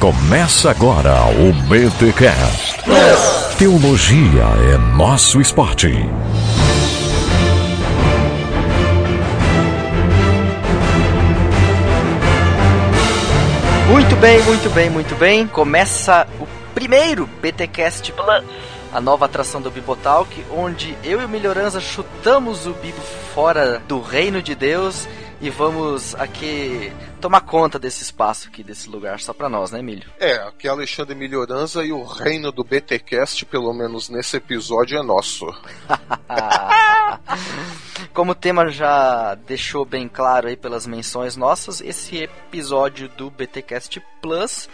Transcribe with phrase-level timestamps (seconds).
[0.00, 2.84] Começa agora o BTCast.
[3.58, 5.88] Teologia é nosso esporte.
[13.90, 15.48] Muito bem, muito bem, muito bem.
[15.48, 18.44] Começa o primeiro BTcast Plus,
[18.92, 23.00] a nova atração do Bibotalk, onde eu e o Melhorança chutamos o Bibo
[23.34, 25.08] fora do reino de Deus
[25.40, 30.10] e vamos aqui tomar conta desse espaço aqui, desse lugar, só pra nós, né, Emílio?
[30.18, 35.02] É, aqui é Alexandre Melhorança e o reino do BTcast, pelo menos nesse episódio, é
[35.02, 35.46] nosso.
[38.12, 44.02] Como o tema já deixou bem claro aí pelas menções nossas, esse episódio do BTcast
[44.20, 44.68] Plus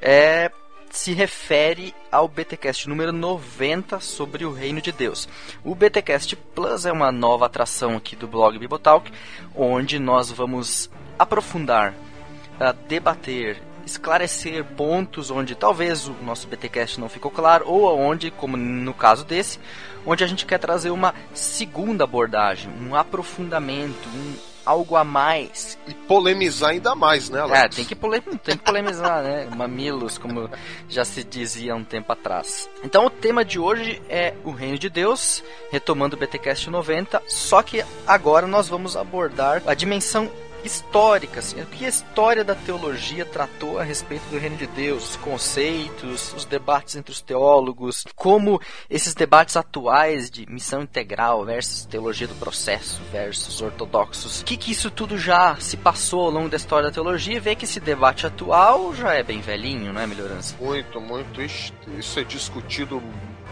[0.00, 0.50] é
[0.96, 5.28] se refere ao BTcast número 90 sobre o Reino de Deus.
[5.62, 9.12] O BTcast Plus é uma nova atração aqui do blog Bibotalk,
[9.54, 17.30] onde nós vamos aprofundar, uh, debater, esclarecer pontos onde talvez o nosso BTcast não ficou
[17.30, 19.60] claro ou onde, como no caso desse,
[20.06, 25.78] onde a gente quer trazer uma segunda abordagem, um aprofundamento, um algo a mais.
[25.86, 27.60] E polemizar ainda mais, né, Alex?
[27.60, 29.48] É, tem que, pole tem que polemizar, né?
[29.56, 30.50] Mamilos, como
[30.88, 32.68] já se dizia um tempo atrás.
[32.82, 37.62] Então o tema de hoje é o Reino de Deus, retomando o BTcast 90, só
[37.62, 40.30] que agora nós vamos abordar a dimensão
[40.66, 45.10] histórica, assim, o que a história da teologia tratou a respeito do reino de Deus,
[45.10, 51.86] os conceitos, os debates entre os teólogos, como esses debates atuais de missão integral versus
[51.86, 56.48] teologia do processo versus ortodoxos, o que, que isso tudo já se passou ao longo
[56.48, 60.00] da história da teologia e ver que esse debate atual já é bem velhinho, não
[60.00, 60.56] é, Melhorança?
[60.60, 61.40] Muito, muito.
[61.42, 63.02] Isso é discutido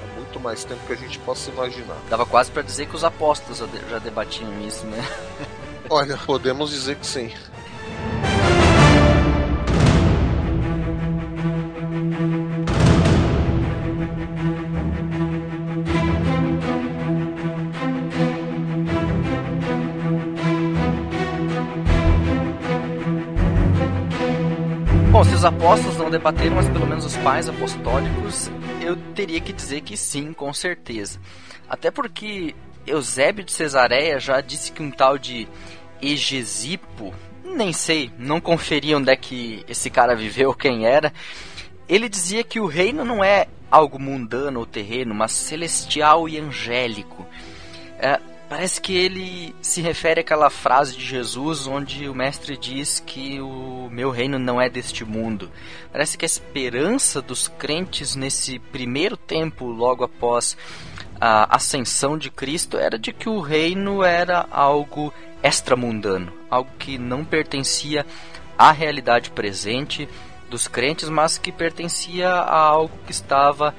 [0.02, 1.96] há muito mais tempo que a gente possa imaginar.
[2.08, 4.98] Dava quase para dizer que os apóstolos já debatiam isso, né?
[5.90, 7.30] Olha, podemos dizer que sim.
[25.10, 28.50] Bom, se os apóstolos não debateram, mas pelo menos os pais apostólicos,
[28.80, 31.20] eu teria que dizer que sim, com certeza.
[31.68, 32.54] Até porque
[32.86, 35.48] Eusébio de Cesareia já disse que um tal de
[36.00, 37.14] Egesipo,
[37.44, 41.12] nem sei, não conferi onde é que esse cara viveu, quem era.
[41.88, 47.26] Ele dizia que o reino não é algo mundano ou terreno, mas celestial e angélico.
[47.98, 53.40] É, parece que ele se refere àquela frase de Jesus onde o mestre diz que
[53.40, 55.50] o meu reino não é deste mundo.
[55.90, 60.56] Parece que a esperança dos crentes nesse primeiro tempo, logo após
[61.20, 67.24] a ascensão de Cristo, era de que o reino era algo extramundano, algo que não
[67.24, 68.04] pertencia
[68.58, 70.08] à realidade presente
[70.48, 73.74] dos crentes, mas que pertencia a algo que estava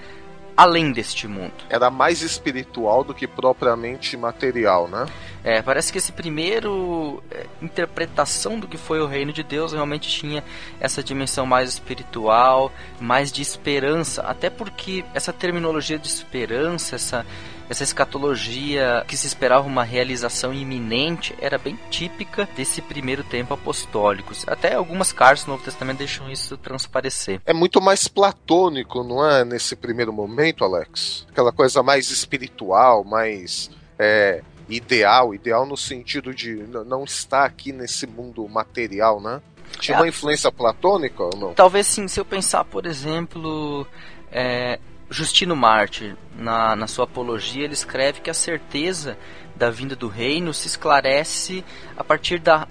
[0.56, 1.54] além deste mundo.
[1.70, 5.06] Era mais espiritual do que propriamente material, né?
[5.46, 10.10] É, parece que esse primeiro é, interpretação do que foi o reino de Deus realmente
[10.10, 10.44] tinha
[10.80, 17.24] essa dimensão mais espiritual, mais de esperança, até porque essa terminologia de esperança, essa
[17.68, 24.34] essa escatologia que se esperava uma realização iminente era bem típica desse primeiro tempo apostólico.
[24.46, 27.42] Até algumas cartas do Novo Testamento deixam isso transparecer.
[27.44, 29.44] É muito mais platônico, não é?
[29.44, 31.26] Nesse primeiro momento, Alex?
[31.32, 33.72] Aquela coisa mais espiritual, mais.
[33.98, 36.56] É, ideal, ideal no sentido de
[36.86, 39.42] não estar aqui nesse mundo material, né?
[39.80, 41.54] Tinha é, uma influência platônica ou não?
[41.54, 43.86] Talvez sim, se eu pensar, por exemplo,
[44.32, 49.18] é, Justino Mártir, na, na sua apologia, ele escreve que a certeza
[49.56, 51.64] da vinda do reino se esclarece
[51.96, 52.68] a partir da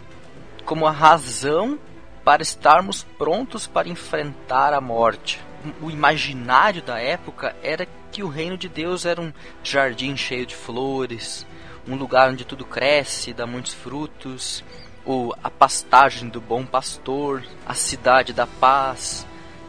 [0.64, 1.78] como a razão
[2.24, 5.40] para estarmos prontos para enfrentar a morte.
[5.80, 9.32] O imaginário da época era que o reino de Deus era um
[9.62, 11.46] jardim cheio de flores,
[11.86, 14.64] um lugar onde tudo cresce, dá muitos frutos,
[15.04, 19.26] ou a pastagem do bom pastor, a cidade da paz,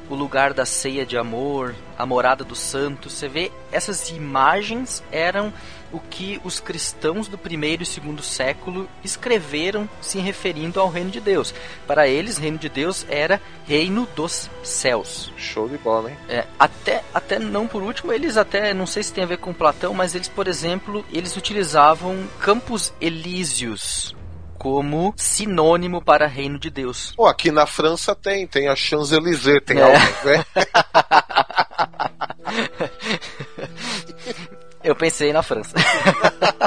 [0.09, 3.13] o lugar da ceia de amor, a morada dos santos.
[3.13, 5.53] Você vê, essas imagens eram
[5.91, 11.21] o que os cristãos do primeiro e segundo século escreveram se referindo ao reino de
[11.21, 11.53] Deus.
[11.87, 15.31] Para eles, reino de Deus era reino dos céus.
[15.37, 16.17] Show de bola, hein?
[16.27, 19.53] É, até, até não por último, eles até, não sei se tem a ver com
[19.53, 24.15] Platão, mas eles, por exemplo, eles utilizavam campos elíseos
[24.65, 27.13] como sinônimo para reino de Deus.
[27.15, 29.83] Pô, aqui na França tem, tem a Champs-Élysées, tem é.
[29.83, 30.43] algo, né?
[34.83, 35.75] Eu pensei na França.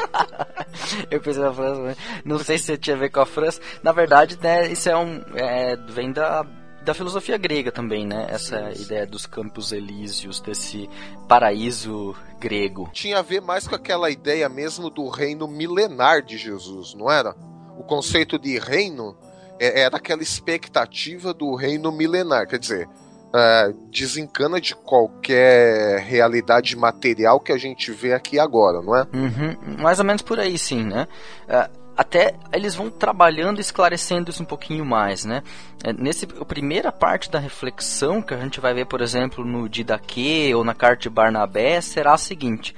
[1.10, 3.60] Eu pensei na França, não sei se tinha a ver com a França.
[3.82, 5.20] Na verdade, né, isso é um.
[5.34, 6.46] É, vem da,
[6.84, 8.28] da filosofia grega também, né?
[8.30, 8.82] Essa sim, sim.
[8.84, 10.88] ideia dos campos elíseos, desse
[11.28, 12.88] paraíso grego.
[12.92, 17.34] Tinha a ver mais com aquela ideia mesmo do reino milenar de Jesus, não era?
[17.78, 19.16] O conceito de reino
[19.58, 22.88] é, era aquela expectativa do reino milenar, quer dizer,
[23.34, 29.06] é, desencana de qualquer realidade material que a gente vê aqui agora, não é?
[29.14, 31.06] Uhum, mais ou menos por aí, sim, né?
[31.44, 35.42] Uh, até eles vão trabalhando, esclarecendo isso um pouquinho mais, né?
[35.84, 39.69] É, nesse, a primeira parte da reflexão que a gente vai ver, por exemplo, no
[39.69, 42.74] Didaquê ou na carta de Barnabé, será a seguinte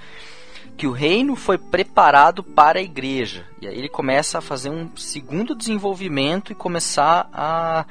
[0.77, 3.47] que o reino foi preparado para a igreja.
[3.61, 7.85] E aí ele começa a fazer um segundo desenvolvimento e começar a,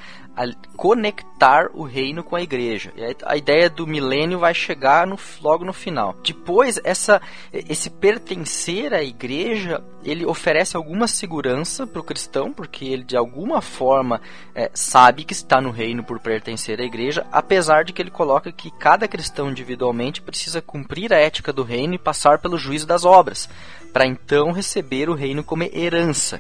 [0.76, 2.94] conectar o reino com a igreja.
[3.26, 6.16] A ideia do milênio vai chegar no, logo no final.
[6.24, 7.22] Depois, essa,
[7.52, 13.62] esse pertencer à igreja, ele oferece alguma segurança para o cristão, porque ele de alguma
[13.62, 14.22] forma
[14.56, 18.52] é, sabe que está no reino por pertencer à igreja, apesar de que ele coloca
[18.52, 23.04] que cada cristão individualmente precisa cumprir a ética do reino e passar pelo juízo das
[23.04, 23.50] obras,
[23.92, 26.40] para então receber o reino como herança.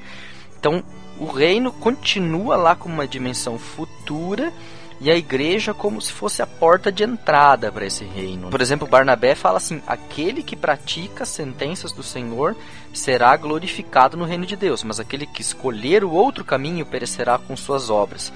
[0.57, 0.83] Então,
[1.19, 4.53] o reino continua lá como uma dimensão futura
[5.01, 8.49] e a igreja como se fosse a porta de entrada para esse reino.
[8.49, 12.55] Por exemplo, Barnabé fala assim: aquele que pratica as sentenças do Senhor
[12.93, 17.55] será glorificado no reino de Deus, mas aquele que escolher o outro caminho perecerá com
[17.55, 18.33] suas obras.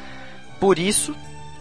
[0.59, 1.15] Por isso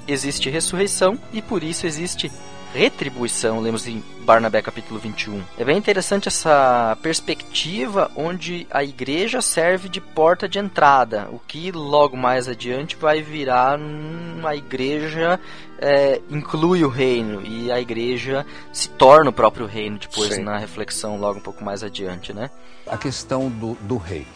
[0.06, 2.30] existe ressurreição e por isso existe
[2.72, 5.42] retribuição, lemos em Barnabé capítulo 21.
[5.58, 11.70] É bem interessante essa perspectiva onde a igreja serve de porta de entrada, o que
[11.70, 15.38] logo mais adiante vai virar uma igreja
[15.78, 20.42] é, inclui o reino e a igreja se torna o próprio reino depois Sim.
[20.42, 22.50] na reflexão logo um pouco mais adiante, né?
[22.86, 24.26] A questão do, do rei.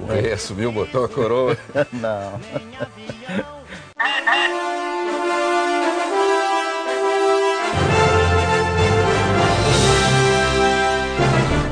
[0.00, 1.56] O rei assumiu, botou a coroa.
[1.92, 2.40] Não.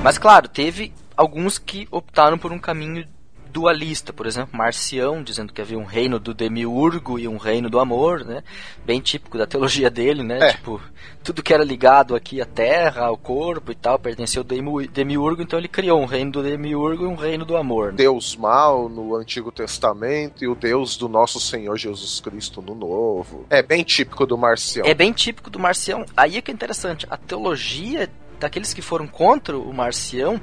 [0.08, 3.06] Mas claro, teve alguns que optaram por um caminho
[3.50, 7.78] dualista, por exemplo, Marcião, dizendo que havia um reino do demiurgo e um reino do
[7.78, 8.42] amor, né?
[8.86, 10.38] Bem típico da teologia dele, né?
[10.40, 10.52] É.
[10.52, 10.80] Tipo,
[11.22, 15.58] tudo que era ligado aqui à terra, ao corpo e tal, pertenceu ao demiurgo, então
[15.58, 17.90] ele criou um reino do demiurgo e um reino do amor.
[17.90, 17.98] Né?
[17.98, 23.44] Deus mal no Antigo Testamento e o Deus do nosso Senhor Jesus Cristo no Novo.
[23.50, 24.86] É bem típico do Marcião.
[24.86, 26.06] É bem típico do Marcião.
[26.16, 28.08] Aí é que é interessante, a teologia
[28.38, 30.40] daqueles que foram contra o Marcião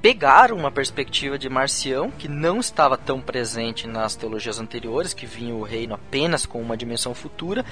[0.00, 5.54] pegaram uma perspectiva de Marcião que não estava tão presente nas teologias anteriores, que vinha
[5.54, 7.64] o reino apenas com uma dimensão futura,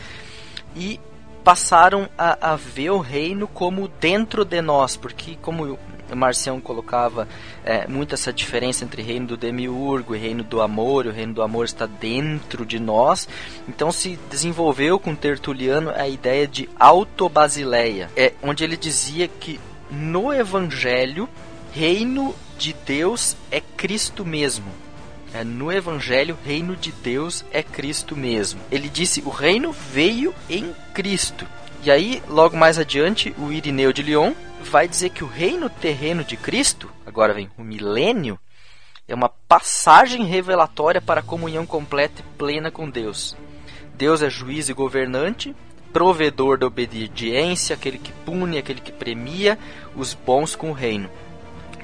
[0.76, 1.00] e
[1.42, 5.78] passaram a, a ver o reino como dentro de nós, porque como
[6.14, 7.28] Marcião colocava
[7.64, 11.42] é, muito essa diferença entre reino do demiurgo e reino do amor, o reino do
[11.42, 13.28] amor está dentro de nós.
[13.68, 19.60] Então se desenvolveu com Tertuliano a ideia de autobasileia, é, onde ele dizia que
[19.90, 21.28] no evangelho
[21.72, 24.66] reino de Deus é Cristo mesmo.
[25.32, 28.60] É, no Evangelho, reino de Deus é Cristo mesmo.
[28.70, 31.46] Ele disse: o reino veio em Cristo.
[31.84, 34.32] E aí, logo mais adiante, o Irineu de Lyon
[34.62, 38.38] vai dizer que o reino terreno de Cristo, agora vem o milênio,
[39.06, 43.36] é uma passagem revelatória para a comunhão completa e plena com Deus.
[43.94, 45.54] Deus é juiz e governante,
[45.92, 49.58] provedor da obediência, aquele que pune, aquele que premia
[49.96, 51.10] os bons com o reino.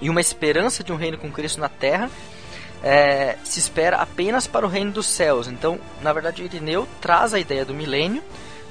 [0.00, 2.10] E uma esperança de um reino com Cristo na terra
[2.82, 5.48] é, se espera apenas para o reino dos céus.
[5.48, 8.22] Então, na verdade, Irineu traz a ideia do milênio,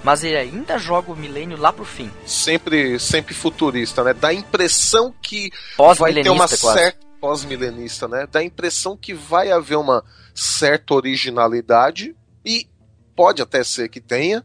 [0.03, 2.11] mas ele ainda joga o milênio lá pro fim.
[2.25, 4.13] Sempre, sempre futurista, né?
[4.13, 5.51] Dá a impressão que
[5.97, 8.27] vai ter uma certa pós-milenista, né?
[8.29, 10.03] Dá a impressão que vai haver uma
[10.35, 12.67] certa originalidade e
[13.15, 14.43] pode até ser que tenha,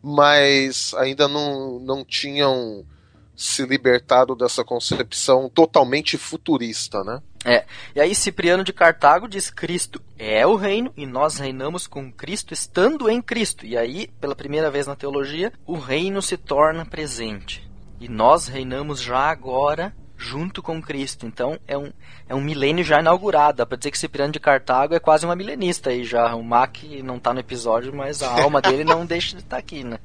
[0.00, 2.86] mas ainda não, não tinham
[3.34, 7.20] se libertado dessa concepção totalmente futurista, né?
[7.44, 7.64] É.
[7.94, 12.52] E aí Cipriano de Cartago diz Cristo é o reino e nós reinamos com Cristo
[12.52, 13.64] estando em Cristo.
[13.64, 17.66] E aí, pela primeira vez na teologia, o reino se torna presente.
[17.98, 21.26] E nós reinamos já agora junto com Cristo.
[21.26, 21.90] Então é um,
[22.28, 23.58] é um milênio já inaugurado.
[23.58, 26.34] Dá pra dizer que Cipriano de Cartago é quase uma milenista aí já.
[26.34, 29.58] O Mac não tá no episódio, mas a alma dele não deixa de estar tá
[29.58, 29.98] aqui, né?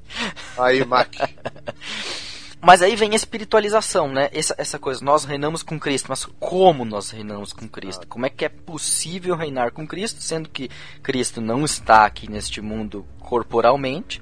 [0.58, 1.14] Aí, Mac.
[2.66, 4.28] Mas aí vem a espiritualização, né?
[4.34, 8.08] Essa, essa coisa, nós reinamos com Cristo, mas como nós reinamos com Cristo?
[8.08, 10.68] Como é que é possível reinar com Cristo, sendo que
[11.04, 14.20] Cristo não está aqui neste mundo corporalmente?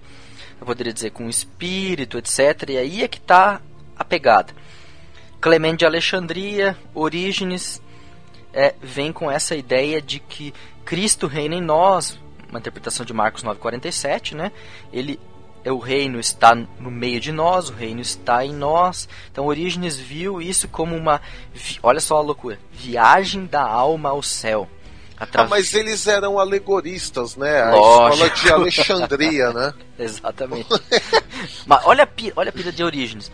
[0.59, 2.71] Eu poderia dizer com espírito, etc.
[2.71, 3.61] E aí é que está
[3.97, 4.53] a pegada.
[5.39, 7.81] Clemente de Alexandria, Orígenes,
[8.51, 12.19] é, vem com essa ideia de que Cristo reina em nós,
[12.49, 14.51] uma interpretação de Marcos 9:47, né?
[14.91, 15.17] Ele
[15.71, 19.07] o reino está no meio de nós, o reino está em nós.
[19.31, 21.21] Então Orígenes viu isso como uma,
[21.81, 24.67] olha só a loucura, viagem da alma ao céu.
[25.33, 27.61] Ah, mas eles eram alegoristas, né?
[27.61, 28.25] A Lógico.
[28.25, 29.73] escola de Alexandria, né?
[29.97, 30.67] Exatamente.
[31.65, 33.31] mas olha a, olha a pira de Orígenes.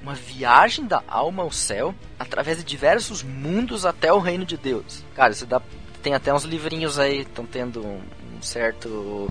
[0.00, 5.04] Uma viagem da alma ao céu através de diversos mundos até o reino de Deus.
[5.14, 5.60] Cara, isso dá,
[6.00, 9.28] tem até uns livrinhos aí, estão tendo um certo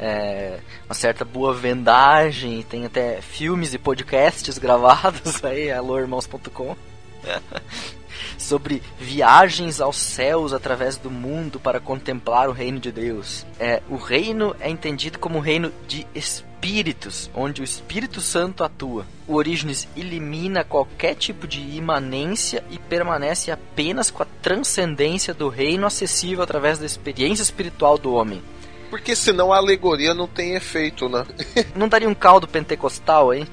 [0.00, 6.74] é, uma certa boa vendagem, tem até filmes e podcasts gravados aí, alôirmãos.com.
[8.38, 13.46] sobre viagens aos céus através do mundo para contemplar o reino de Deus.
[13.58, 19.06] É, o reino é entendido como um reino de espíritos, onde o Espírito Santo atua.
[19.26, 25.86] O Orígenes elimina qualquer tipo de imanência e permanece apenas com a transcendência do reino
[25.86, 28.42] acessível através da experiência espiritual do homem.
[28.90, 31.24] Porque senão a alegoria não tem efeito, né?
[31.76, 33.46] Não daria um caldo pentecostal, hein?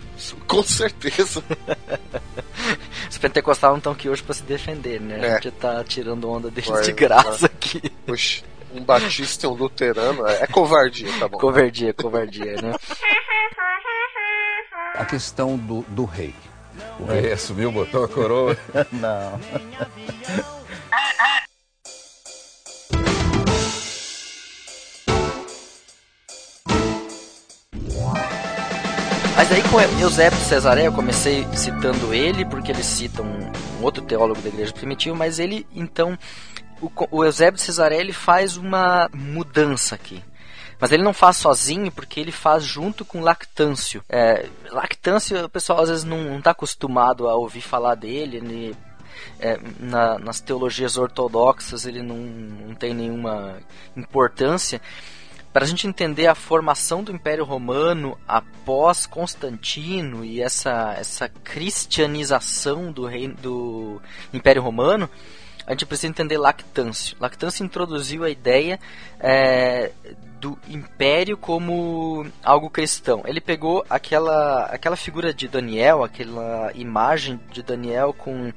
[0.48, 1.44] Com certeza.
[3.10, 5.20] Os pentecostais não estão aqui hoje para se defender, né?
[5.20, 5.32] É.
[5.32, 7.46] A gente tá tirando onda deles vai, de graça vai.
[7.46, 7.90] aqui.
[8.06, 11.38] Puxa, um batista e um luterano é, é covardia, tá bom?
[11.38, 12.74] Covardia, covardia, né?
[14.96, 16.34] A questão do, do rei.
[17.00, 18.58] O rei assumiu, botou a coroa.
[18.92, 19.40] não.
[29.38, 33.84] Mas aí com Eusébio de Cesareia, eu comecei citando ele, porque ele cita um, um
[33.84, 36.18] outro teólogo da igreja primitiva, mas ele, então,
[36.82, 40.24] o, o Eusébio de Cesareia, ele faz uma mudança aqui.
[40.80, 44.04] Mas ele não faz sozinho, porque ele faz junto com Lactâncio.
[44.10, 48.76] É, Lactâncio, o pessoal às vezes não está acostumado a ouvir falar dele, ele,
[49.40, 53.60] é, na, nas teologias ortodoxas ele não, não tem nenhuma
[53.96, 54.82] importância
[55.52, 62.92] para a gente entender a formação do Império Romano após Constantino e essa, essa cristianização
[62.92, 64.02] do, reino, do
[64.34, 65.10] Império Romano,
[65.66, 67.18] a gente precisa entender Lactâncio.
[67.20, 68.80] Lactâncio introduziu a ideia
[69.20, 69.92] é,
[70.40, 73.24] do império como algo cristão.
[73.26, 78.54] Ele pegou aquela, aquela figura de Daniel, aquela imagem de Daniel com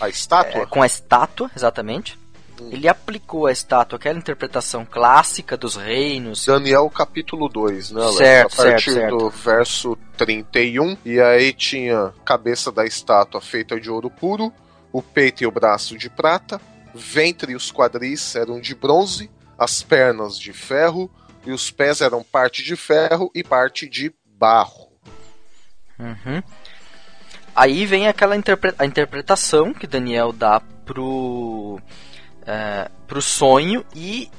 [0.00, 2.23] a estátua, é, com a estátua, exatamente
[2.70, 6.46] ele aplicou a estátua aquela interpretação clássica dos reinos.
[6.46, 8.16] Daniel capítulo 2, né, Alex?
[8.16, 10.96] Certo, A partir certo, do verso 31.
[11.04, 14.52] E aí tinha cabeça da estátua feita de ouro puro,
[14.92, 16.60] o peito e o braço de prata,
[16.94, 21.10] ventre e os quadris eram de bronze, as pernas de ferro,
[21.46, 24.88] e os pés eram parte de ferro e parte de barro.
[25.98, 26.42] Uhum.
[27.54, 31.80] Aí vem aquela interpre a interpretação que Daniel dá pro
[32.46, 34.30] é, para o sonho e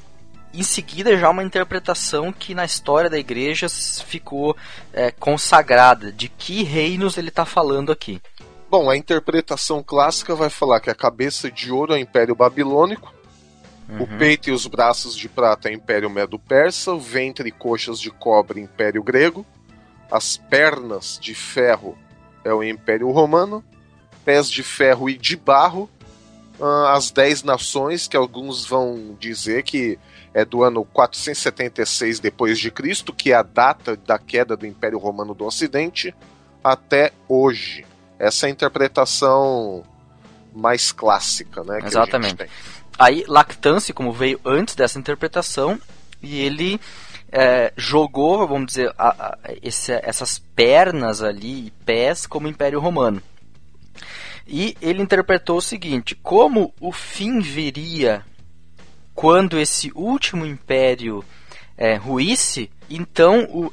[0.54, 4.56] em seguida já uma interpretação que na história da igreja ficou
[4.94, 8.22] é, consagrada de que reinos ele está falando aqui.
[8.70, 13.14] Bom, a interpretação clássica vai falar que a cabeça de ouro é o Império Babilônico,
[13.90, 14.04] uhum.
[14.04, 18.00] o peito e os braços de prata é o Império Medo-Persa, o ventre e coxas
[18.00, 19.46] de cobre Império Grego,
[20.10, 21.98] as pernas de ferro
[22.44, 23.64] é o Império Romano,
[24.24, 25.90] pés de ferro e de barro
[26.60, 29.98] uh, as Dez Nações, que alguns vão dizer que
[30.34, 34.98] é do ano 476 depois de Cristo, que é a data da queda do Império
[34.98, 36.14] Romano do Ocidente,
[36.64, 37.86] até hoje.
[38.20, 39.84] Essa é a interpretação
[40.54, 41.80] mais clássica, né?
[41.84, 42.50] Exatamente.
[42.98, 45.80] Aí Lactance, como veio antes dessa interpretação,
[46.22, 46.80] e ele
[47.32, 53.22] é, jogou, vamos dizer, a, a, esse, essas pernas ali, pés, como Império Romano.
[54.48, 58.24] E ele interpretou o seguinte: como o fim viria
[59.14, 61.24] quando esse último império
[61.78, 63.72] é, ruísse, então o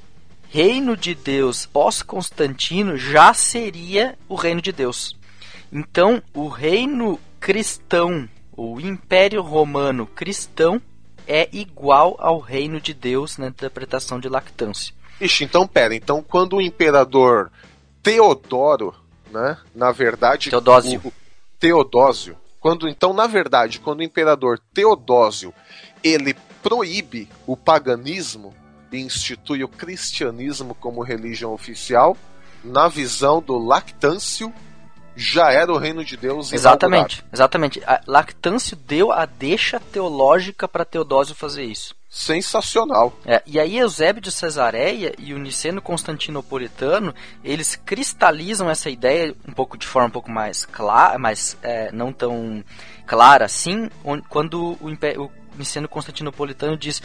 [0.49, 5.17] reino de Deus pós-Constantino já seria o reino de Deus.
[5.73, 10.81] Então, o reino cristão, o Império Romano cristão,
[11.26, 14.95] é igual ao reino de Deus na interpretação de Lactância.
[15.21, 17.50] Ixi, então pera, então quando o imperador
[18.02, 18.95] Teodoro
[19.33, 19.59] né?
[19.75, 21.01] Na verdade, Teodósio.
[21.05, 21.12] O,
[21.59, 22.37] Teodósio.
[22.61, 25.53] Quando então, na verdade, quando o imperador Teodósio
[26.03, 28.55] ele proíbe o paganismo
[28.93, 32.17] e institui o cristianismo como religião oficial,
[32.62, 34.53] na visão do Lactâncio,
[35.17, 37.83] já era o reino de Deus Exatamente, exatamente.
[37.85, 43.19] A Lactâncio deu a deixa teológica para Teodósio fazer isso sensacional.
[43.25, 49.52] É, e aí Eusébio de Cesareia e o Niceno Constantinopolitano, eles cristalizam essa ideia um
[49.52, 52.62] pouco de forma um pouco mais clara, mas é, não tão
[53.07, 53.88] clara assim,
[54.28, 57.02] quando o, o Niceno Constantinopolitano diz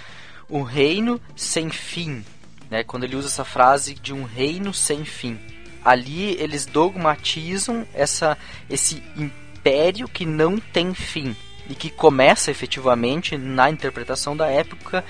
[0.49, 2.25] um reino sem fim,
[2.69, 2.83] né?
[2.83, 5.39] Quando ele usa essa frase de um reino sem fim.
[5.85, 8.37] Ali eles dogmatizam essa,
[8.69, 11.33] esse império que não tem fim
[11.69, 15.03] e que começa efetivamente na interpretação da época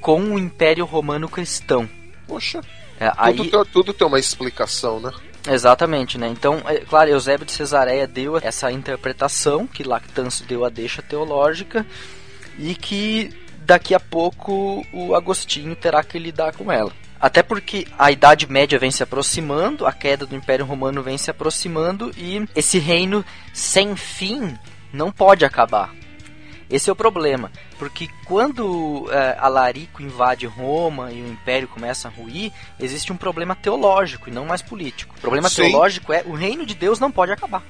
[0.00, 1.88] com o Império Romano Cristão.
[2.26, 2.60] Poxa,
[2.98, 5.10] É, tudo, aí, tem, tudo tem uma explicação, né?
[5.48, 6.28] exatamente, né?
[6.28, 11.86] Então, é, claro, Eusébio de Cesareia deu essa interpretação que Lactâncio deu a deixa teológica
[12.58, 13.30] e que
[13.64, 16.92] daqui a pouco o Agostinho terá que lidar com ela.
[17.20, 21.30] Até porque a Idade Média vem se aproximando, a queda do Império Romano vem se
[21.30, 24.58] aproximando e esse reino sem fim
[24.92, 25.94] não pode acabar.
[26.68, 32.10] Esse é o problema, porque quando é, Alarico invade Roma e o Império começa a
[32.10, 35.16] ruir, existe um problema teológico e não mais político.
[35.18, 35.62] O problema Sim.
[35.62, 37.64] teológico é o reino de Deus não pode acabar.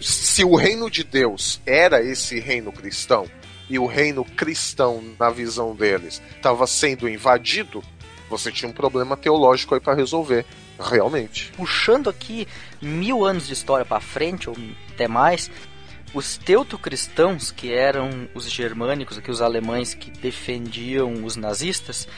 [0.00, 3.28] Se o reino de Deus era esse reino cristão,
[3.70, 7.82] e o reino cristão, na visão deles, estava sendo invadido,
[8.28, 10.44] você tinha um problema teológico aí para resolver.
[10.80, 11.52] Realmente.
[11.56, 12.46] Puxando aqui
[12.80, 14.56] mil anos de história para frente, ou
[14.94, 15.50] até mais,
[16.14, 22.08] os teutocristãos, que eram os germânicos, aqui os alemães que defendiam os nazistas,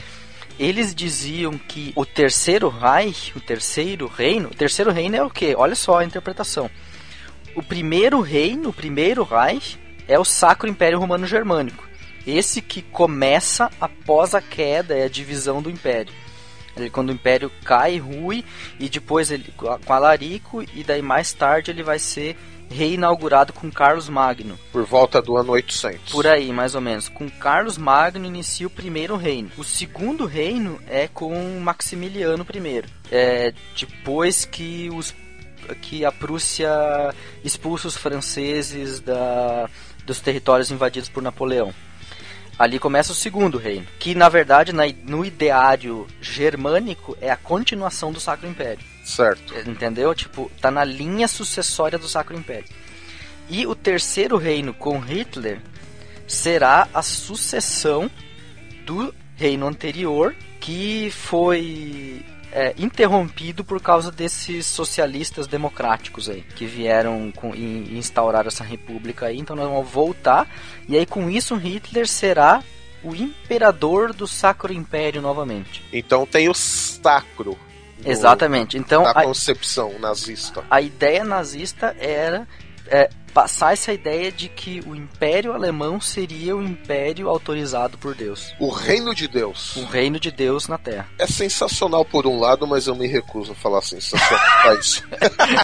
[0.59, 5.55] eles diziam que o terceiro Reich, o terceiro reino, o terceiro reino é o quê?
[5.57, 6.71] Olha só a interpretação.
[7.55, 11.89] O primeiro reino, o primeiro Reich, é o Sacro Império Romano Germânico.
[12.27, 16.13] Esse que começa após a queda e a divisão do Império.
[16.77, 18.45] Ele, quando o Império cai, rui,
[18.79, 22.37] e depois ele com Alarico, e daí mais tarde ele vai ser
[22.71, 24.59] reinaugurado com Carlos Magno.
[24.73, 26.13] Por volta do ano 800.
[26.13, 27.09] Por aí, mais ou menos.
[27.09, 29.51] Com Carlos Magno inicia o primeiro reino.
[29.59, 32.85] O segundo reino é com Maximiliano I.
[33.11, 35.15] É, depois que os
[35.83, 36.71] que a Prússia
[37.45, 39.69] expulsa os franceses da,
[40.05, 41.73] dos territórios invadidos por Napoleão.
[42.59, 48.11] Ali começa o segundo reino, que na verdade na- no ideário germânico é a continuação
[48.13, 48.85] do Sacro Império.
[49.05, 49.55] Certo.
[49.69, 50.15] Entendeu?
[50.15, 52.69] Tipo, tá na linha sucessória do Sacro Império.
[53.49, 55.61] E o terceiro reino com Hitler
[56.27, 58.09] será a sucessão
[58.87, 67.33] do reino anterior que foi é, interrompido por causa desses socialistas democráticos aí que vieram
[67.35, 69.39] com, e, instauraram essa república aí.
[69.39, 70.49] Então nós vamos voltar
[70.89, 72.63] e aí com isso Hitler será
[73.03, 75.83] o imperador do Sacro Império novamente.
[75.93, 77.59] Então tem o sacro.
[78.05, 78.77] Exatamente.
[78.79, 80.63] Então Da a- concepção nazista.
[80.71, 82.47] a ideia nazista era
[82.91, 88.53] é, passar essa ideia de que o Império Alemão seria o império autorizado por Deus.
[88.59, 89.77] O reino de Deus.
[89.77, 91.09] O reino de Deus na Terra.
[91.19, 95.05] É sensacional por um lado, mas eu me recuso a falar sensacional pra isso.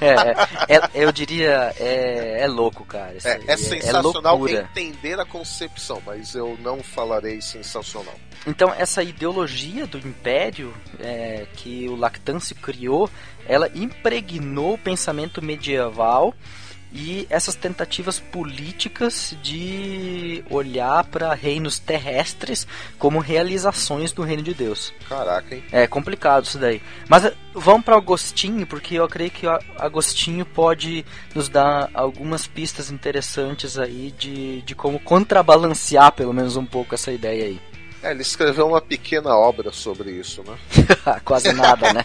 [0.01, 3.15] É, é- eu diria, é, é louco, cara.
[3.17, 8.15] Isso É, aí é sensacional entender a concepção, mas eu não falarei sensacional.
[8.47, 13.11] Então, essa ideologia do império é, que o Lactâncio criou,
[13.49, 16.35] ela impregnou o pensamento medieval
[16.93, 22.67] e essas tentativas políticas de olhar para reinos terrestres
[22.99, 24.93] como realizações do reino de Deus.
[25.09, 25.65] Caraca, hein?
[25.71, 26.81] É complicado isso daí.
[27.09, 29.47] Mas eh, vamos para Agostinho, porque eu creio que
[29.79, 36.65] Agostinho pode nos dar algumas pistas interessantes aí de, de como contrabalancear pelo menos um
[36.65, 37.61] pouco essa ideia aí.
[38.07, 40.57] É, ele escreveu uma pequena obra sobre isso, né?
[41.25, 42.03] Quase nada, né?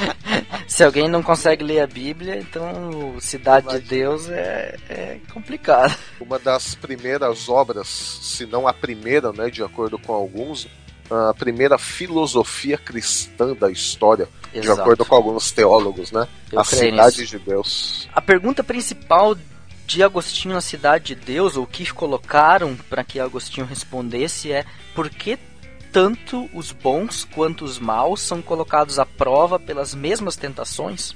[0.66, 5.94] Se alguém não consegue ler a Bíblia, então Cidade de Deus é, é complicado.
[6.18, 10.66] Uma das primeiras obras, se não a primeira, né, de acordo com alguns,
[11.10, 14.80] a primeira filosofia cristã da história, de Exato.
[14.80, 16.26] acordo com alguns teólogos, né?
[16.50, 17.38] Eu a cidade nisso.
[17.38, 18.08] de Deus.
[18.14, 19.36] A pergunta principal
[19.86, 25.10] de Agostinho na Cidade de Deus, ou que colocaram para que Agostinho respondesse, é por
[25.10, 25.38] que
[25.92, 31.14] tanto os bons quanto os maus são colocados à prova pelas mesmas tentações?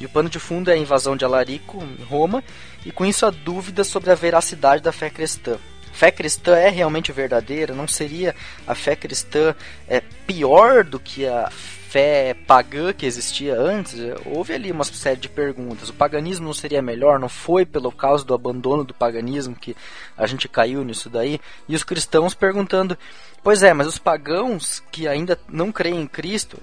[0.00, 2.44] E o pano de fundo é a invasão de Alarico em Roma,
[2.86, 5.58] e com isso a dúvida sobre a veracidade da fé cristã.
[5.92, 7.74] Fé cristã é realmente verdadeira?
[7.74, 8.34] Não seria
[8.66, 9.54] a fé cristã
[9.88, 11.50] é, pior do que a
[11.88, 13.94] fé pagã que existia antes?
[14.26, 15.88] Houve ali uma série de perguntas.
[15.88, 17.18] O paganismo não seria melhor?
[17.18, 19.74] Não foi pelo causa do abandono do paganismo que
[20.16, 21.40] a gente caiu nisso daí?
[21.66, 22.96] E os cristãos perguntando:
[23.42, 26.58] Pois é, mas os pagãos que ainda não creem em Cristo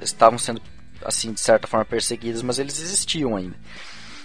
[0.00, 0.60] estavam sendo,
[1.04, 3.56] assim, de certa forma perseguidos, mas eles existiam ainda.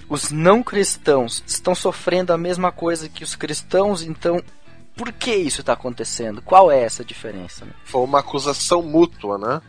[0.10, 4.44] Os não cristãos estão sofrendo a mesma coisa que os cristãos, então
[4.98, 6.42] por que isso está acontecendo?
[6.42, 7.68] Qual é essa diferença?
[7.86, 9.62] Foi uma acusação mútua, né?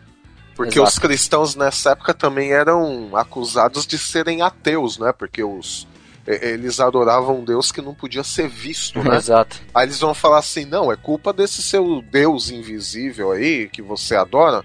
[0.61, 0.90] Porque Exato.
[0.90, 5.11] os cristãos nessa época também eram acusados de serem ateus, né?
[5.11, 5.88] Porque os
[6.27, 9.16] eles adoravam um Deus que não podia ser visto, né?
[9.16, 9.59] Exato.
[9.75, 14.14] Aí eles vão falar assim: não, é culpa desse seu Deus invisível aí que você
[14.14, 14.62] adora,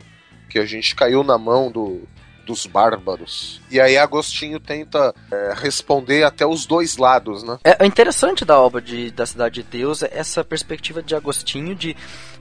[0.49, 2.01] que a gente caiu na mão do,
[2.45, 3.61] dos bárbaros.
[3.71, 7.57] E aí Agostinho tenta é, responder até os dois lados, né?
[7.63, 11.95] É interessante da obra de, da Cidade de Deus é essa perspectiva de Agostinho de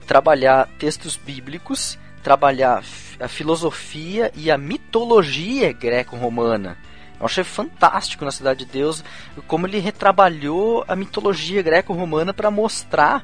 [0.05, 2.83] trabalhar textos bíblicos, trabalhar
[3.19, 6.75] a filosofia e a mitologia greco-romana.
[7.19, 9.03] Eu achei fantástico na Cidade de Deus
[9.45, 13.23] como ele retrabalhou a mitologia greco-romana para mostrar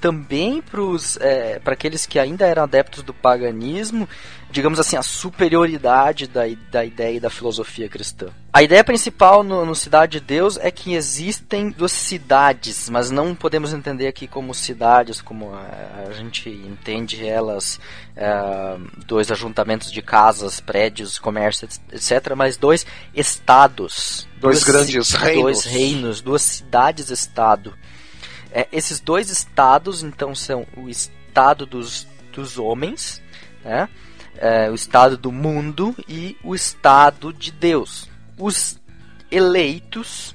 [0.00, 0.80] também para
[1.20, 4.08] é, aqueles que ainda eram adeptos do paganismo,
[4.50, 8.28] digamos assim, a superioridade da, da ideia e da filosofia cristã.
[8.52, 13.34] A ideia principal no, no, Cidade de Deus é que existem duas cidades, mas não
[13.34, 17.78] podemos entender aqui como cidades, como a, gente entende elas,
[18.16, 24.26] é, dois ajuntamentos de casas, prédios, comércio, etc., mas dois estados.
[24.40, 25.42] Dois grandes reinos.
[25.42, 27.74] Dois reinos, duas cidades-estado.
[28.50, 33.22] É, esses dois estados, então, são o estado dos, dos homens,
[33.64, 33.88] né?
[34.40, 38.08] É, o estado do mundo e o estado de Deus.
[38.38, 38.78] Os
[39.30, 40.34] eleitos,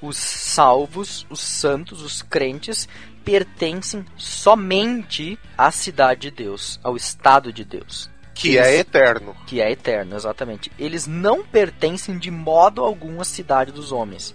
[0.00, 2.88] os salvos, os santos, os crentes,
[3.24, 8.08] pertencem somente à cidade de Deus, ao estado de Deus.
[8.34, 9.36] Que é Eles, é eterno.
[9.46, 10.70] Que é eterno, exatamente.
[10.78, 14.34] Eles não pertencem de modo algum à cidade dos homens,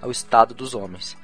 [0.00, 1.16] ao estado dos homens.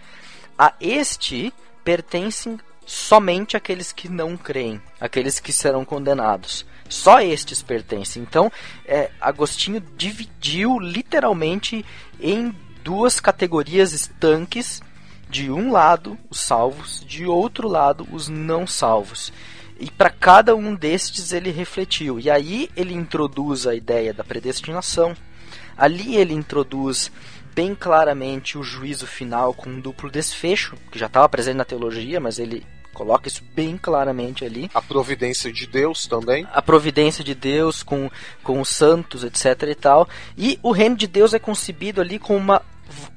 [0.58, 1.52] A este
[1.84, 6.66] pertencem somente aqueles que não creem, aqueles que serão condenados.
[6.88, 8.22] Só estes pertencem.
[8.22, 8.50] Então,
[8.86, 11.84] é, Agostinho dividiu literalmente
[12.18, 14.82] em duas categorias estanques.
[15.30, 19.30] De um lado, os salvos, de outro lado, os não salvos.
[19.78, 22.18] E para cada um destes ele refletiu.
[22.18, 25.14] E aí ele introduz a ideia da predestinação.
[25.76, 27.12] Ali ele introduz
[27.58, 32.20] bem claramente o juízo final com um duplo desfecho, que já estava presente na teologia,
[32.20, 34.70] mas ele coloca isso bem claramente ali.
[34.72, 36.46] A providência de Deus também.
[36.52, 38.08] A providência de Deus com,
[38.44, 40.08] com os santos, etc e tal.
[40.36, 42.62] E o reino de Deus é concebido ali com uma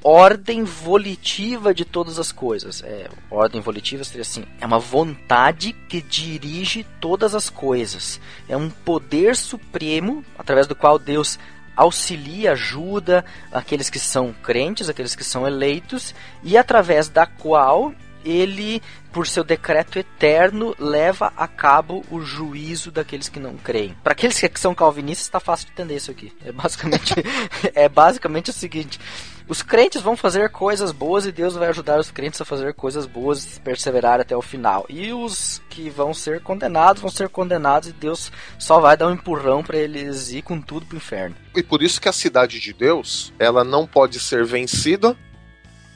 [0.03, 2.81] ordem volitiva de todas as coisas.
[2.83, 8.19] É, ordem volitiva seria assim: é uma vontade que dirige todas as coisas.
[8.49, 11.37] É um poder supremo através do qual Deus
[11.81, 16.13] auxilia, ajuda aqueles que são crentes, aqueles que são eleitos,
[16.43, 23.29] e através da qual ele, por seu decreto eterno, leva a cabo o juízo daqueles
[23.29, 23.95] que não creem.
[24.03, 26.31] Para aqueles que são calvinistas, está fácil de entender isso aqui.
[26.45, 27.13] É basicamente,
[27.73, 28.99] é basicamente o seguinte:
[29.47, 33.05] os crentes vão fazer coisas boas e Deus vai ajudar os crentes a fazer coisas
[33.05, 34.85] boas e perseverar até o final.
[34.89, 39.13] E os que vão ser condenados vão ser condenados e Deus só vai dar um
[39.13, 41.35] empurrão para eles ir com tudo pro inferno.
[41.55, 45.17] E por isso que a cidade de Deus, ela não pode ser vencida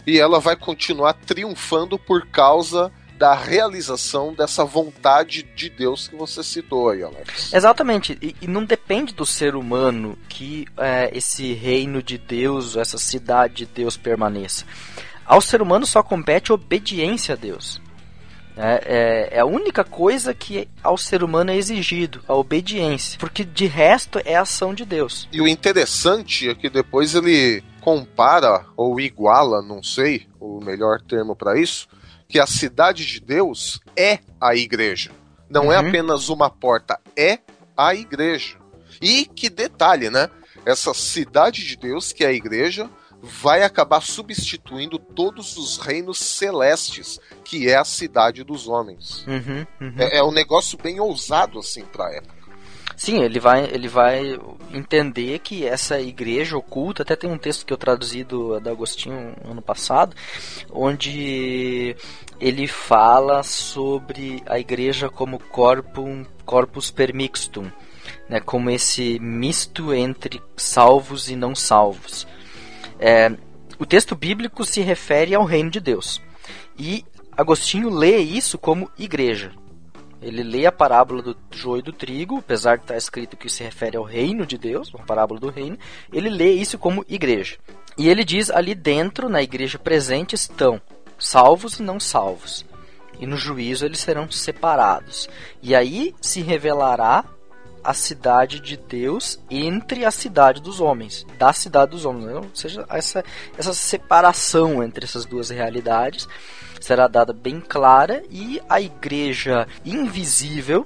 [0.06, 6.44] e ela vai continuar triunfando por causa da realização dessa vontade de Deus que você
[6.44, 7.54] citou aí, Alex.
[7.54, 12.98] Exatamente, e, e não depende do ser humano que é, esse reino de Deus, essa
[12.98, 14.66] cidade de Deus permaneça.
[15.26, 17.82] Ao ser humano só compete obediência a Deus.
[18.58, 23.20] É, é, é, a única coisa que ao ser humano é exigido, a obediência.
[23.20, 25.28] Porque de resto é a ação de Deus.
[25.32, 31.36] E o interessante é que depois ele compara ou iguala, não sei o melhor termo
[31.36, 31.88] para isso,
[32.36, 35.10] que a cidade de Deus é a igreja.
[35.50, 35.86] Não é uhum.
[35.86, 37.40] é apenas uma porta, é
[37.78, 38.58] a igreja.
[39.02, 40.30] E que detalhe, né?
[40.66, 42.90] Essa cidade de Deus, que é a igreja,
[43.22, 49.26] vai acabar substituindo todos os reinos celestes, que é a cidade dos homens.
[49.26, 49.96] Uhum, uhum.
[49.98, 52.36] É, é, um negócio bem ousado assim para a época.
[52.98, 54.40] Sim, ele vai, ele vai
[54.72, 59.36] entender que essa igreja oculta, até tem um texto que eu traduzi do, do Agostinho
[59.44, 60.16] ano passado,
[60.72, 61.96] onde
[62.40, 67.72] ele fala sobre a igreja como corpum, corpus permixtum,
[68.30, 72.28] né, como esse misto entre salvos e não salvos.
[73.00, 73.32] É,
[73.78, 76.22] o texto bíblico se refere ao reino de Deus.
[76.78, 77.06] E
[77.38, 79.52] Agostinho lê isso como igreja.
[80.22, 83.64] Ele lê a parábola do joio e do trigo, apesar de estar escrito que se
[83.64, 85.78] refere ao reino de Deus, uma parábola do reino,
[86.12, 87.58] ele lê isso como igreja.
[87.98, 90.82] E ele diz ali dentro, na igreja presente, estão
[91.20, 92.66] salvos e não salvos.
[93.20, 95.30] E no juízo eles serão separados.
[95.62, 97.24] E aí se revelará
[97.84, 102.36] a cidade de Deus entre a cidade dos homens, da cidade dos homens.
[102.36, 103.24] Ou seja, essa,
[103.58, 106.28] essa separação entre essas duas realidades
[106.82, 110.86] será dada bem clara e a igreja invisível,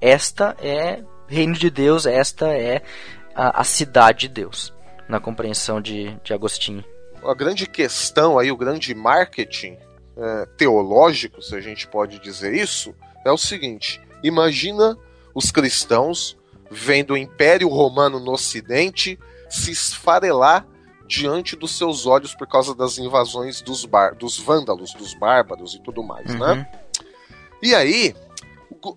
[0.00, 2.82] esta é reino de Deus, esta é
[3.34, 4.72] a, a cidade de Deus,
[5.08, 6.84] na compreensão de, de Agostinho.
[7.24, 9.76] A grande questão aí, o grande marketing
[10.16, 14.96] é, teológico, se a gente pode dizer isso, é o seguinte: imagina
[15.34, 16.36] os cristãos
[16.70, 20.66] vendo o Império Romano no Ocidente se esfarelar
[21.06, 25.80] diante dos seus olhos por causa das invasões dos, bar dos vândalos, dos bárbaros e
[25.80, 26.46] tudo mais, né?
[26.46, 26.54] uhum.
[26.56, 26.70] né?
[27.62, 28.14] E aí,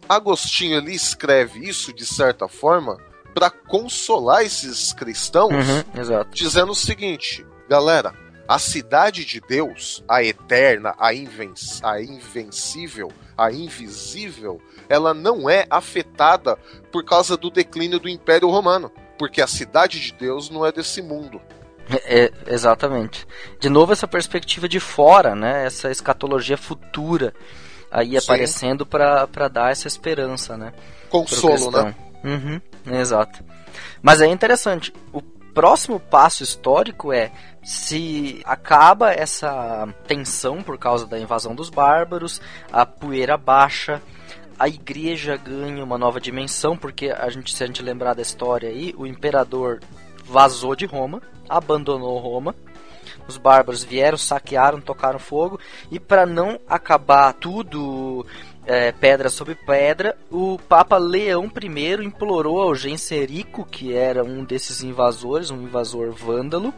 [0.08, 2.98] Agostinho ele escreve isso de certa forma
[3.34, 8.14] para consolar esses cristãos, uhum, dizendo o seguinte: galera,
[8.48, 11.54] a cidade de Deus, a eterna, a, inven
[11.84, 16.58] a invencível, a invisível, ela não é afetada
[16.92, 21.00] por causa do declínio do Império Romano, porque a cidade de Deus não é desse
[21.00, 21.40] mundo.
[22.06, 23.28] É, é exatamente.
[23.60, 25.66] De novo essa perspectiva de fora, né?
[25.66, 27.34] Essa escatologia futura
[27.92, 28.18] aí Sim.
[28.18, 30.74] aparecendo para dar essa esperança, né?
[31.10, 31.96] Consolo, né?
[32.24, 32.62] Uhum,
[33.00, 33.44] exato.
[34.02, 34.94] Mas é interessante.
[35.14, 35.22] O
[35.60, 42.42] próximo passo histórico é se acaba essa tensão por causa da invasão dos bárbaros,
[42.72, 44.02] a poeira baixa,
[44.58, 48.70] a igreja ganha uma nova dimensão, porque a gente, se a gente lembrar da história
[48.70, 49.82] aí, o imperador
[50.24, 52.56] vazou de Roma, abandonou Roma,
[53.28, 55.60] os bárbaros vieram, saquearam, tocaram fogo,
[55.92, 58.26] e para não acabar tudo
[58.70, 64.84] é, pedra sobre pedra, o Papa Leão I implorou ao Genserico, que era um desses
[64.84, 66.72] invasores, um invasor vândalo,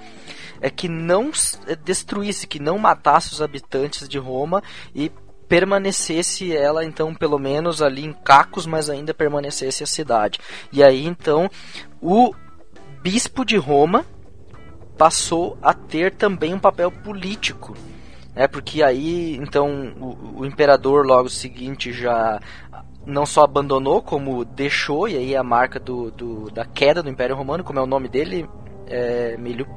[0.62, 1.32] é que não
[1.68, 4.64] é, destruísse, que não matasse os habitantes de Roma
[4.96, 5.12] e
[5.50, 10.40] permanecesse ela então pelo menos ali em Cacos, mas ainda permanecesse a cidade.
[10.72, 11.52] E aí então
[12.02, 12.34] o
[13.02, 14.06] bispo de Roma
[14.98, 17.76] passou a ter também um papel político.
[18.36, 22.40] É porque aí então o, o imperador logo seguinte já
[23.06, 27.10] não só abandonou como deixou e aí é a marca do, do, da queda do
[27.10, 28.48] Império Romano, como é o nome dele,
[28.88, 29.68] é, Milho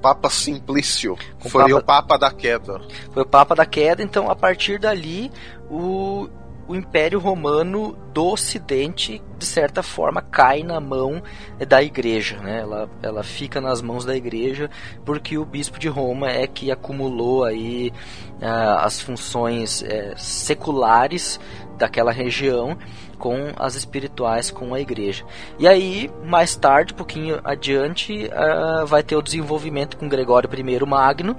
[0.00, 1.16] Papa Simplício.
[1.38, 1.76] foi Papa...
[1.76, 2.80] o Papa da Queda.
[3.12, 5.30] Foi o Papa da Queda, então a partir dali
[5.70, 6.28] o,
[6.72, 11.22] o Império Romano do Ocidente, de certa forma, cai na mão
[11.68, 12.38] da Igreja.
[12.38, 12.60] Né?
[12.60, 14.70] Ela, ela fica nas mãos da Igreja,
[15.04, 17.92] porque o Bispo de Roma é que acumulou aí
[18.40, 21.38] uh, as funções uh, seculares
[21.76, 22.78] daquela região
[23.18, 25.24] com as espirituais com a igreja.
[25.58, 30.86] E aí, mais tarde, um pouquinho adiante, uh, vai ter o desenvolvimento com Gregório I
[30.86, 31.36] Magno,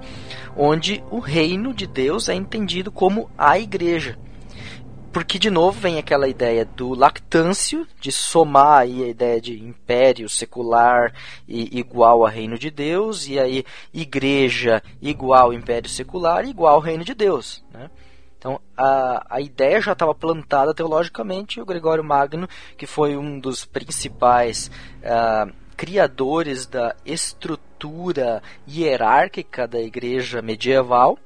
[0.55, 4.17] onde o reino de Deus é entendido como a igreja.
[5.13, 10.27] Porque de novo vem aquela ideia do lactâncio, de somar aí a ideia de império
[10.27, 11.13] secular
[11.47, 17.13] e igual a reino de Deus, e aí igreja igual império secular igual reino de
[17.13, 17.63] Deus.
[17.71, 17.91] Né?
[18.39, 21.61] Então a, a ideia já estava plantada teologicamente.
[21.61, 24.71] O Gregório Magno, que foi um dos principais
[25.03, 31.19] uh, criadores da estrutura hierárquica da igreja medieval,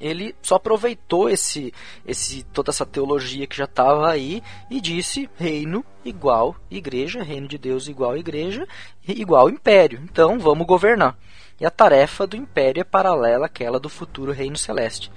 [0.00, 1.74] ele só aproveitou esse,
[2.06, 7.58] esse, toda essa teologia que já estava aí e disse reino igual igreja, reino de
[7.58, 8.66] Deus igual igreja,
[9.06, 10.00] igual império.
[10.02, 11.16] Então vamos governar.
[11.60, 15.12] E a tarefa do império é paralela àquela do futuro reino celeste.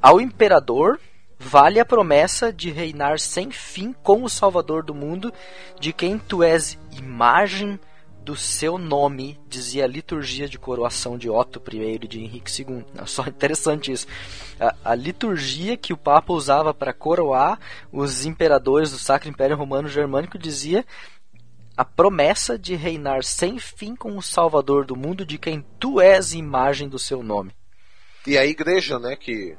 [0.00, 0.98] Ao imperador
[1.38, 5.32] vale a promessa de reinar sem fim com o Salvador do mundo,
[5.78, 7.78] de quem tu és imagem
[8.24, 12.84] do seu nome, dizia a liturgia de coroação de Otto I e de Henrique II.
[12.96, 14.06] É só interessante isso.
[14.58, 17.58] A, a liturgia que o Papa usava para coroar
[17.92, 20.84] os imperadores do Sacro Império Romano Germânico dizia
[21.76, 26.34] a promessa de reinar sem fim com o Salvador do mundo, de quem tu és
[26.34, 27.52] imagem do seu nome.
[28.26, 29.56] E a igreja, né, que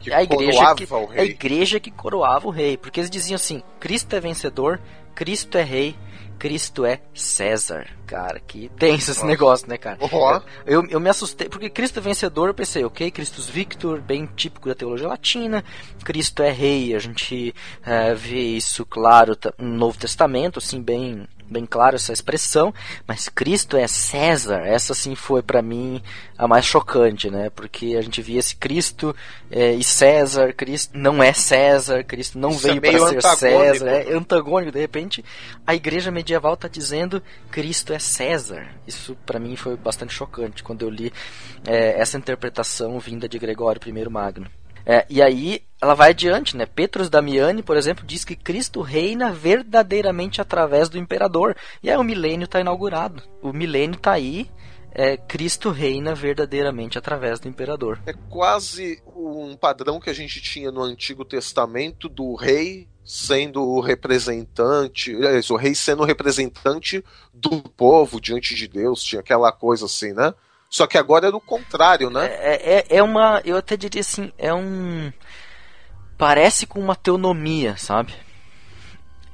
[0.00, 1.20] que a igreja que, o rei.
[1.20, 2.78] A igreja que coroava o rei.
[2.78, 4.80] Porque eles diziam assim: Cristo é vencedor,
[5.14, 5.94] Cristo é rei,
[6.40, 7.99] Cristo é César.
[8.10, 9.96] Cara, que tenso esse negócio, né, cara?
[10.00, 10.42] Uhum.
[10.66, 14.68] Eu, eu me assustei, porque Cristo é vencedor, eu pensei, ok, Christus Victor, bem típico
[14.68, 15.64] da teologia latina,
[16.02, 17.54] Cristo é rei, a gente
[17.86, 22.72] é, vê isso, claro, no Novo Testamento, assim, bem bem claro essa expressão,
[23.06, 24.60] mas Cristo é César.
[24.64, 26.00] Essa sim foi para mim
[26.38, 27.50] a mais chocante, né?
[27.50, 29.14] Porque a gente via esse Cristo
[29.50, 33.90] é, e César, Cristo não é César, Cristo não Isso veio é para ser César,
[33.90, 34.72] é antagônico.
[34.72, 35.24] De repente,
[35.66, 37.20] a igreja medieval está dizendo
[37.50, 38.68] Cristo é César.
[38.86, 41.12] Isso para mim foi bastante chocante quando eu li
[41.66, 44.50] é, essa interpretação vinda de Gregório I Magno.
[44.84, 46.66] É, e aí ela vai adiante, né?
[46.66, 51.56] Petrus Damiani, por exemplo, diz que Cristo reina verdadeiramente através do imperador.
[51.82, 53.22] E aí o milênio está inaugurado.
[53.42, 54.50] O milênio está aí.
[54.92, 58.00] É, Cristo reina verdadeiramente através do imperador.
[58.06, 63.80] É quase um padrão que a gente tinha no Antigo Testamento do rei sendo o
[63.80, 65.12] representante,
[65.50, 70.32] o rei sendo o representante do povo diante de Deus, tinha aquela coisa assim, né?
[70.68, 72.26] Só que agora é do contrário, né?
[72.26, 73.42] É, é, é uma.
[73.44, 75.12] Eu até diria assim, é um.
[76.16, 78.14] Parece com uma teonomia, sabe?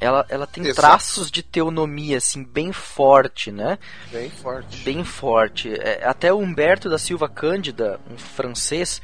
[0.01, 0.81] Ela, ela tem Exato.
[0.81, 3.79] traços de teonomia, assim, bem forte, né?
[4.11, 4.85] Bem forte.
[4.85, 5.75] Bem forte.
[5.79, 9.03] É, até o Humberto da Silva Cândida, um francês,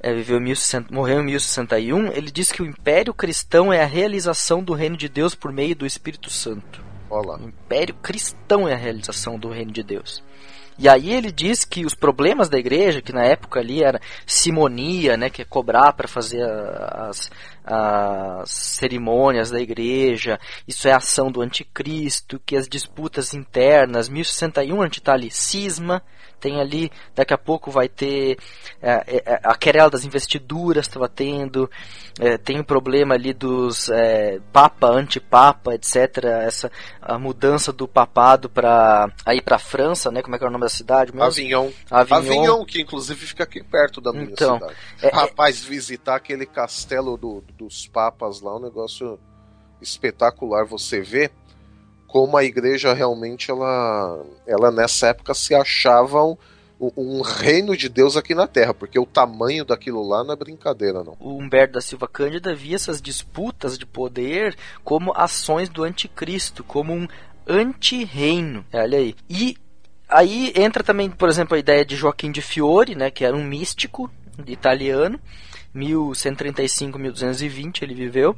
[0.00, 3.86] é, viveu em 1060 morreu em 1061, ele diz que o Império Cristão é a
[3.86, 6.82] realização do reino de Deus por meio do Espírito Santo.
[7.10, 7.38] Olha lá.
[7.38, 10.22] O Império Cristão é a realização do reino de Deus.
[10.78, 15.14] E aí ele diz que os problemas da igreja, que na época ali era simonia,
[15.14, 17.30] né, que é cobrar para fazer as,
[17.64, 24.84] as cerimônias da igreja, isso é ação do anticristo, que as disputas internas, 1061 a
[24.86, 26.02] gente tá ali, cisma,
[26.40, 28.38] tem ali, daqui a pouco vai ter
[28.80, 31.70] é, é, a querela das investiduras estava tendo,
[32.18, 36.24] é, tem o problema ali dos é, papa, antipapa, etc.
[36.46, 40.22] Essa a mudança do papado para aí para França, né?
[40.22, 41.12] Como é que é o nome da cidade?
[41.12, 41.24] mesmo?
[41.26, 41.70] Avignon.
[41.90, 42.16] Avignon.
[42.18, 44.74] Avignon, que inclusive fica aqui perto da minha Então, cidade.
[45.02, 49.18] é- é- Rapaz, visitar aquele castelo do- dos papas lá, um negócio
[49.80, 50.64] espetacular.
[50.64, 51.30] Você vê
[52.06, 56.36] como a igreja realmente, ela, ela nessa época se achava um,
[56.96, 61.04] um reino de Deus aqui na Terra, porque o tamanho daquilo lá não é brincadeira,
[61.04, 61.16] não.
[61.20, 66.92] o Humberto da Silva Cândida via essas disputas de poder como ações do anticristo, como
[66.92, 67.06] um
[67.46, 68.64] anti-reino.
[68.72, 69.14] Olha aí.
[69.28, 69.56] E
[70.08, 73.44] aí entra também, por exemplo, a ideia de Joaquim de Fiore, né, que era um
[73.44, 74.10] místico
[74.46, 75.20] italiano,
[75.74, 78.36] 1135-1220 ele viveu,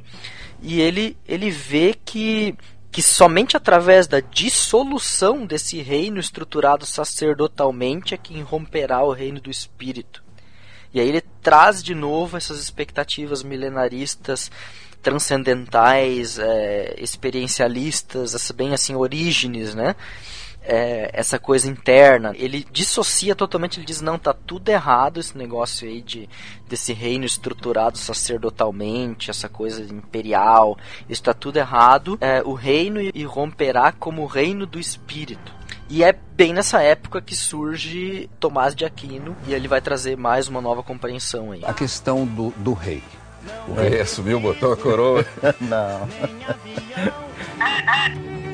[0.61, 2.55] e ele, ele vê que
[2.93, 9.49] que somente através da dissolução desse reino estruturado sacerdotalmente é que romperá o reino do
[9.49, 10.23] espírito.
[10.93, 14.51] E aí ele traz de novo essas expectativas milenaristas,
[15.01, 19.95] transcendentais, é, experiencialistas, bem assim, Orígenes, né?
[20.65, 22.33] É, essa coisa interna.
[22.35, 26.29] Ele dissocia totalmente, ele diz, não, tá tudo errado esse negócio aí de,
[26.67, 30.77] desse reino estruturado sacerdotalmente, essa coisa imperial,
[31.09, 32.17] isso tá tudo errado.
[32.21, 35.53] É, o reino irromperá como o reino do espírito.
[35.89, 40.47] E é bem nessa época que surge Tomás de Aquino e ele vai trazer mais
[40.47, 41.61] uma nova compreensão aí.
[41.63, 43.03] A questão do, do rei.
[43.67, 44.03] O rei.
[44.05, 45.25] subiu, botou a coroa.
[45.59, 46.07] Não.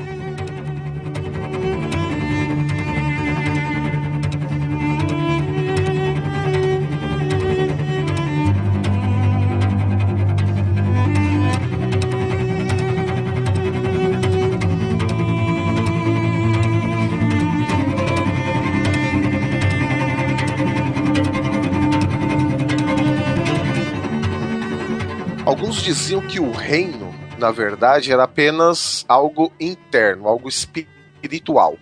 [25.90, 31.80] diziam que o reino, na verdade, era apenas algo interno, algo espiritual.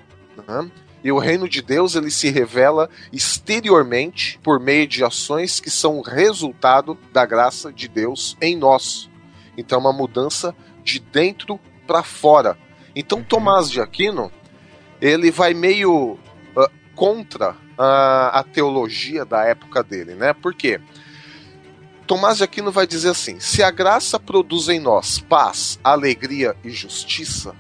[0.48, 0.72] né?
[1.04, 6.00] E o reino de Deus ele se revela exteriormente por meio de ações que são
[6.00, 9.10] resultado da graça de Deus em nós.
[9.58, 12.58] Então, é uma mudança de dentro para fora.
[12.96, 14.32] Então, Tomás de Aquino
[15.02, 16.18] ele vai meio
[16.56, 20.32] ah, contra a, a teologia da época dele, né?
[20.32, 20.80] Por quê?
[22.08, 26.70] Tomás de Aquino vai dizer assim: se a graça produz em nós paz, alegria e
[26.70, 27.54] justiça,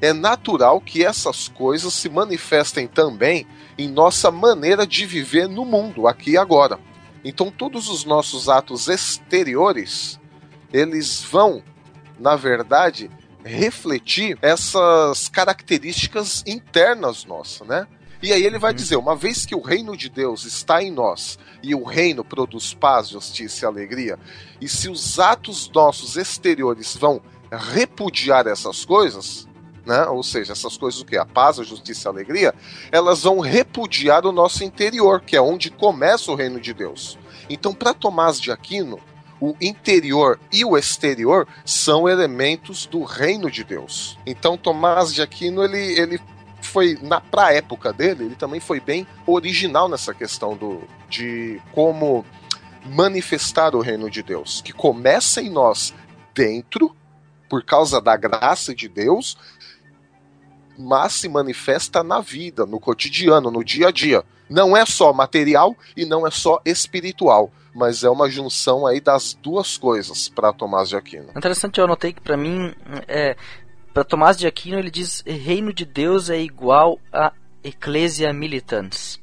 [0.00, 3.46] é natural que essas coisas se manifestem também
[3.78, 6.80] em nossa maneira de viver no mundo, aqui e agora.
[7.24, 10.18] Então, todos os nossos atos exteriores,
[10.72, 11.62] eles vão,
[12.18, 13.08] na verdade,
[13.44, 17.86] refletir essas características internas nossas, né?
[18.22, 21.38] E aí ele vai dizer: uma vez que o reino de Deus está em nós
[21.62, 24.18] e o reino produz paz, justiça e alegria,
[24.60, 29.48] e se os atos nossos exteriores vão repudiar essas coisas,
[29.84, 30.06] né?
[30.06, 31.16] Ou seja, essas coisas o que?
[31.16, 32.54] A paz, a justiça e a alegria,
[32.90, 37.18] elas vão repudiar o nosso interior, que é onde começa o reino de Deus.
[37.50, 38.98] Então, para Tomás de Aquino,
[39.40, 44.16] o interior e o exterior são elementos do reino de Deus.
[44.24, 46.20] Então, Tomás de Aquino, ele, ele
[46.62, 52.24] foi, na pra época dele, ele também foi bem original nessa questão do, de como
[52.84, 55.94] manifestar o reino de Deus, que começa em nós
[56.34, 56.94] dentro,
[57.48, 59.36] por causa da graça de Deus,
[60.78, 64.24] mas se manifesta na vida, no cotidiano, no dia a dia.
[64.48, 69.34] Não é só material e não é só espiritual, mas é uma junção aí das
[69.34, 71.30] duas coisas para Tomás de Aquino.
[71.36, 72.74] Interessante, eu anotei que para mim,
[73.08, 73.36] é,
[73.92, 77.32] para Tomás de Aquino ele diz reino de Deus é igual a
[77.62, 79.21] ecclesia militans.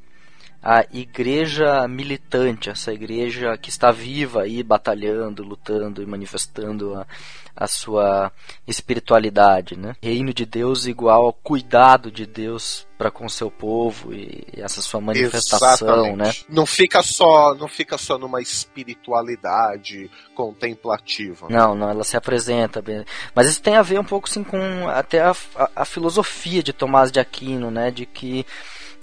[0.62, 7.08] A igreja militante, essa igreja que está viva aí, batalhando, lutando e manifestando a,
[7.56, 8.32] a sua
[8.68, 9.96] espiritualidade, né?
[10.02, 15.00] Reino de Deus igual ao cuidado de Deus para com seu povo e essa sua
[15.00, 16.18] manifestação, Exatamente.
[16.18, 16.46] né?
[16.50, 21.48] Não fica só, não fica só numa espiritualidade contemplativa.
[21.50, 23.06] Não, não, ela se apresenta bem.
[23.34, 26.74] Mas isso tem a ver um pouco sim com até a, a, a filosofia de
[26.74, 27.92] Tomás de Aquino, né?
[27.92, 28.46] De que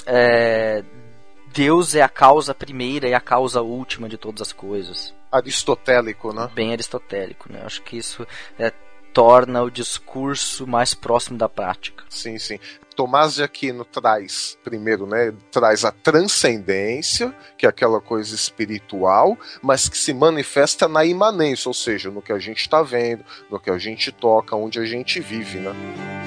[0.06, 0.84] é,
[1.56, 5.14] Deus é a causa primeira e a causa última de todas as coisas.
[5.32, 6.50] Aristotélico, né?
[6.54, 7.62] Bem aristotélico, né?
[7.64, 8.26] Acho que isso
[8.58, 8.70] é,
[9.14, 12.04] torna o discurso mais próximo da prática.
[12.10, 12.58] Sim, sim.
[12.94, 19.88] Tomás de Aquino traz, primeiro, né, traz a transcendência, que é aquela coisa espiritual, mas
[19.88, 23.70] que se manifesta na imanência, ou seja, no que a gente está vendo, no que
[23.70, 26.25] a gente toca, onde a gente vive, né?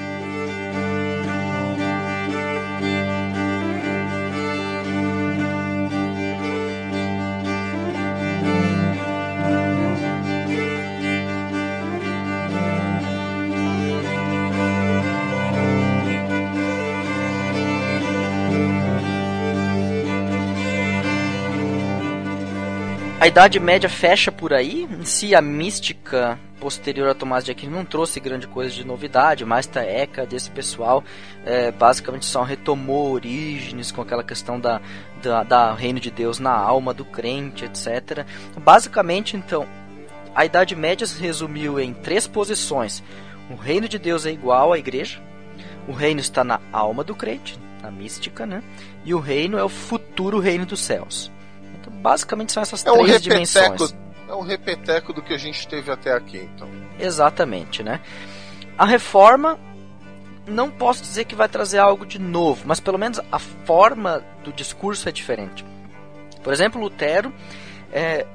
[23.20, 24.88] A Idade Média fecha por aí.
[24.90, 29.44] Em si, a mística posterior a Tomás de Aquino não trouxe grande coisa de novidade,
[29.44, 31.04] mas a ECA desse pessoal
[31.44, 34.80] é, basicamente só retomou origens com aquela questão da,
[35.22, 38.24] da, da, reino de Deus na alma do crente, etc.
[38.56, 39.66] Basicamente, então,
[40.34, 43.02] a Idade Média se resumiu em três posições.
[43.50, 45.20] O reino de Deus é igual à igreja,
[45.86, 48.62] o reino está na alma do crente, na mística, né?
[49.04, 51.30] E o reino é o futuro reino dos céus.
[51.80, 53.94] Então, basicamente são essas é três um dimensões.
[54.28, 56.68] É um repeteco do que a gente teve até aqui, então.
[56.98, 58.00] Exatamente, né?
[58.78, 59.58] A reforma
[60.46, 64.52] não posso dizer que vai trazer algo de novo, mas pelo menos a forma do
[64.52, 65.64] discurso é diferente.
[66.42, 67.32] Por exemplo, Lutero
[67.92, 68.26] é,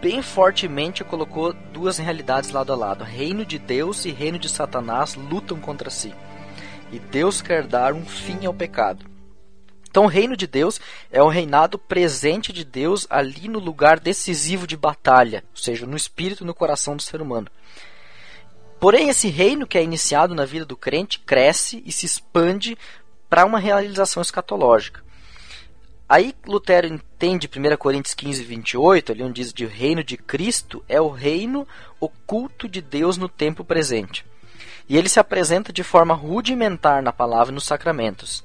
[0.00, 5.14] bem fortemente colocou duas realidades lado a lado: reino de Deus e reino de Satanás
[5.14, 6.14] lutam contra si.
[6.90, 9.04] E Deus quer dar um fim ao pecado.
[9.90, 10.80] Então, o reino de Deus
[11.10, 15.96] é o reinado presente de Deus ali no lugar decisivo de batalha, ou seja, no
[15.96, 17.48] espírito e no coração do ser humano.
[18.78, 22.78] Porém, esse reino que é iniciado na vida do crente cresce e se expande
[23.28, 25.02] para uma realização escatológica.
[26.08, 31.00] Aí Lutero entende 1 Coríntios 15, 28, ali onde diz de reino de Cristo, é
[31.00, 31.66] o reino
[32.00, 34.24] oculto de Deus no tempo presente.
[34.88, 38.42] E ele se apresenta de forma rudimentar na palavra e nos sacramentos.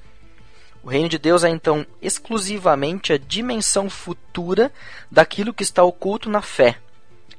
[0.84, 4.70] O reino de Deus é então exclusivamente a dimensão futura
[5.10, 6.76] daquilo que está oculto na fé.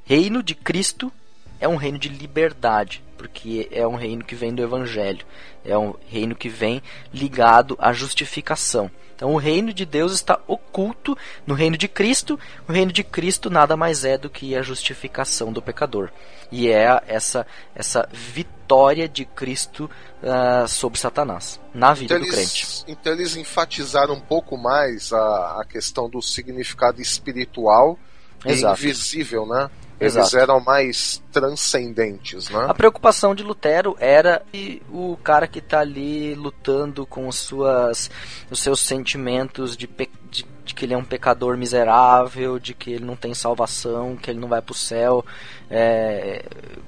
[0.04, 1.12] Reino de Cristo
[1.60, 5.24] é um reino de liberdade, porque é um reino que vem do Evangelho,
[5.64, 6.82] é um reino que vem
[7.12, 8.90] ligado à justificação.
[9.16, 12.38] Então, o reino de Deus está oculto no reino de Cristo.
[12.68, 16.10] O reino de Cristo nada mais é do que a justificação do pecador.
[16.52, 19.90] E é essa, essa vitória de Cristo
[20.22, 22.84] uh, sobre Satanás na vida então do eles, crente.
[22.86, 27.98] Então, eles enfatizaram um pouco mais a, a questão do significado espiritual
[28.44, 28.78] Exato.
[28.82, 29.70] e invisível, né?
[29.98, 30.36] Eles Exato.
[30.36, 32.66] eram mais transcendentes, né?
[32.68, 38.10] A preocupação de Lutero era que o cara que está ali lutando com suas,
[38.50, 39.88] os seus sentimentos de,
[40.30, 44.30] de, de, que ele é um pecador miserável, de que ele não tem salvação, que
[44.30, 45.24] ele não vai para o céu.
[45.70, 46.44] É,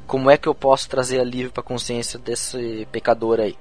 [0.06, 3.56] como é que eu posso trazer alívio para a consciência desse pecador aí?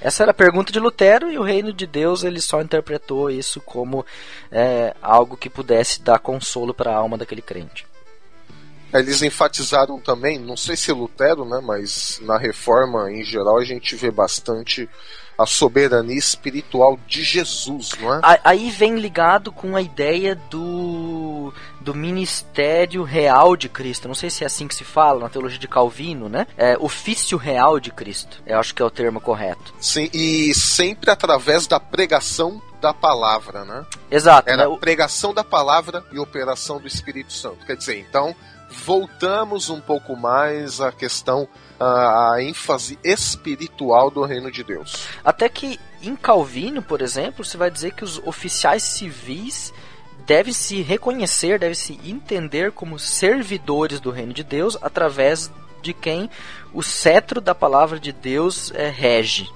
[0.00, 3.60] Essa era a pergunta de Lutero e o reino de Deus ele só interpretou isso
[3.60, 4.06] como
[4.52, 7.86] é, algo que pudesse dar consolo para a alma daquele crente.
[8.94, 13.96] Eles enfatizaram também, não sei se Lutero, né, mas na reforma em geral a gente
[13.96, 14.88] vê bastante
[15.36, 18.20] a soberania espiritual de Jesus, não é?
[18.44, 24.06] Aí vem ligado com a ideia do, do ministério real de Cristo.
[24.06, 26.46] Não sei se é assim que se fala na teologia de Calvino, né?
[26.56, 28.42] É ofício real de Cristo.
[28.46, 29.74] Eu acho que é o termo correto.
[29.80, 33.84] Sim, e sempre através da pregação da palavra, né?
[34.10, 34.48] Exato.
[34.48, 34.76] Era né?
[34.78, 37.64] pregação da palavra e operação do Espírito Santo.
[37.66, 38.36] Quer dizer, então
[38.74, 41.48] voltamos um pouco mais à questão,
[41.78, 45.06] à ênfase espiritual do reino de Deus.
[45.24, 49.72] Até que em Calvino, por exemplo, você vai dizer que os oficiais civis
[50.26, 55.50] devem se reconhecer, devem se entender como servidores do reino de Deus através
[55.82, 56.30] de quem
[56.72, 59.48] o cetro da palavra de Deus é, rege.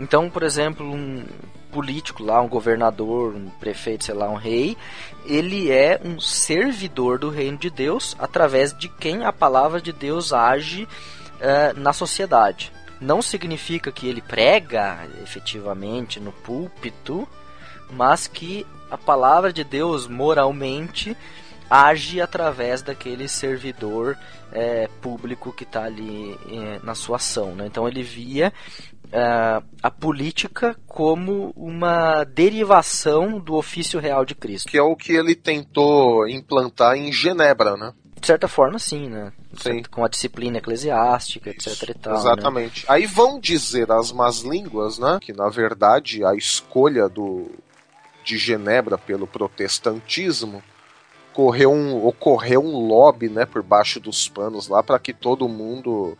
[0.00, 1.24] Então, por exemplo, um
[1.70, 4.76] político lá, um governador, um prefeito, sei lá, um rei,
[5.24, 10.32] ele é um servidor do reino de Deus através de quem a palavra de Deus
[10.32, 12.72] age uh, na sociedade.
[13.00, 17.28] Não significa que ele prega efetivamente no púlpito,
[17.90, 21.16] mas que a palavra de Deus moralmente
[21.70, 24.16] age através daquele servidor
[24.50, 27.54] é, público que está ali é, na sua ação.
[27.54, 27.66] Né?
[27.66, 28.52] Então ele via
[29.12, 34.68] é, a política como uma derivação do ofício real de Cristo.
[34.68, 37.92] Que é o que ele tentou implantar em Genebra, né?
[38.20, 39.32] De certa forma, sim, né?
[39.56, 39.82] Sim.
[39.90, 42.12] Com a disciplina eclesiástica, Isso, etc e tal.
[42.14, 42.18] né?
[42.18, 42.84] Exatamente.
[42.88, 45.18] Aí vão dizer as más línguas, né?
[45.20, 47.50] Que na verdade a escolha do,
[48.24, 50.62] de Genebra pelo protestantismo
[51.38, 56.18] ocorreu um, ocorreu um lobby, né, por baixo dos panos lá para que todo mundo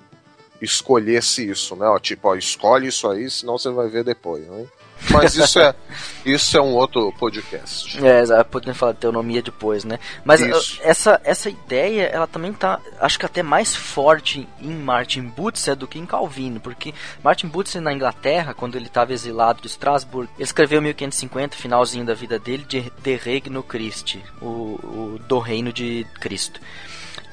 [0.60, 1.86] escolhesse isso, né?
[1.86, 4.66] Ó, tipo, ó, escolhe isso aí, senão você vai ver depois, né?
[5.10, 5.74] Mas isso é
[6.24, 7.98] isso é um outro podcast.
[8.04, 9.98] É, podemos falar de teonomia depois, né?
[10.24, 10.78] Mas Isso.
[10.78, 15.76] uh, essa, essa ideia, ela também tá, acho que até mais forte em Martin Butzer
[15.76, 16.92] do que em Calvino, porque
[17.22, 22.04] Martin Butzer na Inglaterra, quando ele estava exilado de Strasbourg, ele escreveu em 1550, finalzinho
[22.04, 26.60] da vida dele, de De Regno Christi, o, o do reino de Cristo.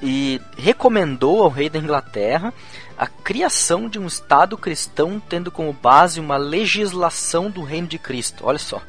[0.02, 2.54] E recomendou ao rei da Inglaterra
[2.98, 8.46] a criação de um Estado cristão tendo como base uma legislação do reino de Cristo.
[8.46, 8.82] Olha só.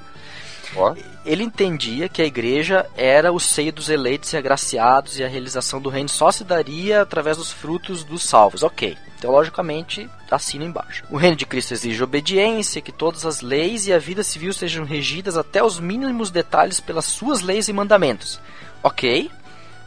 [0.75, 0.95] Ó,
[1.25, 5.81] Ele entendia que a igreja era o seio dos eleitos e agraciados e a realização
[5.81, 8.63] do reino só se daria através dos frutos dos salvos.
[8.63, 11.05] Ok, teologicamente assina embaixo.
[11.11, 14.85] O reino de Cristo exige obediência, que todas as leis e a vida civil sejam
[14.85, 18.41] regidas até os mínimos detalhes pelas suas leis e mandamentos.
[18.83, 19.31] Ok,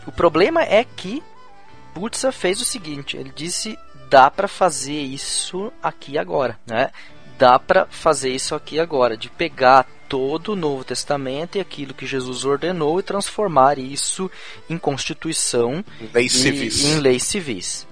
[0.09, 1.23] o problema é que
[1.93, 3.77] Butzer fez o seguinte, ele disse
[4.09, 6.89] dá para fazer isso aqui agora, né?
[7.37, 12.07] Dá para fazer isso aqui agora, de pegar todo o Novo Testamento e aquilo que
[12.07, 14.29] Jesus ordenou e transformar isso
[14.67, 16.85] em constituição leis e civis.
[16.85, 17.87] em leis civis.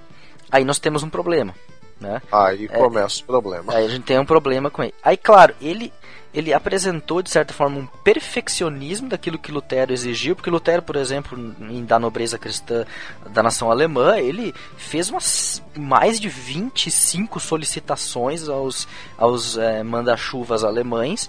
[0.51, 1.53] Aí nós temos um problema,
[2.01, 2.20] né?
[2.32, 3.74] Aí começa o problema.
[3.76, 4.95] Aí a gente tem um problema com ele.
[5.03, 5.93] Aí, claro, ele
[6.38, 11.35] ele apresentou de certa forma um perfeccionismo daquilo que Lutero exigiu, porque Lutero, por exemplo,
[11.67, 12.85] em da nobreza cristã
[13.31, 21.27] da nação alemã, ele fez umas mais de 25 solicitações aos aos eh, manda-chuvas alemães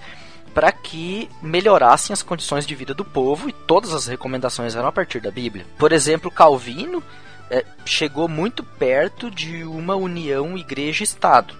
[0.52, 4.92] para que melhorassem as condições de vida do povo e todas as recomendações eram a
[4.92, 5.64] partir da Bíblia.
[5.78, 7.02] Por exemplo, Calvino
[7.50, 11.54] eh, chegou muito perto de uma união igreja-estado,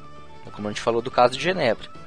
[0.52, 1.97] como a gente falou do caso de Genebra.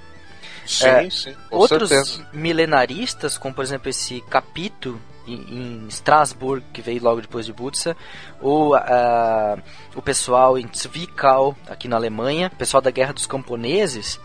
[0.66, 2.28] Sim, É, sim, Outros certeza.
[2.34, 7.96] milenaristas, como por exemplo esse Capito em, em Strasbourg, que veio logo depois de Butza,
[8.42, 9.58] ou ah,
[9.96, 14.20] o pessoal em Zwickau, aqui na Alemanha, o pessoal da Guerra dos Camponeses,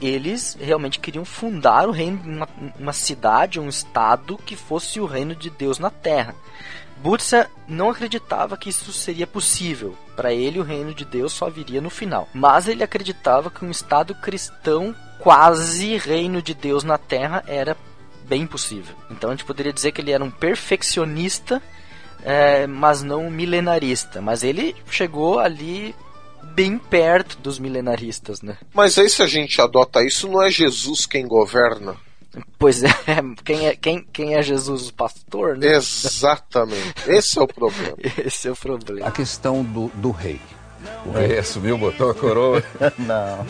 [0.00, 5.34] eles realmente queriam fundar o reino, uma, uma cidade, um estado que fosse o reino
[5.34, 6.34] de Deus na Terra.
[6.98, 9.96] Butza não acreditava que isso seria possível.
[10.16, 12.28] Para ele, o reino de Deus só viria no final.
[12.34, 17.76] Mas ele acreditava que um Estado cristão, quase reino de Deus na Terra, era
[18.28, 18.94] bem possível.
[19.10, 21.62] Então a gente poderia dizer que ele era um perfeccionista,
[22.22, 24.20] é, mas não um milenarista.
[24.20, 25.94] Mas ele chegou ali
[26.54, 28.58] bem perto dos milenaristas, né?
[28.74, 31.96] Mas aí se a gente adota isso, não é Jesus quem governa?
[32.58, 32.90] Pois é,
[33.44, 34.88] quem é, quem, quem é Jesus?
[34.88, 35.74] O pastor, né?
[35.74, 36.94] Exatamente.
[37.06, 37.96] Esse é o problema.
[38.24, 39.08] Esse é o problema.
[39.08, 40.40] A questão do, do rei.
[41.06, 41.38] O rei.
[41.38, 41.78] isso, viu?
[41.78, 42.62] Botou a coroa.
[42.98, 43.46] Não.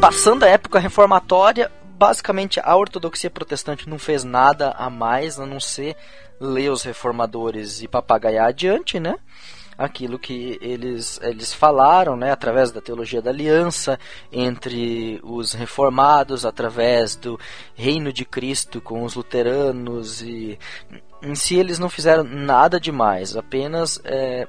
[0.00, 5.60] Passando a época reformatória, basicamente a ortodoxia protestante não fez nada a mais a não
[5.60, 5.94] ser
[6.40, 9.14] ler os reformadores e papagaiar adiante, né?
[9.80, 13.98] Aquilo que eles, eles falaram, né, através da teologia da aliança
[14.30, 17.40] entre os reformados, através do
[17.74, 20.58] reino de Cristo com os luteranos e
[21.22, 24.46] em si eles não fizeram nada demais, apenas é,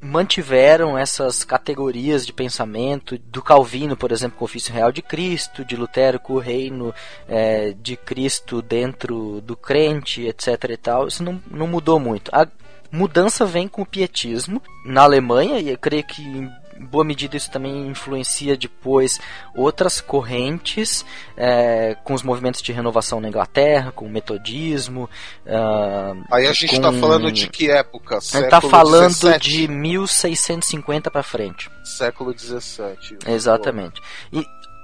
[0.00, 5.64] mantiveram essas categorias de pensamento do Calvino, por exemplo, com o ofício real de Cristo,
[5.64, 6.94] de Lutero com o reino
[7.28, 10.48] é, de Cristo dentro do crente, etc.
[10.70, 11.06] e tal.
[11.06, 12.30] Isso não, não mudou muito.
[12.34, 12.46] A
[12.92, 17.50] mudança vem com o pietismo na Alemanha e eu creio que em boa medida isso
[17.50, 19.20] também influencia depois
[19.54, 21.04] outras correntes
[21.36, 25.08] é, com os movimentos de renovação na Inglaterra, com o metodismo.
[25.46, 28.16] ah, Aí a gente com- tá falando de que época?
[28.16, 29.50] a gente tá Século falando 17?
[29.50, 31.70] de 1650 para frente.
[31.84, 33.18] Século XVII.
[33.26, 34.00] Exatamente.
[34.32, 34.42] E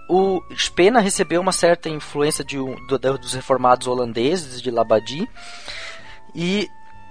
[0.09, 5.27] o Spena recebeu uma certa influência de do- dos reformados holandeses de Labadie
[6.35, 6.69] e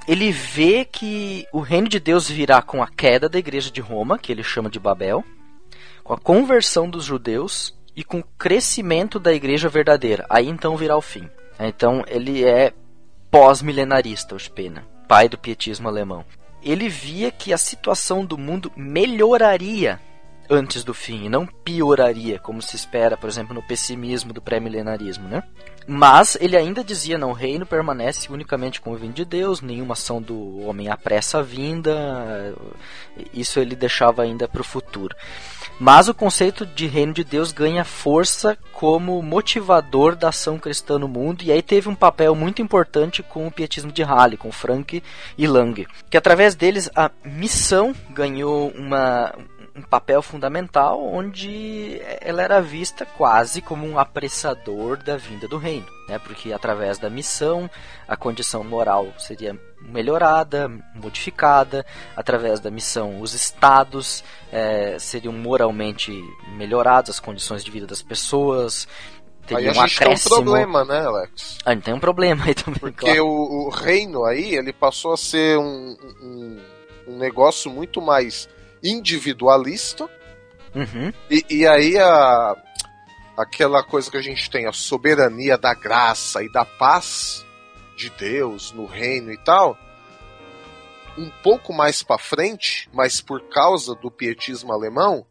[0.08, 4.20] ele vê que o reino de Deus virá com a queda da igreja de Roma,
[4.20, 5.24] que ele chama de Babel,
[6.04, 10.26] com a conversão dos judeus e com o crescimento da igreja verdadeira.
[10.30, 11.28] Aí então virá o fim.
[11.60, 12.72] Então ele é
[13.32, 16.24] pós-milenarista, o Spener, pai do pietismo alemão.
[16.62, 20.00] Ele via que a situação do mundo melhoraria
[20.50, 25.28] antes do fim e não pioraria, como se espera, por exemplo, no pessimismo do pré-milenarismo,
[25.28, 25.44] né?
[25.88, 29.94] Mas ele ainda dizia: não, o reino permanece unicamente com o vinho de Deus, nenhuma
[29.94, 32.56] ação do homem apressa a vinda.
[33.34, 35.16] Isso ele deixava ainda para o futuro.
[35.80, 41.08] Mas o conceito de reino de Deus ganha força como motivador da ação cristã no
[41.08, 45.04] mundo, e aí teve um papel muito importante com o pietismo de Halle, com Frank
[45.38, 49.34] e Lang, que através deles a missão ganhou uma,
[49.76, 55.86] um papel fundamental onde ela era vista quase como um apressador da vinda do reino,
[56.08, 56.18] né?
[56.18, 57.70] porque através da missão
[58.08, 66.12] a condição moral seria melhorada, modificada, através da missão os estados é, seriam moralmente
[66.56, 68.88] melhorados, as condições de vida das pessoas,
[69.54, 70.30] aí a gente acréscimo.
[70.36, 71.58] tem um problema, né, Alex?
[71.66, 73.28] A gente tem um problema aí também, Porque claro.
[73.28, 76.62] o, o, reino aí, ele passou a ser um, um,
[77.10, 78.48] um negócio muito mais
[78.86, 80.10] individualista.
[80.74, 81.12] Uhum.
[81.30, 82.56] E, e aí a,
[83.38, 87.46] aquela coisa que a gente tem, a soberania da graça e da paz
[87.98, 89.78] de Deus no reino e tal,
[91.18, 95.26] um pouco mais para frente, mas por causa do pietismo alemão,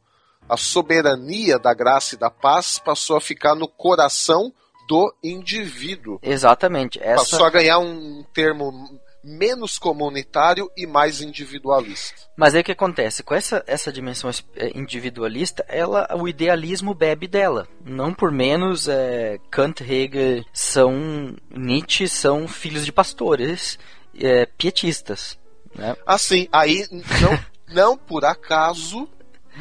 [0.49, 4.53] a soberania da graça e da paz passou a ficar no coração
[4.89, 6.19] do indivíduo.
[6.23, 6.99] Exatamente.
[7.03, 7.17] Essa...
[7.17, 12.23] Passou a ganhar um termo menos comunitário e mais individualista.
[12.37, 13.23] Mas aí o que acontece?
[13.23, 17.67] Com essa, essa dimensão eh, individualista, ela, o idealismo bebe dela.
[17.85, 23.79] Não por menos, é, Kant, Hegel, são Nietzsche são filhos de pastores
[24.15, 25.39] é, pietistas.
[25.75, 25.97] Né?
[26.07, 26.87] Assim, aí
[27.21, 27.45] não,
[27.75, 29.09] não por acaso,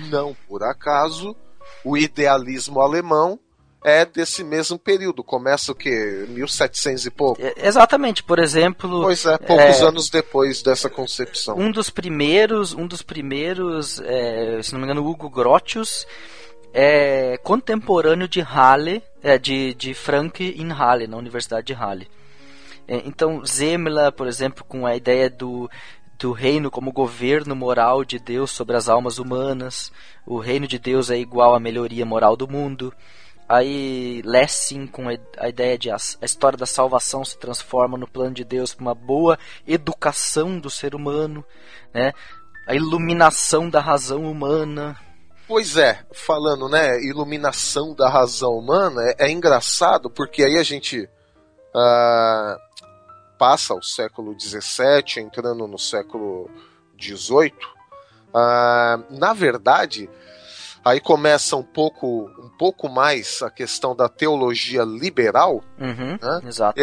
[0.10, 1.36] não por acaso,
[1.84, 3.40] o idealismo alemão
[3.84, 5.24] é desse mesmo período.
[5.24, 5.90] Começa o que?
[6.30, 7.42] 1700 e pouco?
[7.42, 9.02] É, exatamente, por exemplo.
[9.02, 11.58] Pois é, poucos é, anos depois dessa concepção.
[11.58, 16.08] Um dos primeiros, um dos primeiros, é, se não me engano, Hugo Grotius,
[16.74, 22.08] é contemporâneo de Halle, é, de, de Frank em Halle, na Universidade de Halle.
[22.88, 25.70] É, então, Zemla, por exemplo, com a ideia do,
[26.18, 29.92] do reino como governo moral de Deus sobre as almas humanas,
[30.26, 32.94] o reino de Deus é igual à melhoria moral do mundo.
[33.48, 38.34] Aí Lessing com a ideia de a, a história da salvação se transforma no plano
[38.34, 39.38] de Deus para uma boa
[39.68, 41.44] educação do ser humano,
[41.94, 42.14] né?
[42.68, 44.98] A iluminação da razão humana.
[45.46, 51.04] Pois é, falando, né, iluminação da razão humana, é, é engraçado porque aí a gente
[51.04, 52.58] uh,
[53.38, 56.50] passa o século XVII, entrando no século
[56.98, 57.54] XVIII.
[58.30, 60.10] Uh, na verdade,
[60.84, 65.64] Aí começa um pouco, um pouco mais a questão da teologia liberal.
[65.80, 66.42] Uhum, né?
[66.46, 66.80] Exato.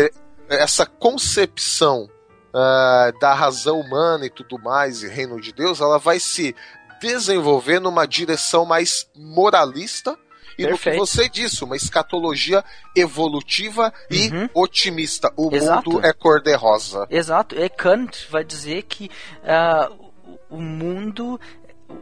[0.49, 2.09] Essa concepção
[2.49, 6.55] uh, da razão humana e tudo mais, e reino de Deus, ela vai se
[7.01, 10.17] desenvolver numa direção mais moralista
[10.59, 10.99] e Perfeito.
[10.99, 12.63] no que você disse, uma escatologia
[12.95, 14.45] evolutiva uhum.
[14.45, 15.33] e otimista.
[15.37, 15.91] O Exato.
[15.91, 17.07] mundo é cor-de-rosa.
[17.09, 17.55] Exato.
[17.55, 19.11] E Kant vai dizer que
[19.43, 20.11] uh,
[20.51, 21.41] o mundo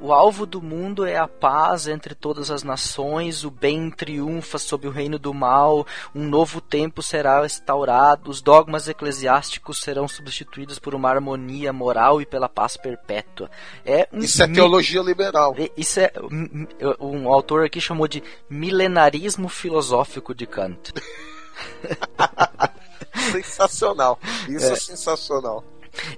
[0.01, 4.86] o alvo do mundo é a paz entre todas as nações, o bem triunfa sobre
[4.86, 10.95] o reino do mal, um novo tempo será instaurado, os dogmas eclesiásticos serão substituídos por
[10.95, 13.51] uma harmonia moral e pela paz perpétua.
[13.84, 15.55] É um isso é teologia liberal.
[15.59, 16.12] É, isso é
[17.01, 20.93] um autor aqui chamou de milenarismo filosófico de Kant.
[23.32, 24.18] sensacional.
[24.49, 25.64] Isso é, é sensacional.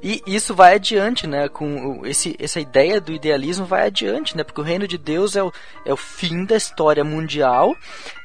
[0.03, 1.49] E isso vai adiante, né?
[1.49, 4.45] Com esse, essa ideia do idealismo vai adiante, né?
[4.45, 5.53] Porque o reino de Deus é o,
[5.85, 7.75] é o fim da história mundial.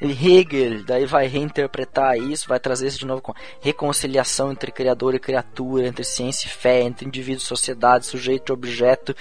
[0.00, 5.14] E Hegel daí vai reinterpretar isso, vai trazer isso de novo com reconciliação entre criador
[5.14, 9.14] e criatura, entre ciência e fé, entre indivíduo e sociedade, sujeito e objeto.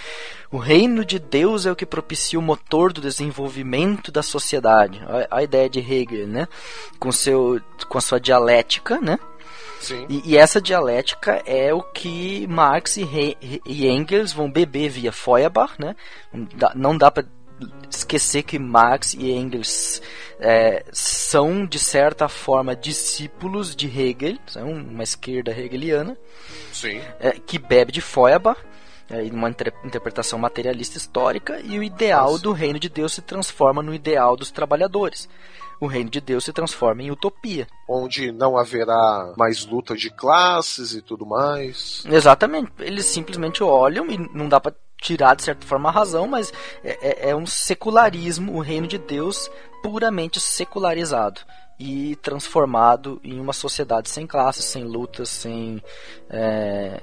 [0.52, 5.02] O reino de Deus é o que propicia o motor do desenvolvimento da sociedade.
[5.30, 6.48] A, a ideia de Hegel, né?
[7.00, 9.20] Com, seu, com a sua dialética, né?
[10.10, 15.12] E, e, essa dialética é o que Marx e, He e Engels vão beber via
[15.12, 15.96] Feuerbach, né?
[16.76, 17.26] Não dá para
[17.90, 20.02] esquecer que Marx e Engels
[20.40, 26.18] é, são de certa forma discípulos de Hegel, são uma esquerda hegeliana,
[27.20, 28.60] é, que bebe de Feuerbach
[29.32, 32.44] uma interpretação materialista histórica e o ideal Nossa.
[32.44, 35.30] do reino de Deus se transforma no ideal dos trabalhadores
[35.80, 37.68] o reino de Deus se transforma em utopia.
[37.88, 42.04] Onde não haverá mais luta de classes e tudo mais.
[42.06, 42.72] Exatamente.
[42.80, 46.52] Eles simplesmente olham e não dá para tirar de certa forma a razão, mas
[46.84, 49.52] é, é, é um secularismo, o reino de Deus
[49.84, 51.42] puramente secularizado
[51.78, 55.84] e transformado em uma sociedade sem classes, sem lutas, sem,
[56.30, 57.02] é,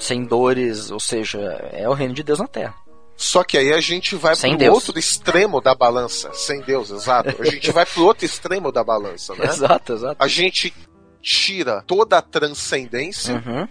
[0.00, 1.38] sem dores, ou seja,
[1.72, 2.74] é o reino de Deus na Terra.
[3.16, 4.74] Só que aí a gente vai Sem pro Deus.
[4.74, 6.32] outro extremo da balança.
[6.32, 7.36] Sem Deus, exato.
[7.38, 9.44] A gente vai pro outro extremo da balança, né?
[9.52, 10.16] Exato, exato.
[10.18, 10.72] A gente
[11.20, 13.68] tira toda a transcendência Uhum.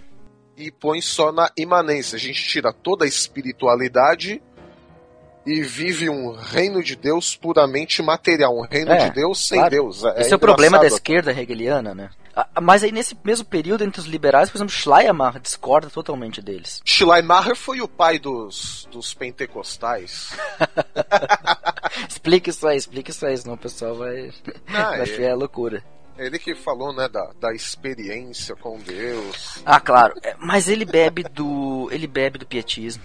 [0.56, 2.16] e põe só na imanência.
[2.16, 4.40] A gente tira toda a espiritualidade
[5.48, 8.56] e vive um reino de Deus puramente material.
[8.56, 9.72] Um reino É, de Deus sem claro.
[9.72, 10.04] Deus.
[10.18, 12.10] Esse é o problema da esquerda hegeliana, né?
[12.36, 16.82] Ah, Mas aí nesse mesmo período entre os liberais, por exemplo, Schleiermacher discorda totalmente deles.
[16.86, 20.32] Schleiermacher foi o pai dos, dos pentecostais.
[22.08, 24.32] explica isso aí, explica isso aí, senão o pessoal vai,
[24.68, 25.02] Ah, vai é.
[25.04, 25.84] achar loucura.
[26.18, 29.62] Ele que falou, né, da, da experiência com Deus.
[29.66, 30.14] Ah, claro.
[30.22, 31.88] É, Mas ele bebe do.
[31.92, 33.02] ele bebe do pietismo.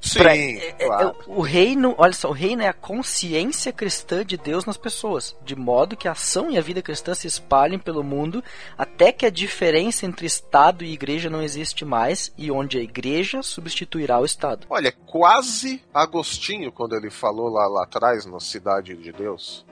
[0.00, 1.16] Sim, Pra- é- é- claro.
[1.26, 5.56] o reino, olha só, o reino é a consciência cristã de Deus nas pessoas, de
[5.56, 8.42] modo que a ação e a vida cristã se espalhem pelo mundo
[8.78, 13.42] até que a diferença entre Estado e Igreja não existe mais e onde a Igreja
[13.42, 14.66] substituirá o Estado.
[14.70, 19.64] Olha, quase Agostinho, quando ele falou lá, lá atrás, na Cidade de Deus.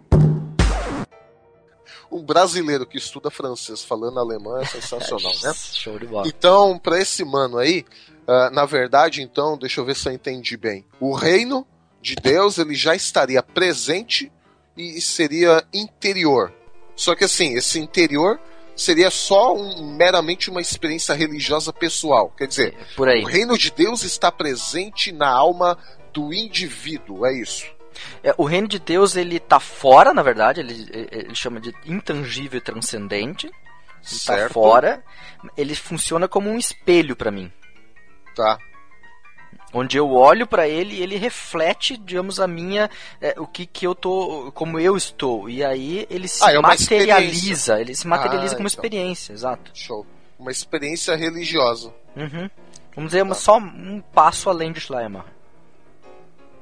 [2.12, 5.52] um brasileiro que estuda francês falando alemão é sensacional, né?
[5.54, 6.26] Show de bola.
[6.26, 7.86] Então, pra esse mano aí,
[8.26, 10.84] ah, na verdade, então, deixa eu ver se eu entendi bem.
[10.98, 11.66] O reino
[12.02, 14.30] de Deus, ele já estaria presente
[14.76, 16.52] e seria interior.
[17.00, 18.38] Só que assim, esse interior
[18.76, 22.30] seria só um- meramente uma experiência religiosa pessoal.
[22.36, 22.76] Quer dizer,
[23.08, 23.22] aí.
[23.22, 25.78] o reino de Deus está presente na alma
[26.12, 27.66] do indivíduo, é isso.
[28.22, 32.58] É, o reino de Deus ele tá fora, na verdade, ele, ele chama de intangível
[32.58, 33.46] e transcendente.
[33.46, 33.54] Ele
[34.26, 34.52] tá certo?
[34.52, 35.02] fora.
[35.56, 37.50] Ele funciona como um espelho para mim.
[38.36, 38.58] Tá.
[39.72, 42.90] Onde eu olho para ele e ele reflete, digamos, a minha,
[43.20, 45.48] é, o que que eu tô, como eu estou.
[45.48, 48.78] E aí ele se Ah, é materializa, ele se materializa Ah, como então.
[48.78, 49.70] experiência, exato.
[49.74, 50.06] Show.
[50.38, 51.92] Uma experiência religiosa.
[52.16, 52.48] Uhum.
[52.94, 55.30] Vamos dizer, uma- só um passo além de Schleiermacher.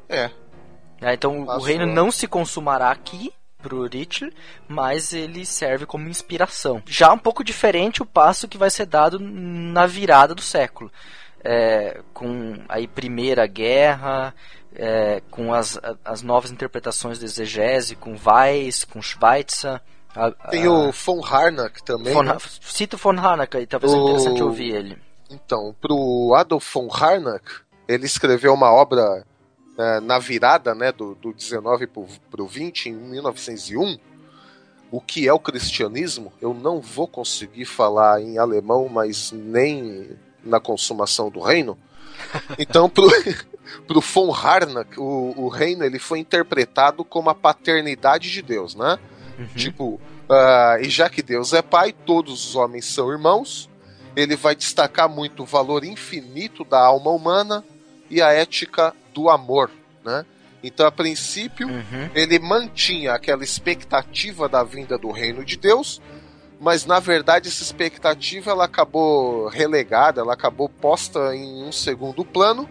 [0.09, 0.31] É.
[1.01, 1.95] É, então o reino além.
[1.95, 3.33] não se consumará aqui
[3.63, 4.29] pro Ritschl,
[4.69, 6.83] mas ele serve como inspiração.
[6.87, 10.91] Já um pouco diferente o passo que vai ser dado na virada do século.
[11.51, 14.35] É, com aí Primeira Guerra,
[14.75, 19.81] é, com as, as novas interpretações do exegese, com Weiss, com Schweitzer.
[20.15, 22.13] a- Tem a- o von Harnack também.
[22.13, 22.33] von, né?
[22.33, 24.99] Ha- Cita o von Harnack aí, talvez O- interessante ouvir ele.
[25.31, 27.45] Então, pro Adolf von Harnack,
[27.87, 29.25] ele escreveu uma obra
[29.79, 33.97] eh, na virada né, do, do 19 pro, pro 20, em 1901.
[34.91, 36.33] O que é o cristianismo?
[36.43, 40.11] Eu não vou conseguir falar em alemão, mas nem
[40.45, 41.77] na consumação do reino.
[42.59, 43.09] Então, pro,
[43.87, 48.99] pro von Harnack, o, o reino ele foi interpretado como a paternidade de Deus, né?
[49.55, 53.69] Tipo, ah, e já que Deus é pai, todos os homens são irmãos.
[54.17, 57.65] Ele vai destacar muito o valor infinito da alma humana
[58.11, 59.71] e a ética do amor,
[60.05, 60.27] né?
[60.61, 62.11] Então, a princípio, Uhum.
[62.17, 66.03] ele mantinha aquela expectativa da vinda do reino de Deus,
[66.61, 72.69] mas na verdade essa expectativa ela acabou relegada, ela acabou posta em um segundo plano,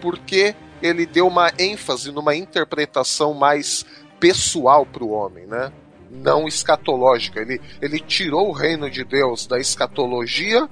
[0.00, 3.84] porque ele deu uma ênfase numa interpretação mais
[4.18, 5.72] pessoal para o homem, né?
[6.10, 7.40] Não escatológica.
[7.40, 10.68] Ele, ele tirou o reino de Deus da escatologia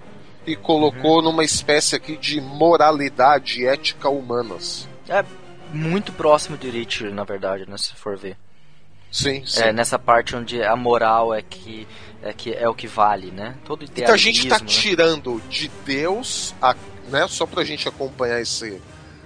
[0.46, 4.88] e colocou numa espécie aqui de moralidade ética humanas.
[5.09, 5.24] É
[5.72, 8.36] muito próximo de Richard, na verdade, né, se for ver.
[9.11, 9.62] Sim, sim.
[9.62, 11.86] É nessa parte onde a moral é que
[12.22, 13.56] é, que é o que vale, né?
[13.64, 14.66] Todo idealismo, Então a gente está né?
[14.66, 16.74] tirando de Deus, a,
[17.08, 18.80] né, só pra gente acompanhar esse,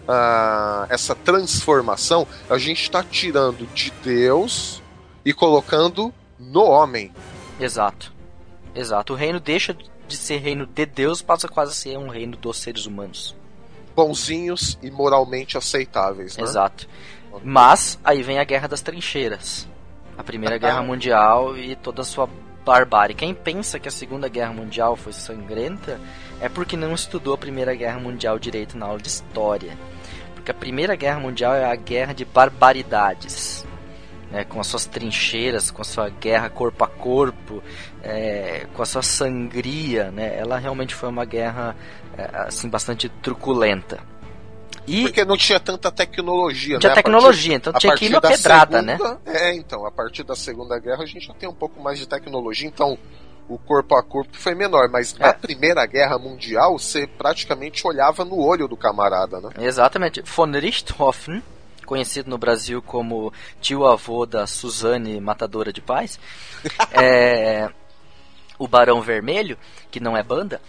[0.07, 4.83] ah, essa transformação, a gente está tirando de Deus
[5.25, 7.13] e colocando no homem.
[7.59, 8.13] Exato.
[8.75, 9.13] Exato.
[9.13, 9.77] O reino deixa
[10.07, 13.35] de ser reino de Deus, passa quase a ser um reino dos seres humanos.
[13.95, 16.37] Bonzinhos e moralmente aceitáveis.
[16.37, 16.45] Né?
[16.45, 16.89] Exato.
[17.43, 19.69] Mas aí vem a Guerra das Trincheiras.
[20.17, 22.29] A Primeira Guerra Mundial e toda a sua
[22.65, 23.15] barbárie.
[23.15, 26.01] Quem pensa que a Segunda Guerra Mundial foi sangrenta
[26.41, 29.77] é porque não estudou a Primeira Guerra Mundial direito na aula de história.
[30.35, 33.67] Porque a Primeira Guerra Mundial é a guerra de barbaridades.
[34.31, 37.63] Né, com as suas trincheiras, com a sua guerra corpo a corpo,
[38.03, 41.77] é, com a sua sangria, né, ela realmente foi uma guerra
[42.17, 44.12] é, assim bastante truculenta.
[44.87, 46.95] E Porque não tinha tanta tecnologia, tinha né?
[46.97, 48.97] Tecnologia, então a tinha que ir partir na da pedrada, né?
[48.97, 51.99] segunda- É, então, a partir da Segunda Guerra a gente já tem um pouco mais
[51.99, 52.99] de tecnologia, então
[53.49, 55.27] o corpo a corpo foi menor, mas É.
[55.27, 59.51] na Primeira Guerra Mundial você praticamente olhava no olho do camarada, né?
[59.61, 60.21] Exatamente.
[60.23, 61.43] Von Richthofen,
[61.87, 66.19] conhecido no Brasil como tio-avô da Suzane Matadora de Paz,
[66.93, 67.69] é,
[68.59, 69.57] o Barão Vermelho,
[69.91, 70.61] que não é banda,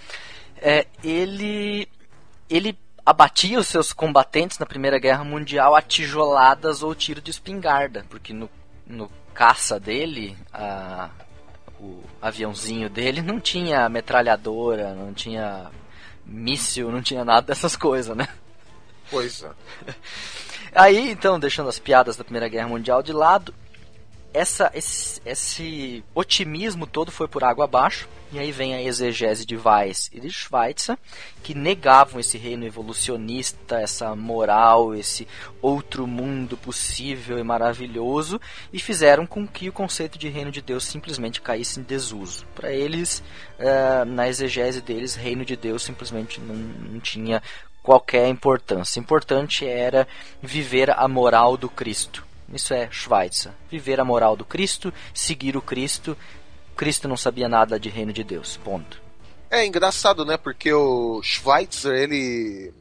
[0.62, 1.88] é, ele,
[2.50, 8.06] ele abatia os seus combatentes na Primeira Guerra Mundial a tijoladas ou tiro de espingarda,
[8.10, 8.50] porque no,
[8.88, 11.10] no caça dele, a-
[11.80, 15.70] o aviãozinho dele não tinha metralhadora, não tinha
[16.26, 18.28] míssil, não tinha nada dessas coisas, né?
[19.12, 19.52] Pois é.
[20.76, 23.54] Aí, então, deixando as piadas da Primeira Guerra Mundial de lado,
[24.34, 28.10] essa, esse, esse otimismo todo foi por água abaixo.
[28.32, 30.98] E aí vem a exegese de Weiss e de Schweitzer,
[31.44, 35.28] que negavam esse reino evolucionista, essa moral, esse
[35.62, 40.84] outro mundo possível e maravilhoso, e fizeram com que o conceito de reino de Deus
[40.84, 42.44] simplesmente caísse em desuso.
[42.56, 43.22] Para eles,
[43.60, 47.40] eh, na exegese deles, reino de Deus simplesmente não, não tinha
[47.84, 49.00] qualquer importância.
[49.00, 50.08] Importante era
[50.42, 52.33] viver a moral do Cristo.
[52.54, 53.52] Isso é Schweitzer.
[53.70, 56.18] Viver a moral do Cristo, seguir o Cristo.
[56.76, 58.58] Cristo não sabia nada de reino de Deus.
[58.58, 59.02] Ponto.
[59.50, 60.38] É engraçado, né?
[60.38, 62.74] Porque o Schweitzer, ele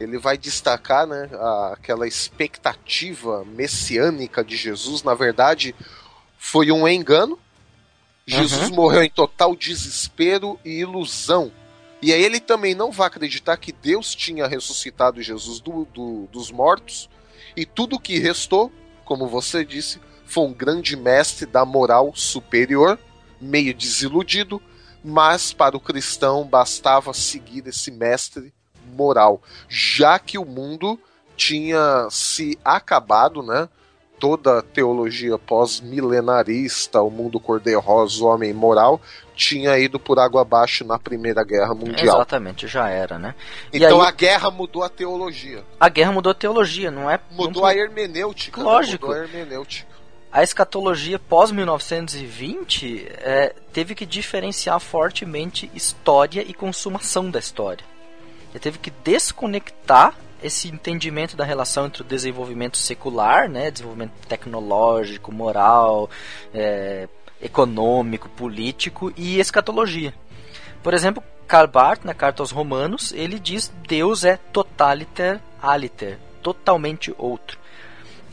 [0.00, 1.28] ele vai destacar, né,
[1.72, 5.74] aquela expectativa messiânica de Jesus, na verdade,
[6.38, 7.36] foi um engano.
[8.24, 11.50] Jesus morreu em total desespero e ilusão.
[12.00, 16.52] E aí ele também não vai acreditar que Deus tinha ressuscitado Jesus do- do- dos
[16.52, 17.08] mortos.
[17.58, 18.70] E tudo o que restou,
[19.04, 22.96] como você disse, foi um grande mestre da moral superior,
[23.40, 24.62] meio desiludido,
[25.02, 28.54] mas para o cristão bastava seguir esse mestre
[28.94, 31.00] moral, já que o mundo
[31.36, 33.68] tinha se acabado, né?
[34.20, 39.00] Toda a teologia pós-milenarista, o mundo cor-de-rosa, o homem moral,
[39.38, 42.16] tinha ido por água abaixo na Primeira Guerra Mundial.
[42.16, 43.34] Exatamente, já era, né?
[43.72, 47.20] Então aí- a guerra mudou a teologia, A guerra mudou a teologia, não é?
[47.30, 48.58] mudou não- a hermenêutica.
[48.60, 48.64] né?
[48.66, 49.06] Lógico.
[49.06, 49.88] Mudou a hermenêutica.
[50.32, 57.84] a escatologia pós-1920 é, teve que diferenciar fortemente história e consumação da história.
[58.50, 65.32] Ele teve que desconectar esse entendimento da relação entre o desenvolvimento secular, né, desenvolvimento tecnológico,
[65.32, 66.08] moral,
[66.54, 67.08] é,
[67.40, 70.14] econômico, político e escatologia.
[70.82, 77.14] Por exemplo, Karl Barth, na Carta aos Romanos, ele diz Deus é totaliter aliter, totalmente
[77.16, 77.58] outro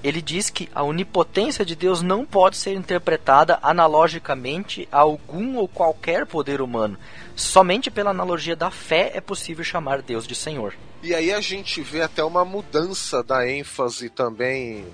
[0.06, 5.68] ele diz que a onipotência de Deus não pode ser interpretada analogicamente a algum ou
[5.68, 6.96] qualquer poder humano.
[7.36, 10.76] Somente pela analogia da fé é possível chamar Deus de Senhor.
[11.02, 14.86] E aí a gente vê até uma mudança da ênfase também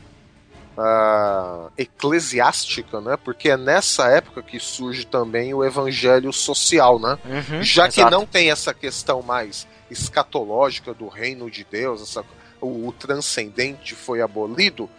[0.78, 3.17] ah, eclesiástica, né?
[3.17, 7.17] Porque é nessa época que surge também o evangelho social, né?
[7.26, 8.11] Uhum, Já que exato.
[8.15, 12.24] não tem essa questão mais escatológica do reino de Deus, essa-
[12.59, 14.89] o, o transcendente foi abolido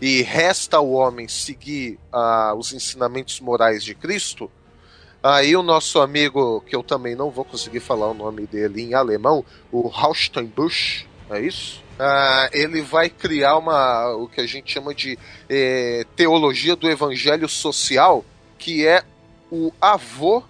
[0.00, 4.50] e resta ao homem seguir ah, os ensinamentos morais de Cristo.
[5.22, 8.94] Aí o nosso amigo, que eu também não vou conseguir falar o nome dele em
[8.94, 11.81] alemão, o Rauschenbusch, é isso?
[11.98, 15.18] Ah, ele vai criar uma o que a gente chama de
[15.48, 18.24] eh, teologia do evangelho social,
[18.58, 19.02] que é
[19.50, 20.42] o avô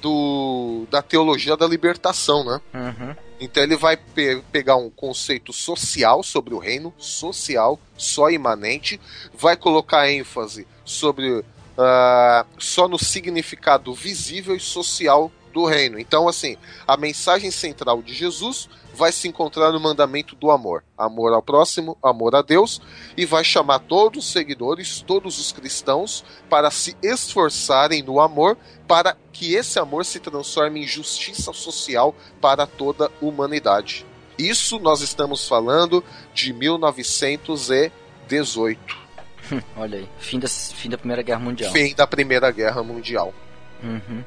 [0.00, 2.60] do, da teologia da libertação, né?
[2.74, 3.14] Uhum.
[3.40, 9.00] Então ele vai pe- pegar um conceito social sobre o reino, social, só imanente,
[9.36, 11.44] vai colocar ênfase sobre
[11.76, 15.98] ah, só no significado visível e social do reino.
[15.98, 20.82] Então, assim, a mensagem central de Jesus vai se encontrar no mandamento do amor.
[20.96, 22.82] Amor ao próximo, amor a Deus,
[23.16, 29.16] e vai chamar todos os seguidores, todos os cristãos, para se esforçarem no amor, para
[29.32, 34.04] que esse amor se transforme em justiça social para toda a humanidade.
[34.38, 39.08] Isso nós estamos falando de 1918.
[39.76, 41.72] Olha aí, fim da, fim da Primeira Guerra Mundial.
[41.72, 43.34] Fim da Primeira Guerra Mundial.
[43.82, 44.24] Uhum.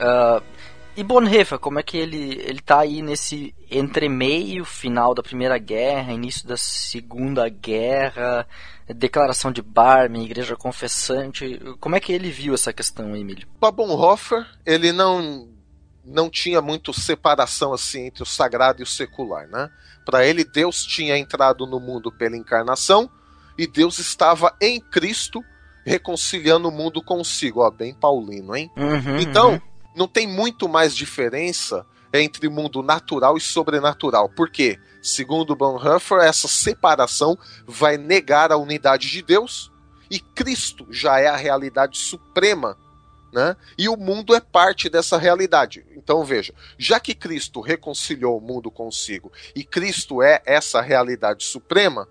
[0.00, 0.42] Uh,
[0.96, 6.12] e Bonhoeffer, como é que ele ele tá aí nesse entremeio final da Primeira Guerra,
[6.12, 8.46] início da Segunda Guerra,
[8.88, 13.46] declaração de Barmen, Igreja Confessante, como é que ele viu essa questão, Emílio?
[13.60, 15.48] Para Bonhoeffer, ele não
[16.04, 19.70] não tinha muito separação assim entre o sagrado e o secular, né?
[20.04, 23.08] Para ele Deus tinha entrado no mundo pela encarnação
[23.56, 25.44] e Deus estava em Cristo
[25.86, 28.70] reconciliando o mundo consigo, ó, bem paulino, hein?
[28.76, 34.28] Uhum, então, uhum não tem muito mais diferença entre mundo natural e sobrenatural.
[34.28, 34.78] Por quê?
[35.02, 39.70] Segundo Bonhoeffer, essa separação vai negar a unidade de Deus
[40.10, 42.76] e Cristo já é a realidade suprema,
[43.32, 43.56] né?
[43.78, 45.86] E o mundo é parte dessa realidade.
[45.96, 52.08] Então veja, já que Cristo reconciliou o mundo consigo e Cristo é essa realidade suprema,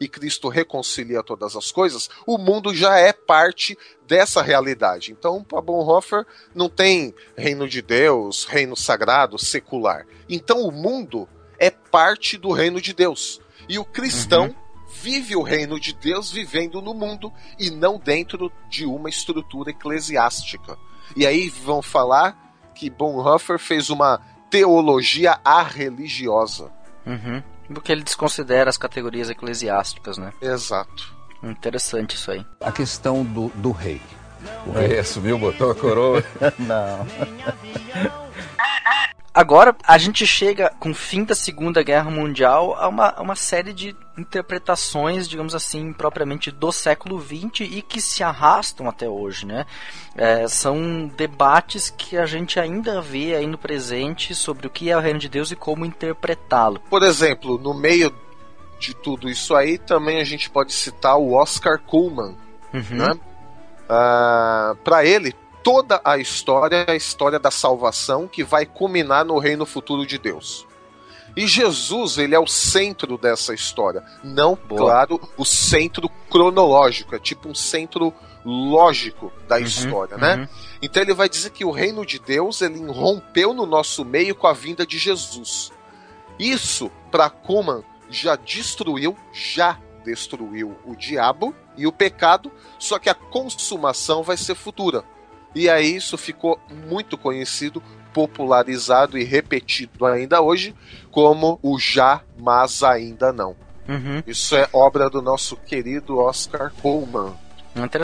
[0.00, 3.76] e Cristo reconcilia todas as coisas, o mundo já é parte
[4.06, 5.12] dessa realidade.
[5.12, 10.06] Então, para Bonhoeffer, não tem reino de Deus, reino sagrado, secular.
[10.26, 11.28] Então, o mundo
[11.58, 13.42] é parte do reino de Deus.
[13.68, 14.54] E o cristão uhum.
[15.02, 20.78] vive o reino de Deus vivendo no mundo e não dentro de uma estrutura eclesiástica.
[21.14, 26.72] E aí vão falar que Bonhoeffer fez uma teologia arreligiosa.
[27.06, 27.42] Uhum.
[27.72, 30.32] Porque ele desconsidera as categorias eclesiásticas, né?
[30.40, 31.14] Exato.
[31.42, 32.44] Interessante isso aí.
[32.60, 34.00] A questão do, do rei.
[34.66, 36.24] O rei assumiu, botou a coroa.
[36.58, 37.06] Não.
[39.32, 43.36] Agora a gente chega com o fim da Segunda Guerra Mundial a uma, a uma
[43.36, 49.46] série de interpretações, digamos assim, propriamente do século XX e que se arrastam até hoje,
[49.46, 49.66] né?
[50.16, 54.96] É, são debates que a gente ainda vê aí no presente sobre o que é
[54.96, 56.80] o reino de Deus e como interpretá-lo.
[56.90, 58.12] Por exemplo, no meio
[58.80, 62.36] de tudo isso aí, também a gente pode citar o Oscar Kuhlman,
[62.74, 62.96] uhum.
[62.96, 63.12] né?
[63.84, 69.38] Uh, para ele, toda a história é a história da salvação que vai culminar no
[69.38, 70.66] reino futuro de Deus.
[71.36, 74.02] E Jesus, ele é o centro dessa história.
[74.22, 74.80] Não, Boa.
[74.80, 78.12] claro, o centro cronológico, é tipo um centro
[78.44, 80.36] lógico da uhum, história, né?
[80.36, 80.48] Uhum.
[80.82, 84.46] Então ele vai dizer que o reino de Deus, ele irrompeu no nosso meio com
[84.46, 85.70] a vinda de Jesus.
[86.38, 93.14] Isso, para Kuman, já destruiu, já destruiu o diabo e o pecado, só que a
[93.14, 95.04] consumação vai ser futura.
[95.54, 97.82] E aí isso ficou muito conhecido,
[98.12, 100.74] popularizado e repetido ainda hoje
[101.10, 103.56] como o já, mas ainda não.
[103.88, 104.22] Uhum.
[104.26, 107.34] Isso é obra do nosso querido Oscar Pullman,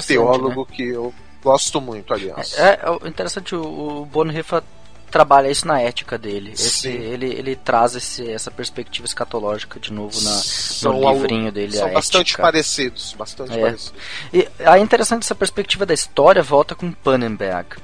[0.06, 0.76] teólogo né?
[0.76, 2.58] que eu gosto muito, aliás.
[2.58, 4.62] É, é interessante, o, o Bonhoeffer
[5.10, 6.52] trabalha isso na ética dele.
[6.52, 11.76] Esse, ele, ele traz esse, essa perspectiva escatológica de novo na, são no livrinho dele.
[11.76, 12.42] São bastante ética.
[12.42, 13.60] parecidos, bastante é.
[13.60, 13.94] parecidos.
[14.32, 17.76] E é interessante essa perspectiva da história volta com Pannenberg.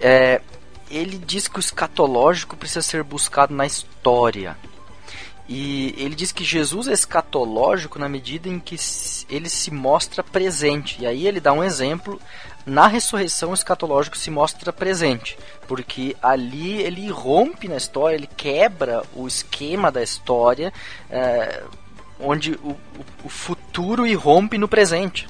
[0.00, 0.40] É,
[0.90, 4.56] ele diz que o escatológico precisa ser buscado na história.
[5.48, 8.76] E ele diz que Jesus é escatológico na medida em que
[9.30, 11.00] ele se mostra presente.
[11.00, 12.20] E aí ele dá um exemplo
[12.68, 19.02] na ressurreição o escatológico se mostra presente, porque ali ele rompe na história, ele quebra
[19.14, 20.72] o esquema da história,
[21.10, 21.62] é,
[22.20, 22.76] onde o,
[23.24, 25.26] o, futuro irrompe no presente.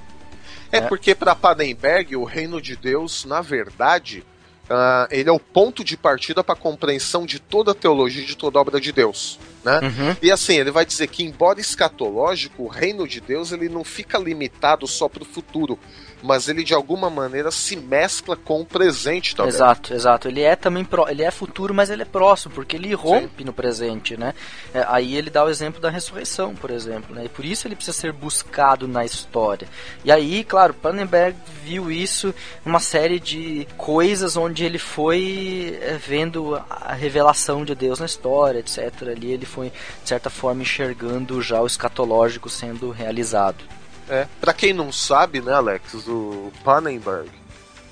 [0.72, 0.80] É, é.
[0.82, 4.24] porque para Padenberg o reino de Deus, na verdade,
[4.68, 8.36] uh, ele é o ponto de partida para a compreensão de toda a teologia, de
[8.36, 9.38] toda a obra de Deus.
[9.64, 9.80] Né?
[9.82, 10.16] Uhum.
[10.22, 14.18] E assim, ele vai dizer que, embora escatológico, o reino de Deus ele não fica
[14.18, 15.78] limitado só para o futuro
[16.22, 19.52] mas ele de alguma maneira se mescla com o presente também.
[19.52, 20.28] Exato, exato.
[20.28, 23.44] Ele é também pro, ele é futuro, mas ele é próximo, porque ele rompe Sim.
[23.44, 24.34] no presente, né?
[24.74, 27.24] É, aí ele dá o exemplo da ressurreição, por exemplo, né?
[27.24, 29.68] E por isso ele precisa ser buscado na história.
[30.04, 36.60] E aí, claro, Pannenberg viu isso numa série de coisas onde ele foi é, vendo
[36.68, 39.08] a revelação de Deus na história, etc.
[39.08, 39.70] Ali ele foi,
[40.02, 43.77] de certa forma, enxergando já o escatológico sendo realizado.
[44.08, 44.26] É.
[44.40, 47.30] Pra quem não sabe, né, Alex, o Pannenberg,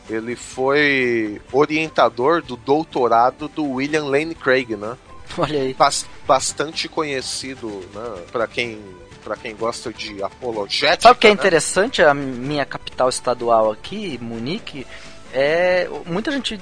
[0.08, 4.96] ele foi orientador do doutorado do William Lane Craig, né?
[5.36, 5.74] Olha aí.
[5.74, 8.80] Bas bastante conhecido, né, pra quem
[9.22, 11.02] para quem gosta de apologética.
[11.02, 11.34] Sabe o que é né?
[11.34, 12.00] interessante?
[12.00, 14.86] A minha capital estadual aqui, Munique,
[15.32, 16.60] é muita gente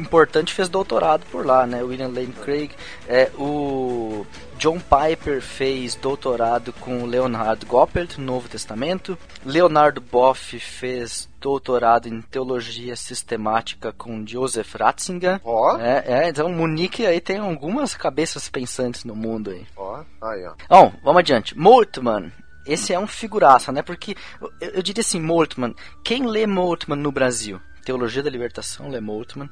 [0.00, 1.82] importante fez doutorado por lá, né?
[1.84, 2.72] William Lane Craig,
[3.08, 4.26] é, o
[4.58, 9.18] John Piper fez doutorado com Leonard Goppert no Novo Testamento.
[9.44, 15.40] Leonardo Boff fez doutorado em teologia sistemática com Joseph Ratzinger.
[15.44, 15.78] Ó.
[15.78, 19.66] É, é, então Munique aí tem algumas cabeças pensantes no mundo aí.
[19.76, 20.54] Ó, aí, ó.
[20.68, 21.56] Bom, vamos adiante.
[21.58, 22.32] Moltmann.
[22.66, 23.82] Esse é um figuraça, né?
[23.82, 25.74] Porque eu, eu diria assim, Moltmann.
[26.02, 27.60] Quem lê Moltmann no Brasil?
[27.84, 29.50] Teologia da Libertação, lê Moltmann.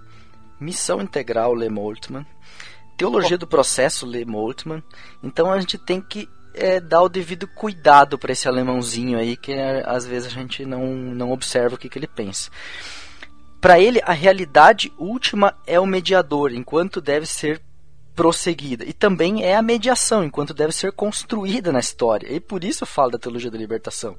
[0.59, 2.25] Missão Integral, lê Moltmann.
[3.03, 4.81] Teologia do Processo, lê Moltmann.
[5.25, 9.53] Então a gente tem que é, dar o devido cuidado para esse alemãozinho aí, que
[9.53, 12.49] é, às vezes a gente não, não observa o que, que ele pensa.
[13.61, 17.61] Para ele, a realidade última é o mediador, enquanto deve ser
[18.15, 18.85] prosseguida.
[18.85, 22.33] E também é a mediação, enquanto deve ser construída na história.
[22.33, 24.17] E por isso eu falo da teologia da libertação.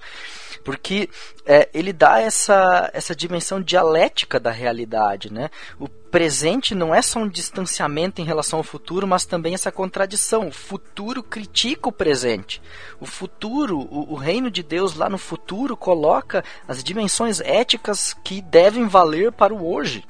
[0.66, 1.10] Porque
[1.46, 5.32] é, ele dá essa, essa dimensão dialética da realidade.
[5.32, 5.50] Né?
[5.80, 10.47] O presente não é só um distanciamento em relação ao futuro, mas também essa contradição.
[10.47, 12.61] O futuro critica o presente.
[12.99, 18.43] O futuro, o, o reino de Deus lá no futuro, coloca as dimensões éticas que
[18.43, 20.05] devem valer para o hoje.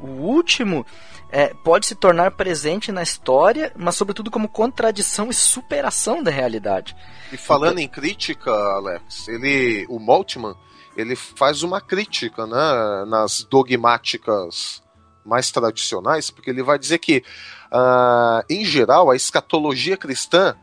[0.00, 0.86] O último
[1.28, 6.94] é, pode se tornar presente na história, mas sobretudo como contradição e superação da realidade.
[7.32, 7.82] E falando então...
[7.82, 10.54] em crítica, Alex, ele, o Maltman,
[10.96, 14.80] ele faz uma crítica, né, nas dogmáticas
[15.24, 17.24] mais tradicionais, porque ele vai dizer que,
[17.72, 20.54] uh, em geral, a escatologia cristã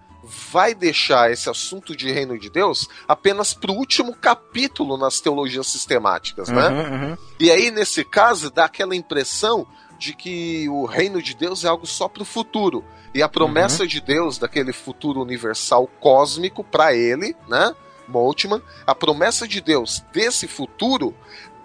[0.51, 5.67] vai deixar esse assunto de reino de Deus apenas para o último capítulo nas teologias
[5.67, 6.67] sistemáticas, né?
[6.69, 7.17] Uhum, uhum.
[7.39, 9.65] E aí, nesse caso, dá aquela impressão
[9.97, 12.83] de que o reino de Deus é algo só para o futuro.
[13.13, 13.87] E a promessa uhum.
[13.87, 17.73] de Deus daquele futuro universal cósmico para ele, né?
[18.07, 21.13] Moltmann, a promessa de Deus desse futuro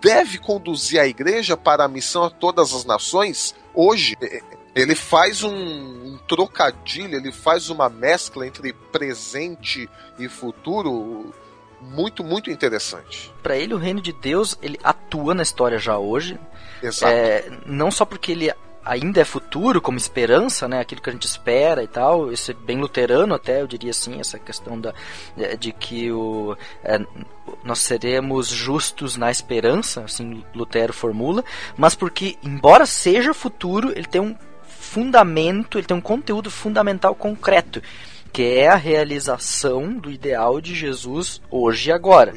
[0.05, 4.16] deve conduzir a igreja para a missão a todas as nações hoje.
[4.74, 9.88] Ele faz um, um trocadilho, ele faz uma mescla entre presente
[10.18, 11.32] e futuro
[11.80, 13.32] muito, muito interessante.
[13.42, 16.38] Para ele, o reino de Deus ele atua na história já hoje.
[16.82, 17.12] Exato.
[17.12, 18.52] É, não só porque ele
[18.85, 20.80] ainda é futuro, como esperança, né?
[20.80, 22.32] Aquilo que a gente espera e tal.
[22.32, 24.93] Isso é bem luterano até, eu diria assim, essa questão da,
[25.59, 26.99] de que o, é,
[27.62, 31.45] nós seremos justos na esperança, assim Lutero formula,
[31.76, 37.82] mas porque, embora seja futuro, ele tem um fundamento, ele tem um conteúdo fundamental concreto
[38.35, 42.35] que é a realização do ideal de Jesus hoje e agora.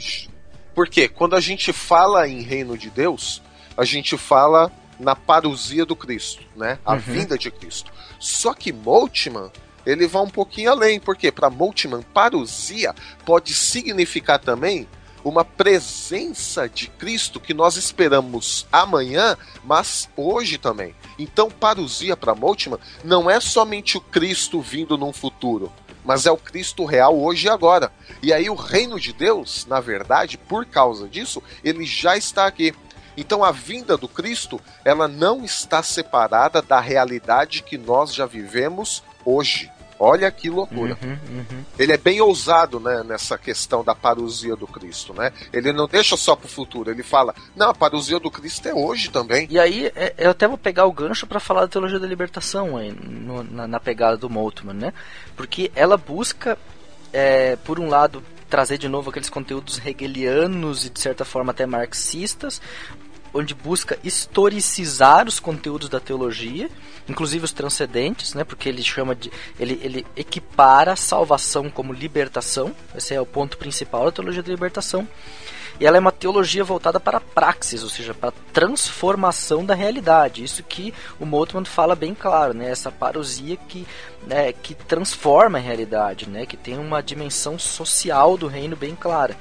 [0.75, 3.41] Porque quando a gente fala em reino de Deus,
[3.75, 6.79] a gente fala na parousia do Cristo, né?
[6.85, 6.99] A uhum.
[6.99, 7.91] vinda de Cristo.
[8.19, 9.51] Só que Moltmann,
[9.85, 12.93] ele vai um pouquinho além, porque para Moltmann, parousia
[13.25, 14.87] pode significar também
[15.23, 20.95] uma presença de Cristo que nós esperamos amanhã, mas hoje também.
[21.19, 25.71] Então, parousia para Moltmann não é somente o Cristo vindo num futuro,
[26.05, 27.91] mas é o Cristo real hoje e agora.
[28.21, 32.73] E aí o reino de Deus, na verdade, por causa disso, ele já está aqui.
[33.17, 39.03] Então a vinda do Cristo, ela não está separada da realidade que nós já vivemos
[39.25, 39.69] hoje.
[39.99, 40.97] Olha que loucura.
[41.01, 41.63] Uhum, uhum.
[41.77, 45.13] Ele é bem ousado né, nessa questão da parousia do Cristo.
[45.13, 45.31] Né?
[45.51, 48.73] Ele não deixa só para o futuro, ele fala: não, a parousia do Cristo é
[48.73, 49.47] hoje também.
[49.49, 52.77] E aí, é, eu até vou pegar o gancho para falar da teologia da libertação
[52.77, 54.93] aí, no, na, na, pegada do Moltmann, né?
[55.35, 56.57] Porque ela busca,
[57.11, 61.65] é, por um lado, trazer de novo aqueles conteúdos hegelianos e de certa forma até
[61.65, 62.61] marxistas,
[63.33, 66.69] onde busca historicizar os conteúdos da teologia,
[67.07, 73.13] inclusive os transcendentes, né, porque ele chama de ele, ele equipara salvação como libertação, esse
[73.13, 75.07] é o ponto principal da teologia da libertação.
[75.79, 79.75] E ela é uma teologia voltada para a praxis, ou seja, para a transformação da
[79.75, 80.43] realidade.
[80.43, 82.71] Isso que o Moltmann fala bem claro, né?
[82.71, 83.85] Essa parousia que,
[84.25, 86.47] né, que transforma a realidade, né?
[86.47, 89.37] Que tem uma dimensão social do reino bem clara.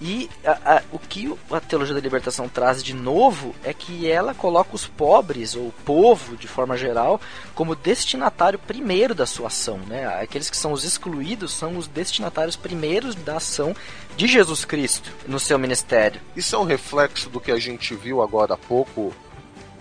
[0.00, 4.34] E a, a, o que a teologia da libertação traz de novo é que ela
[4.34, 7.20] coloca os pobres, ou o povo de forma geral,
[7.54, 9.78] como destinatário primeiro da sua ação.
[9.78, 10.06] Né?
[10.20, 13.74] Aqueles que são os excluídos são os destinatários primeiros da ação
[14.16, 16.20] de Jesus Cristo no seu ministério.
[16.34, 19.14] Isso é um reflexo do que a gente viu agora há pouco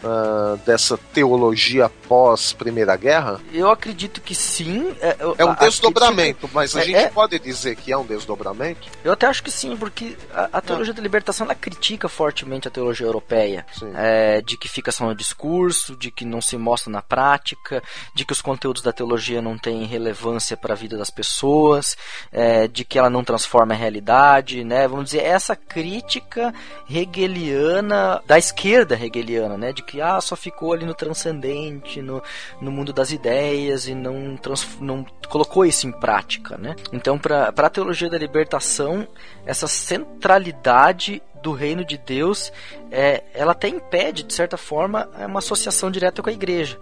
[0.05, 3.41] uh, dessa teologia pós Primeira Guerra?
[3.51, 4.95] Eu acredito que sim.
[5.01, 6.53] É, é um desdobramento, crítica...
[6.53, 7.09] mas a é, gente é...
[7.09, 8.87] pode dizer que é um desdobramento?
[9.03, 12.71] Eu até acho que sim, porque a, a teologia da libertação ela critica fortemente a
[12.71, 13.65] teologia europeia,
[13.95, 17.81] é, de que fica só no discurso, de que não se mostra na prática,
[18.13, 21.97] de que os conteúdos da teologia não têm relevância para a vida das pessoas,
[22.31, 24.87] é, de que ela não transforma a realidade, né?
[24.87, 26.53] Vamos dizer essa crítica
[26.89, 29.73] hegeliana da esquerda hegeliana, né?
[29.73, 32.21] De que ah, só ficou ali no transcendente, no,
[32.61, 36.75] no mundo das ideias e não, trans, não colocou isso em prática, né?
[36.91, 39.07] Então, para a teologia da libertação,
[39.45, 42.51] essa centralidade do reino de Deus,
[42.91, 46.79] é, ela até impede, de certa forma, uma associação direta com a igreja.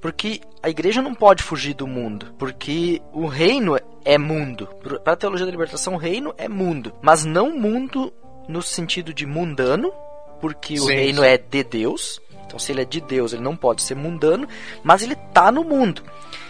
[0.00, 4.66] Porque a igreja não pode fugir do mundo, porque o reino é mundo.
[5.04, 8.10] Para a teologia da libertação, o reino é mundo, mas não mundo
[8.48, 9.92] no sentido de mundano,
[10.40, 11.28] porque sim, o reino sim.
[11.28, 12.20] é de Deus.
[12.50, 14.48] Então, se ele é de Deus, ele não pode ser mundano,
[14.82, 16.02] mas ele está no mundo.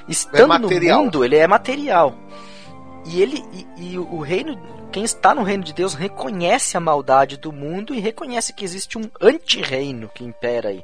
[0.09, 0.71] Estando é no
[1.03, 2.15] mundo, ele é material.
[3.05, 4.59] E ele e, e o reino,
[4.91, 8.97] quem está no reino de Deus reconhece a maldade do mundo e reconhece que existe
[8.97, 10.83] um anti-reino que impera aí.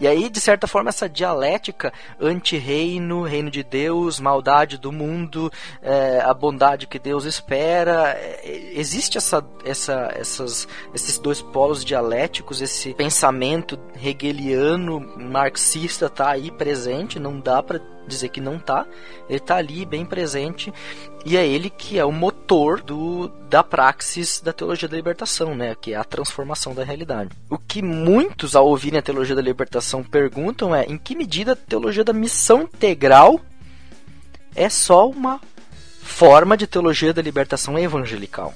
[0.00, 5.52] E aí, de certa forma, essa dialética anti-reino, reino de Deus, maldade do mundo,
[5.82, 12.62] é, a bondade que Deus espera, é, existe essa, essa, essas, esses dois polos dialéticos,
[12.62, 18.86] esse pensamento hegeliano, marxista está aí presente, não dá para dizer que não tá.
[19.28, 20.72] Ele tá ali bem presente
[21.24, 25.74] e é ele que é o motor do, da praxis da teologia da libertação, né?
[25.74, 27.30] Que é a transformação da realidade.
[27.48, 31.56] O que muitos ao ouvirem a teologia da libertação perguntam é em que medida a
[31.56, 33.40] teologia da missão integral
[34.54, 35.40] é só uma
[36.02, 38.54] forma de teologia da libertação evangelical.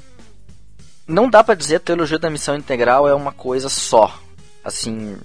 [1.06, 4.18] Não dá para dizer que a teologia da missão integral é uma coisa só.
[4.64, 5.16] Assim,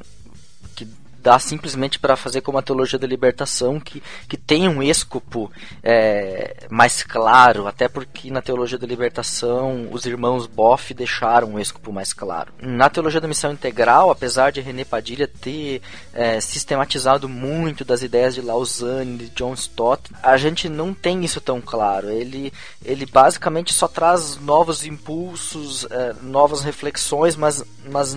[1.21, 5.51] dá simplesmente para fazer como a teologia da libertação, que, que tem um escopo
[5.83, 11.91] é, mais claro, até porque na teologia da libertação os irmãos Boff deixaram um escopo
[11.91, 12.53] mais claro.
[12.61, 15.81] Na teologia da missão integral, apesar de René Padilha ter
[16.13, 21.41] é, sistematizado muito das ideias de Lausanne, de John Stott, a gente não tem isso
[21.41, 22.09] tão claro.
[22.09, 28.15] Ele, ele basicamente só traz novos impulsos, é, novas reflexões, mas, mas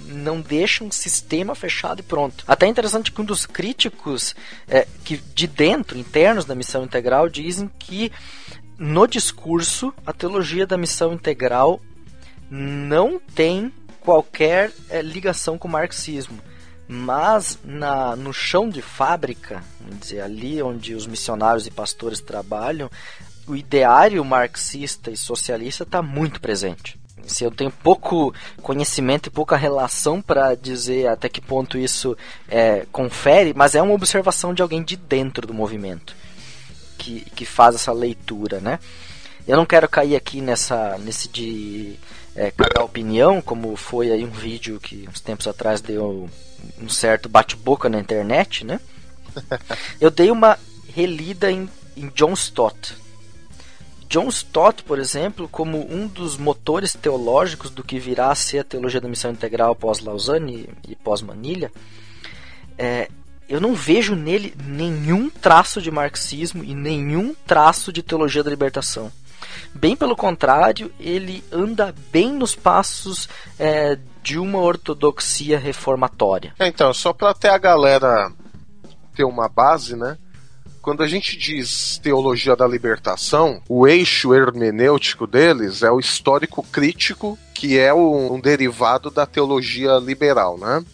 [0.00, 2.43] não deixa um sistema fechado e pronto.
[2.46, 4.34] Até é interessante que um dos críticos
[4.68, 8.12] é, que de dentro, internos da missão integral, dizem que
[8.78, 11.80] no discurso a teologia da missão integral
[12.50, 16.38] não tem qualquer é, ligação com o marxismo.
[16.86, 22.90] Mas na, no chão de fábrica, vamos dizer, ali onde os missionários e pastores trabalham,
[23.46, 29.56] o ideário marxista e socialista está muito presente se eu tenho pouco conhecimento e pouca
[29.56, 32.16] relação para dizer até que ponto isso
[32.48, 36.14] é, confere, mas é uma observação de alguém de dentro do movimento
[36.98, 38.78] que, que faz essa leitura, né?
[39.46, 41.98] Eu não quero cair aqui nessa nesse de
[42.34, 46.28] é, cagar opinião, como foi aí um vídeo que uns tempos atrás deu
[46.80, 48.80] um certo bate-boca na internet, né?
[50.00, 50.58] Eu dei uma
[50.94, 52.94] relida em, em John Stott,
[54.08, 58.64] John Stott, por exemplo, como um dos motores teológicos do que virá a ser a
[58.64, 61.72] teologia da missão integral pós-Lausanne e pós-Manilha,
[62.78, 63.08] é,
[63.48, 69.10] eu não vejo nele nenhum traço de marxismo e nenhum traço de teologia da libertação.
[69.74, 73.28] Bem pelo contrário, ele anda bem nos passos
[73.58, 76.54] é, de uma ortodoxia reformatória.
[76.58, 78.32] É, então, só para ter a galera
[79.14, 80.16] ter uma base, né?
[80.84, 87.38] Quando a gente diz teologia da libertação, o eixo hermenêutico deles é o histórico crítico,
[87.54, 90.84] que é um, um derivado da teologia liberal, né?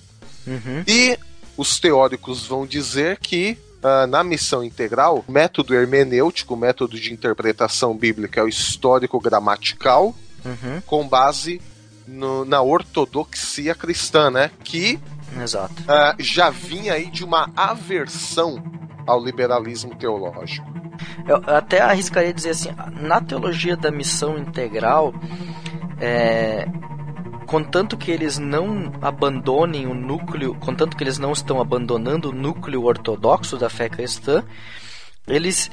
[0.46, 0.84] Uhum.
[0.86, 1.18] E
[1.56, 7.14] os teóricos vão dizer que Uh, na missão integral, o método hermenêutico, o método de
[7.14, 10.14] interpretação bíblica é o histórico gramatical,
[10.44, 10.82] uhum.
[10.84, 11.62] com base
[12.06, 14.50] no, na ortodoxia cristã, né?
[14.62, 15.00] Que
[15.34, 18.62] uh, já vinha aí de uma aversão
[19.06, 20.68] ao liberalismo teológico.
[21.26, 22.70] Eu até arriscaria dizer assim,
[23.00, 25.14] na teologia da missão integral,
[25.98, 26.66] é,
[27.46, 32.84] contanto que eles não abandonem o núcleo, contanto que eles não estão abandonando o núcleo
[32.84, 34.44] ortodoxo da fé cristã,
[35.26, 35.70] eles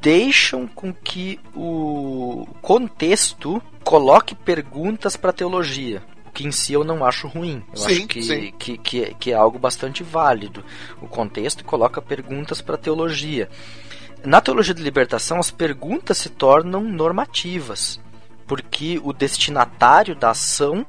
[0.00, 6.02] deixam com que o contexto coloque perguntas para a teologia
[6.36, 7.64] que em si eu não acho ruim.
[7.72, 10.62] Eu sim, acho que, que, que, é, que, é algo bastante válido.
[11.00, 13.48] O contexto coloca perguntas para a teologia.
[14.22, 17.98] Na teologia de libertação, as perguntas se tornam normativas,
[18.46, 20.84] porque o destinatário da ação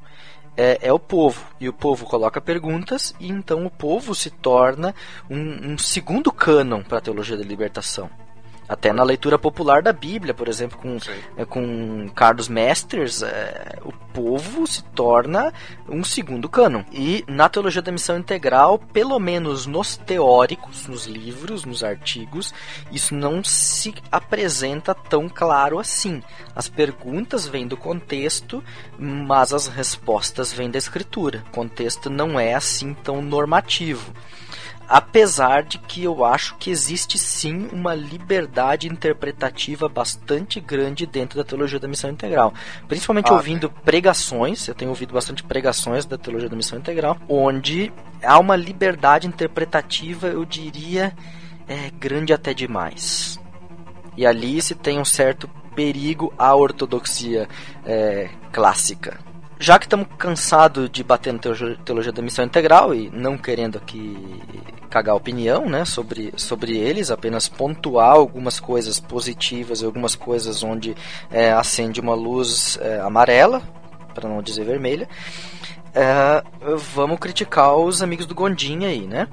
[0.57, 1.45] é, é, o povo.
[1.61, 4.93] E o povo coloca perguntas, e então o povo se torna
[5.29, 8.09] um, um segundo cânon para a teologia da libertação.
[8.67, 10.97] Até na leitura popular da Bíblia, por exemplo, com,
[11.37, 15.53] é, com Carlos Mesters, é, o povo se torna
[15.87, 16.83] um segundo cânon.
[16.91, 22.53] E na teologia da missão integral, pelo menos nos teóricos, nos livros, nos artigos,
[22.91, 26.21] isso não se apresenta tão claro assim.
[26.53, 28.63] As perguntas vêm do contexto,
[28.99, 31.43] mas as respostas vêm da escritura.
[31.47, 34.13] O contexto não é assim tão normativo
[34.87, 41.43] apesar de que eu acho que existe sim uma liberdade interpretativa bastante grande dentro da
[41.43, 42.53] teologia da missão integral.
[42.87, 47.91] Principalmente ah, ouvindo pregações, eu tenho ouvido bastante pregações da teologia da missão integral, onde
[48.23, 51.13] há uma liberdade interpretativa, eu diria,
[51.67, 53.39] é, grande até demais.
[54.15, 57.47] E ali se tem um certo perigo à ortodoxia
[57.85, 59.19] é, clássica
[59.59, 64.15] já que estamos cansados de bater na teologia da missão integral e não querendo aqui
[64.87, 70.95] cagar opinião né, sobre, sobre eles, apenas pontuar algumas coisas positivas e algumas coisas onde
[71.29, 73.61] é, acende uma luz é, amarela,
[74.13, 75.07] para não dizer vermelha,
[75.93, 76.43] é,
[76.93, 79.27] vamos criticar os amigos do Gondim aí, né?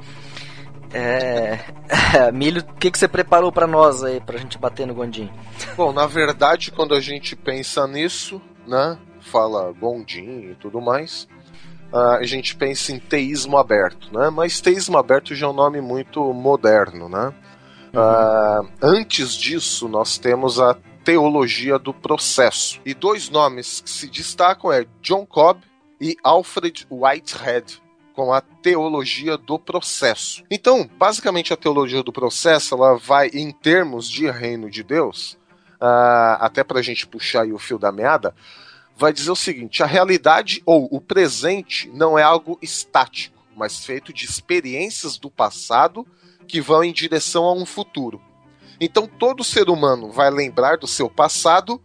[0.94, 1.59] É...
[2.32, 5.28] Milho, o que, que você preparou para nós aí, pra gente bater no Gondim?
[5.76, 11.26] Bom, na verdade, quando a gente pensa nisso, né, fala Gondim e tudo mais,
[11.96, 14.28] a gente pensa em teísmo aberto, né?
[14.30, 17.32] Mas teísmo aberto já é um nome muito moderno, né?
[17.92, 18.00] Uhum.
[18.00, 22.80] Uh, antes disso, nós temos a teologia do processo.
[22.84, 25.60] E dois nomes que se destacam é John Cobb
[26.00, 27.80] e Alfred Whitehead,
[28.14, 30.42] com a teologia do processo.
[30.50, 35.38] Então, basicamente, a teologia do processo ela vai em termos de reino de Deus,
[35.80, 38.34] uh, até para a gente puxar o fio da meada,
[38.96, 44.12] vai dizer o seguinte: a realidade ou o presente não é algo estático, mas feito
[44.12, 46.06] de experiências do passado
[46.46, 48.20] que vão em direção a um futuro.
[48.80, 51.80] Então todo ser humano vai lembrar do seu passado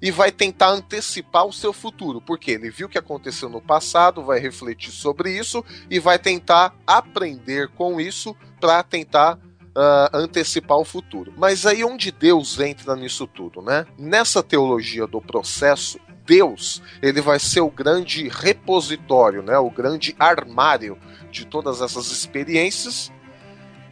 [0.00, 4.22] e vai tentar antecipar o seu futuro, porque ele viu o que aconteceu no passado,
[4.22, 9.38] vai refletir sobre isso e vai tentar aprender com isso para tentar
[9.76, 11.34] Uh, antecipar o futuro.
[11.36, 13.84] Mas aí onde Deus entra nisso tudo, né?
[13.98, 20.98] Nessa teologia do processo, Deus, ele vai ser o grande repositório, né, o grande armário
[21.30, 23.12] de todas essas experiências.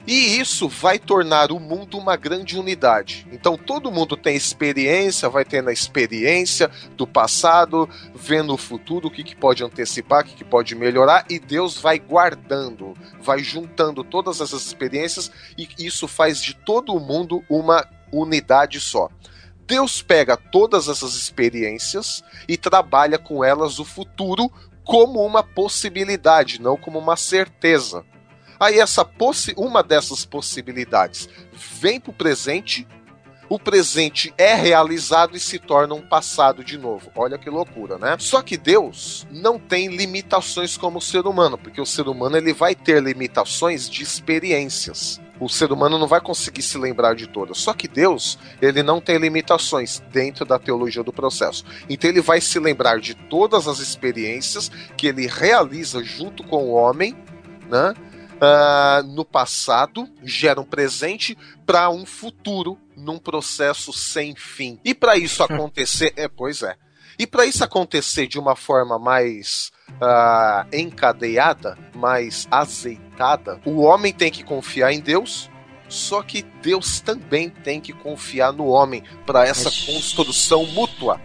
[0.06, 3.26] E isso vai tornar o mundo uma grande unidade.
[3.32, 9.10] Então todo mundo tem experiência, vai tendo a experiência do passado, vendo o futuro, o
[9.10, 14.04] que, que pode antecipar, o que, que pode melhorar, e Deus vai guardando, vai juntando
[14.04, 19.08] todas essas experiências, e isso faz de todo mundo uma unidade só.
[19.66, 24.50] Deus pega todas essas experiências e trabalha com elas o futuro
[24.84, 28.04] como uma possibilidade, não como uma certeza.
[28.60, 29.08] Aí essa
[29.56, 31.28] uma dessas possibilidades
[31.80, 32.86] vem para o presente,
[33.48, 37.10] o presente é realizado e se torna um passado de novo.
[37.14, 38.16] Olha que loucura, né?
[38.18, 42.52] Só que Deus não tem limitações como o ser humano, porque o ser humano ele
[42.52, 47.58] vai ter limitações de experiências o ser humano não vai conseguir se lembrar de todas.
[47.58, 51.64] Só que Deus, ele não tem limitações dentro da teologia do processo.
[51.88, 56.72] Então ele vai se lembrar de todas as experiências que ele realiza junto com o
[56.72, 57.16] homem,
[57.68, 57.94] né?
[58.34, 64.78] Uh, no passado, gera um presente para um futuro num processo sem fim.
[64.84, 66.76] E para isso acontecer, é, pois é.
[67.18, 73.03] E para isso acontecer de uma forma mais uh, encadeada, mais azeitada,
[73.64, 75.50] o homem tem que confiar em Deus,
[75.88, 81.20] só que Deus também tem que confiar no homem para essa construção mútua.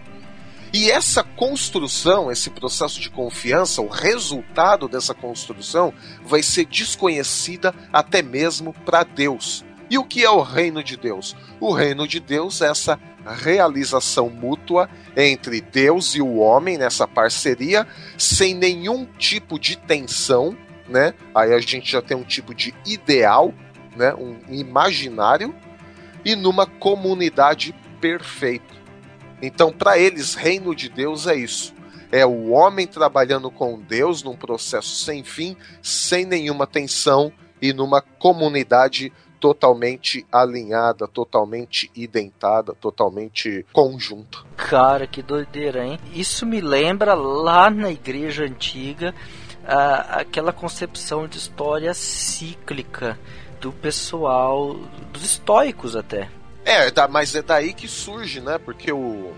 [0.71, 5.91] E essa construção, esse processo de confiança, o resultado dessa construção
[6.23, 9.65] vai ser desconhecida até mesmo para Deus.
[9.89, 11.35] E o que é o reino de Deus?
[11.59, 14.87] O reino de Deus é essa realização mútua
[15.17, 20.55] entre Deus e o homem nessa parceria, sem nenhum tipo de tensão,
[20.89, 21.13] né?
[21.33, 23.53] Aí a gente já tem um tipo de ideal,
[23.95, 24.13] né?
[24.13, 25.53] Um imaginário
[26.25, 28.79] e numa comunidade perfeita.
[29.41, 31.73] Então, para eles, reino de Deus é isso.
[32.11, 38.01] É o homem trabalhando com Deus num processo sem fim, sem nenhuma tensão e numa
[38.01, 44.39] comunidade totalmente alinhada, totalmente identada, totalmente conjunta.
[44.57, 45.99] Cara, que doideira, hein?
[46.13, 49.15] Isso me lembra lá na igreja antiga
[49.69, 53.19] uh, aquela concepção de história cíclica
[53.61, 54.75] do pessoal,
[55.13, 56.29] dos estoicos até.
[56.65, 58.57] É, mas é daí que surge, né?
[58.57, 59.33] Porque o,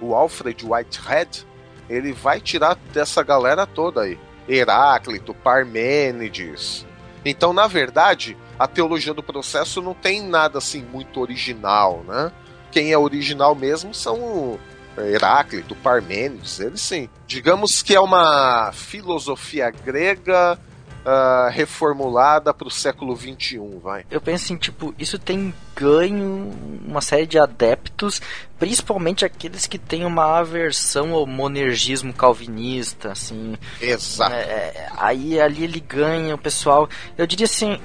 [0.00, 1.46] o Alfred Whitehead,
[1.88, 4.18] ele vai tirar dessa galera toda aí.
[4.48, 6.86] Heráclito, Parmênides.
[7.24, 12.32] Então, na verdade, a teologia do processo não tem nada assim muito original, né?
[12.72, 14.58] Quem é original mesmo são
[14.98, 17.08] Heráclito, Parmênides, eles sim.
[17.26, 20.58] Digamos que é uma filosofia grega
[21.04, 24.04] uh, reformulada para o século XXI, vai.
[24.10, 26.52] Eu penso assim, tipo, isso tem ganho
[26.86, 28.20] uma série de adeptos,
[28.58, 33.56] principalmente aqueles que têm uma aversão ao monergismo calvinista, assim.
[33.80, 34.34] Exato.
[34.34, 36.88] É, aí ali ele ganha o pessoal.
[37.16, 37.80] Eu diria assim,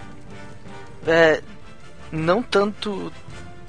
[1.07, 1.41] é,
[2.11, 3.11] não tanto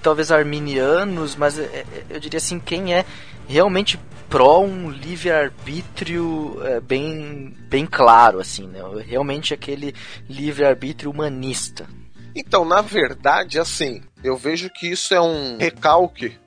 [0.07, 3.05] talvez arminianos, mas é, é, eu diria assim, quem é
[3.49, 8.79] realmente pró um livre-arbítrio é, bem, bem claro, assim, né?
[9.05, 9.93] Realmente aquele
[10.29, 11.89] livre-arbítrio humanista.
[12.37, 16.39] Então, na verdade, assim, eu vejo que isso é um recalque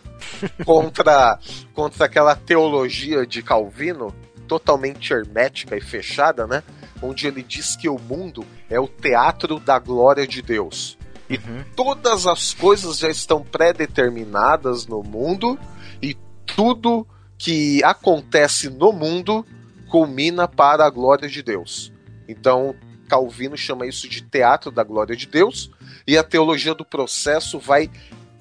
[0.64, 1.38] contra,
[1.74, 4.14] contra aquela teologia de Calvino,
[4.48, 6.62] totalmente hermética e fechada, né?
[7.02, 10.96] Onde ele diz que o mundo é o teatro da glória de Deus.
[11.34, 15.58] E todas as coisas já estão pré-determinadas no mundo
[16.02, 16.16] e
[16.46, 17.06] tudo
[17.38, 19.44] que acontece no mundo
[19.88, 21.92] culmina para a glória de Deus.
[22.28, 22.74] Então,
[23.08, 25.70] Calvino chama isso de teatro da glória de Deus,
[26.06, 27.90] e a teologia do processo vai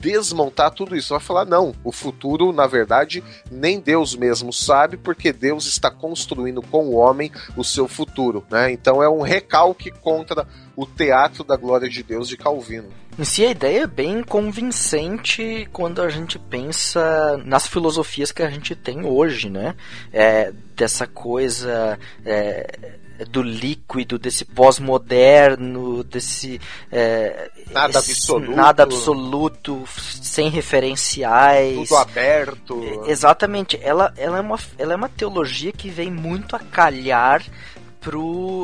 [0.04, 1.14] desmontar tudo isso.
[1.14, 6.62] Vai falar, não, o futuro, na verdade, nem Deus mesmo sabe, porque Deus está construindo
[6.62, 8.46] com o homem o seu futuro.
[8.52, 8.72] Né?
[8.72, 12.90] Então é um recalque contra o teatro da glória de Deus de Calvino.
[13.18, 18.50] Em si, a ideia é bem convincente quando a gente pensa nas filosofias que a
[18.50, 19.76] gente tem hoje, né?
[20.12, 22.00] É, dessa coisa.
[22.26, 22.98] É,
[23.30, 26.60] do líquido, desse pós-moderno, desse
[26.92, 33.04] é, nada absoluto, nada absoluto, sem referenciais, tudo aberto.
[33.06, 33.80] Exatamente.
[33.82, 37.44] Ela, ela, é uma, ela é uma teologia que vem muito a calhar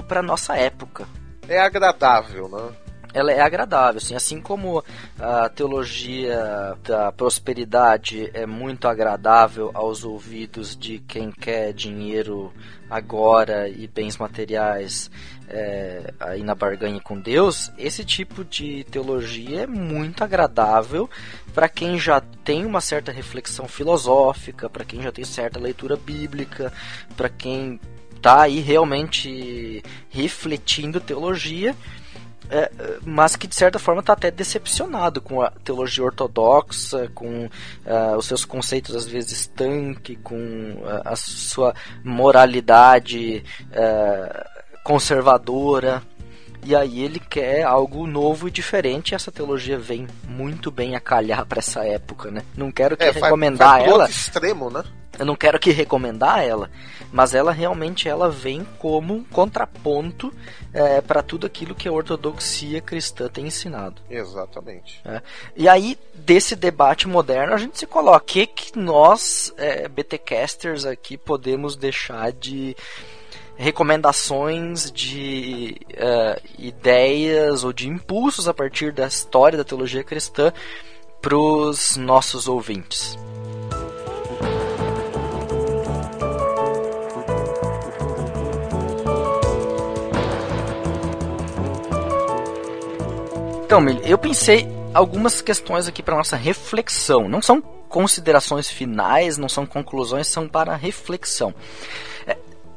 [0.08, 1.08] para nossa época.
[1.48, 2.89] É agradável, né?
[3.14, 4.84] Ela é agradável, assim, assim como
[5.20, 12.54] a teologia da prosperidade é muito agradável aos ouvidos de quem quer dinheiro
[12.90, 15.10] agora e bens materiais
[15.48, 21.10] é, aí na barganha com Deus, esse tipo de teologia é muito agradável
[21.54, 26.72] para quem já tem uma certa reflexão filosófica, para quem já tem certa leitura bíblica,
[27.18, 27.80] para quem
[28.16, 31.76] está aí realmente refletindo teologia
[32.50, 32.72] é,
[33.06, 38.26] mas que de certa forma está até decepcionado com a teologia ortodoxa, com uh, os
[38.26, 46.02] seus conceitos às vezes estanque, com uh, a sua moralidade uh, conservadora.
[46.64, 49.12] E aí ele quer algo novo e diferente.
[49.12, 52.42] E essa teologia vem muito bem a calhar para essa época, né?
[52.56, 54.10] Não quero que é, recomendar vai, vai ela.
[54.10, 54.84] extremo, né?
[55.20, 56.72] Eu não quero que recomendar ela,
[57.12, 60.34] mas ela realmente ela vem como um contraponto
[60.74, 64.02] é, para tudo aquilo que a ortodoxia cristã tem ensinado.
[64.10, 65.02] Exatamente.
[65.04, 65.22] É.
[65.58, 70.86] E aí, desse debate moderno, a gente se coloca: o que, que nós, é, BTcasters,
[70.86, 72.74] aqui podemos deixar de
[73.60, 80.54] recomendações de uh, ideias ou de impulsos a partir da história da teologia cristã
[81.22, 83.18] para os nossos ouvintes.
[93.66, 97.28] Então, eu pensei algumas questões aqui para nossa reflexão.
[97.28, 101.54] Não são considerações finais, não são conclusões, são para reflexão.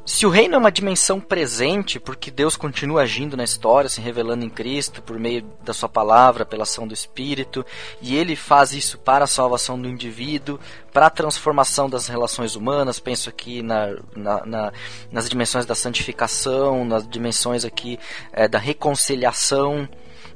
[0.05, 4.43] Se o reino é uma dimensão presente, porque Deus continua agindo na história, se revelando
[4.43, 7.65] em Cristo por meio da sua palavra, pela ação do Espírito,
[8.01, 10.59] e ele faz isso para a salvação do indivíduo,
[10.91, 14.73] para a transformação das relações humanas, penso aqui na, na, na
[15.09, 17.97] nas dimensões da santificação, nas dimensões aqui
[18.33, 19.87] é, da reconciliação,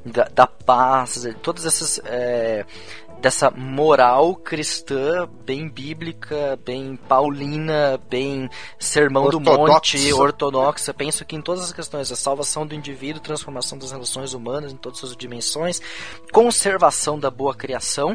[0.02, 2.64] da, da paz, todas essas é,
[3.20, 9.56] dessa moral cristã bem bíblica, bem paulina, bem sermão Ortodoxo.
[9.56, 10.94] do monte, ortodoxa.
[10.94, 14.76] Penso que em todas as questões, a salvação do indivíduo, transformação das relações humanas em
[14.76, 15.80] todas as suas dimensões,
[16.32, 18.14] conservação da boa criação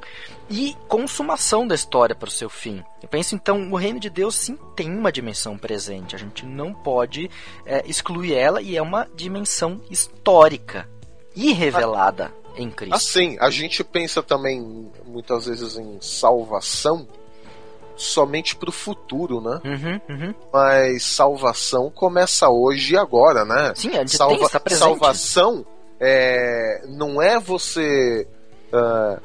[0.49, 2.83] e consumação da história para o seu fim.
[3.01, 6.15] Eu penso então, o reino de Deus sim tem uma dimensão presente.
[6.15, 7.29] A gente não pode
[7.65, 10.89] é, excluir ela e é uma dimensão histórica
[11.35, 12.95] e revelada em Cristo.
[12.95, 17.07] Assim, a gente pensa também muitas vezes em salvação
[17.95, 19.61] somente para o futuro, né?
[19.63, 20.33] Uhum, uhum.
[20.51, 23.73] Mas salvação começa hoje e agora, né?
[23.75, 24.83] Sim, a gente Salva tem, está presente.
[24.83, 25.65] Salvação
[25.99, 28.27] é, não é você
[28.73, 29.21] uh,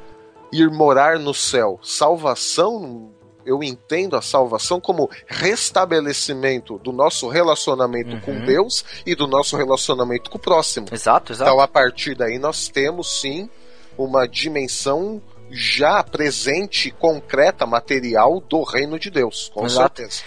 [0.51, 1.79] ir morar no céu.
[1.81, 3.11] Salvação
[3.45, 8.21] eu entendo a salvação como restabelecimento do nosso relacionamento Uhum.
[8.21, 10.87] com Deus e do nosso relacionamento com o próximo.
[10.91, 11.49] Exato, exato.
[11.49, 13.49] Então, a partir daí, nós temos sim
[13.97, 15.21] uma dimensão
[15.51, 19.97] já presente, concreta, material do reino de Deus, com Exato.
[19.97, 20.23] certeza.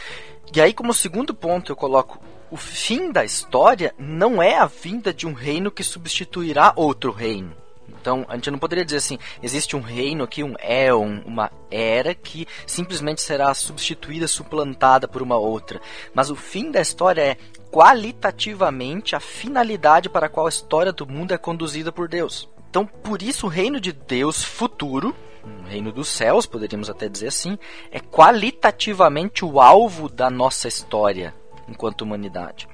[0.55, 2.19] E aí, como segundo ponto, eu coloco
[2.51, 7.57] o fim da história não é a vinda de um reino que substituirá outro reino.
[8.01, 12.15] Então, a gente não poderia dizer assim, existe um reino aqui, um éon, uma era
[12.15, 15.81] que simplesmente será substituída, suplantada por uma outra.
[16.13, 17.37] Mas o fim da história é
[17.71, 22.49] qualitativamente a finalidade para a qual a história do mundo é conduzida por Deus.
[22.69, 25.15] Então, por isso, o reino de Deus futuro,
[25.45, 27.59] o reino dos céus, poderíamos até dizer assim,
[27.91, 31.35] é qualitativamente o alvo da nossa história
[31.69, 32.69] enquanto humanidade.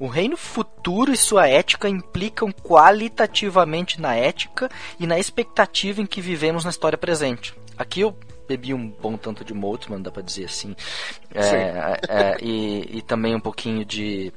[0.00, 6.22] O reino futuro e sua ética implicam qualitativamente na ética e na expectativa em que
[6.22, 7.54] vivemos na história presente.
[7.76, 8.16] Aqui eu
[8.48, 10.74] bebi um bom tanto de Moltmann, dá pra dizer assim,
[11.34, 14.32] é, é, e, e também um pouquinho de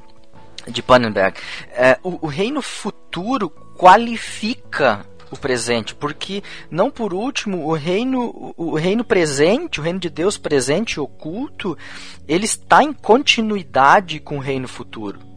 [0.68, 1.40] de Pannenberg.
[1.72, 8.76] É, o, o reino futuro qualifica o presente, porque não por último o reino o
[8.76, 11.78] reino presente, o reino de Deus presente e oculto,
[12.28, 15.33] ele está em continuidade com o reino futuro.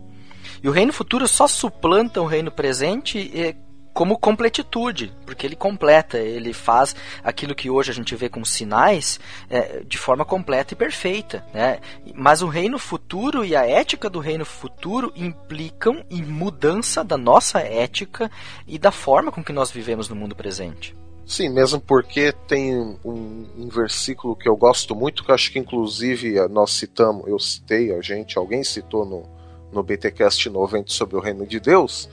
[0.66, 3.54] E o reino futuro só suplanta o reino presente eh,
[3.94, 9.20] como completitude, porque ele completa, ele faz aquilo que hoje a gente vê como sinais
[9.48, 11.46] eh, de forma completa e perfeita.
[11.54, 11.78] Né?
[12.16, 17.60] Mas o reino futuro e a ética do reino futuro implicam em mudança da nossa
[17.60, 18.28] ética
[18.66, 20.96] e da forma com que nós vivemos no mundo presente.
[21.24, 26.34] Sim, mesmo porque tem um, um versículo que eu gosto muito, que acho que inclusive
[26.48, 29.35] nós citamos, eu citei, a gente, alguém citou no,
[29.76, 32.08] no BTcast 90 sobre o reino de Deus,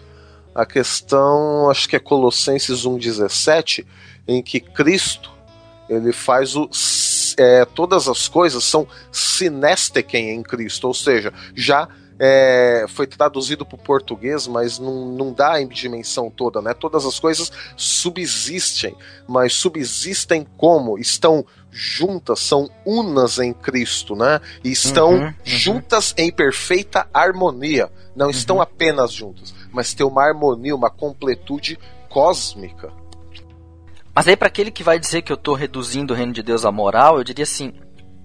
[0.53, 3.85] a questão, acho que é Colossenses 1,17,
[4.27, 5.31] em que Cristo
[5.89, 6.69] ele faz o.
[7.37, 11.87] É, todas as coisas são sinestequem em Cristo, ou seja, já
[12.19, 16.73] é, foi traduzido para o português, mas não, não dá a dimensão toda, né?
[16.73, 18.95] Todas as coisas subsistem,
[19.27, 20.97] mas subsistem como?
[20.97, 24.39] Estão juntas, são unas em Cristo, né?
[24.63, 25.33] E estão Uhum, uhum.
[25.43, 27.89] juntas em perfeita harmonia.
[28.15, 31.79] Não estão apenas juntas, mas tem uma harmonia, uma completude
[32.09, 32.91] cósmica.
[34.13, 36.63] Mas aí para aquele que vai dizer que eu estou reduzindo o reino de Deus
[36.63, 37.73] à moral, eu diria assim: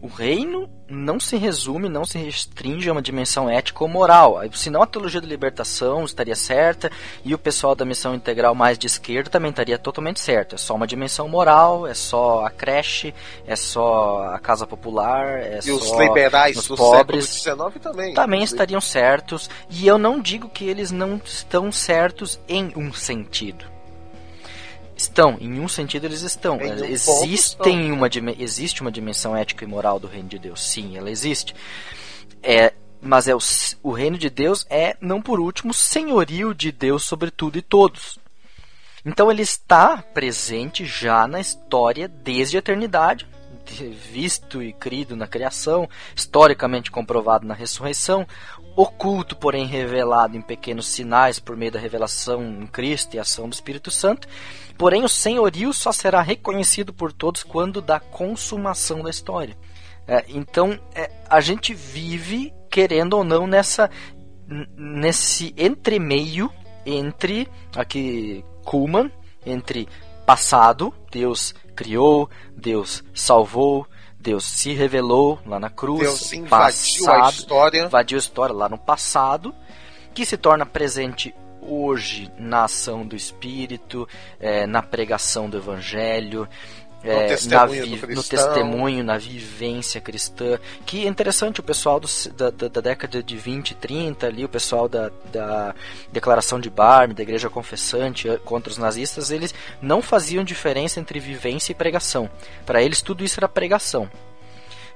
[0.01, 4.41] o reino não se resume, não se restringe a uma dimensão ética ou moral.
[4.53, 6.91] Senão a teologia da libertação estaria certa
[7.25, 10.55] e o pessoal da missão integral mais de esquerda também estaria totalmente certo.
[10.55, 13.13] É só uma dimensão moral, é só a creche,
[13.47, 17.45] é só a casa popular, é E só os liberais os pobres
[17.83, 18.15] também.
[18.15, 23.78] também estariam certos, e eu não digo que eles não estão certos em um sentido.
[24.99, 26.61] Estão, em um sentido eles estão.
[26.61, 27.95] Em um ponto Existem estão.
[27.95, 30.61] uma, existe uma dimensão ética e moral do reino de Deus.
[30.61, 31.55] Sim, ela existe.
[32.43, 33.39] É, mas é o,
[33.83, 38.19] o reino de Deus é, não por último, senhorio de Deus sobre tudo e todos.
[39.07, 43.27] Então ele está presente já na história desde a eternidade,
[43.65, 48.27] de- visto e crido na criação, historicamente comprovado na ressurreição,
[48.81, 53.53] oculto, porém revelado em pequenos sinais por meio da revelação em Cristo e ação do
[53.53, 54.29] Espírito Santo.
[54.79, 59.59] Porém, o senhorio só será reconhecido por todos quando da consumação da história.
[60.07, 63.91] É, então, é, a gente vive, querendo ou não, nessa
[64.77, 66.51] nesse entremeio
[66.87, 69.11] entre aqui Kuhlman,
[69.45, 69.89] entre
[70.25, 73.87] passado, Deus criou, Deus salvou,
[74.21, 77.85] Deus se revelou lá na cruz, Deus invadiu a passado, história.
[77.85, 79.55] invadiu a história lá no passado,
[80.13, 84.09] que se torna presente hoje na ação do Espírito,
[84.41, 86.49] eh, na pregação do Evangelho,
[87.05, 90.59] na testemunho vi- no testemunho, na vivência cristã.
[90.85, 94.49] Que é interessante, o pessoal do da, da- da década de 20, 30, ali, o
[94.49, 95.75] pessoal da, da
[96.13, 101.73] Declaração de Barme, da Igreja Confessante contra os nazistas, eles não faziam diferença entre vivência
[101.73, 102.29] e pregação.
[102.67, 104.11] Para eles, tudo isso era pregação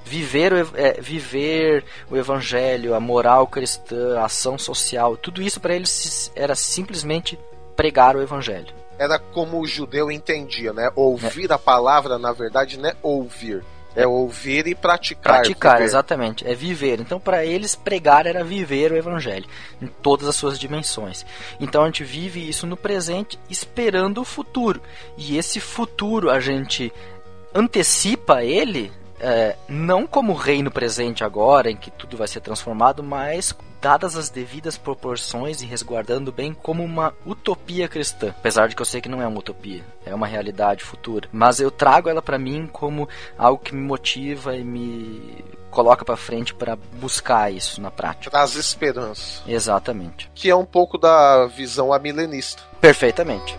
[0.05, 5.77] viver o, é, viver o evangelho, a moral cristã, a ação social, tudo isso para
[5.77, 7.39] eles era simplesmente
[7.77, 8.75] pregar o evangelho.
[8.99, 10.91] Era como o judeu entendia, né?
[10.95, 13.65] Ouvir a palavra, na verdade, não é ouvir.
[13.95, 15.35] É ouvir e praticar.
[15.35, 15.85] Praticar, viver.
[15.85, 16.99] exatamente, é viver.
[17.01, 19.47] Então, para eles, pregar era viver o evangelho
[19.81, 21.27] em todas as suas dimensões.
[21.61, 24.81] Então, a gente vive isso no presente, esperando o futuro.
[25.17, 26.91] E esse futuro a gente
[27.55, 28.91] antecipa ele,
[29.21, 34.31] é, não como reino presente agora, em que tudo vai ser transformado, mas dadas as
[34.31, 38.29] devidas proporções e resguardando bem como uma utopia cristã.
[38.29, 41.29] Apesar de que eu sei que não é uma utopia, é uma realidade futura.
[41.33, 46.17] Mas eu trago ela para mim como algo que me motiva e me coloca para
[46.17, 48.31] frente para buscar isso na prática.
[48.31, 49.43] Traz esperança.
[49.49, 50.31] Exatamente.
[50.33, 52.63] Que é um pouco da visão amilenista.
[52.81, 53.59] Perfeitamente.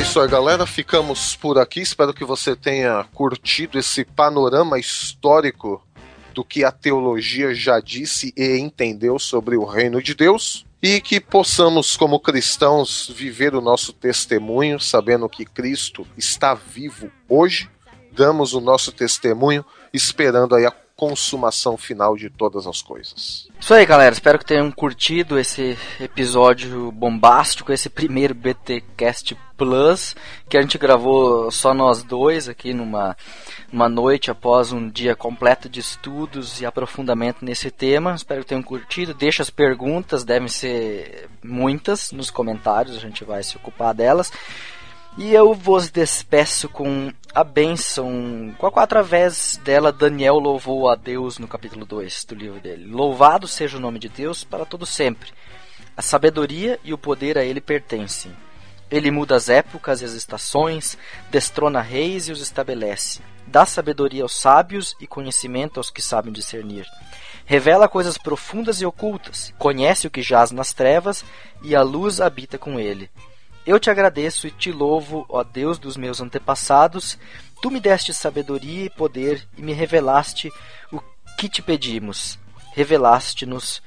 [0.00, 0.66] É isso aí, galera.
[0.66, 1.78] Ficamos por aqui.
[1.78, 5.86] Espero que você tenha curtido esse panorama histórico
[6.32, 10.64] do que a teologia já disse e entendeu sobre o reino de Deus.
[10.82, 17.68] E que possamos, como cristãos, viver o nosso testemunho, sabendo que Cristo está vivo hoje.
[18.10, 19.62] Damos o nosso testemunho,
[19.92, 20.70] esperando aí a
[21.00, 23.48] consumação final de todas as coisas.
[23.58, 24.12] Isso aí, galera.
[24.12, 30.14] Espero que tenham curtido esse episódio bombástico, esse primeiro BTcast Plus,
[30.46, 33.16] que a gente gravou só nós dois aqui numa
[33.72, 38.14] uma noite após um dia completo de estudos e aprofundamento nesse tema.
[38.14, 39.14] Espero que tenham curtido.
[39.14, 44.30] Deixa as perguntas, devem ser muitas nos comentários, a gente vai se ocupar delas.
[45.20, 50.94] E eu vos despeço com a bênção, com a qual através dela Daniel louvou a
[50.94, 52.90] Deus no capítulo 2 do livro dele.
[52.90, 55.30] Louvado seja o nome de Deus para todo sempre.
[55.94, 58.34] A sabedoria e o poder a ele pertencem.
[58.90, 60.96] Ele muda as épocas e as estações,
[61.30, 63.20] destrona reis e os estabelece.
[63.46, 66.86] Dá sabedoria aos sábios e conhecimento aos que sabem discernir.
[67.44, 71.22] Revela coisas profundas e ocultas, conhece o que jaz nas trevas
[71.62, 73.10] e a luz habita com ele.
[73.66, 77.18] Eu te agradeço e te louvo, ó Deus dos meus antepassados.
[77.60, 80.50] Tu me deste sabedoria e poder e me revelaste
[80.90, 81.00] o
[81.38, 82.38] que te pedimos.
[82.74, 83.82] Revelaste-nos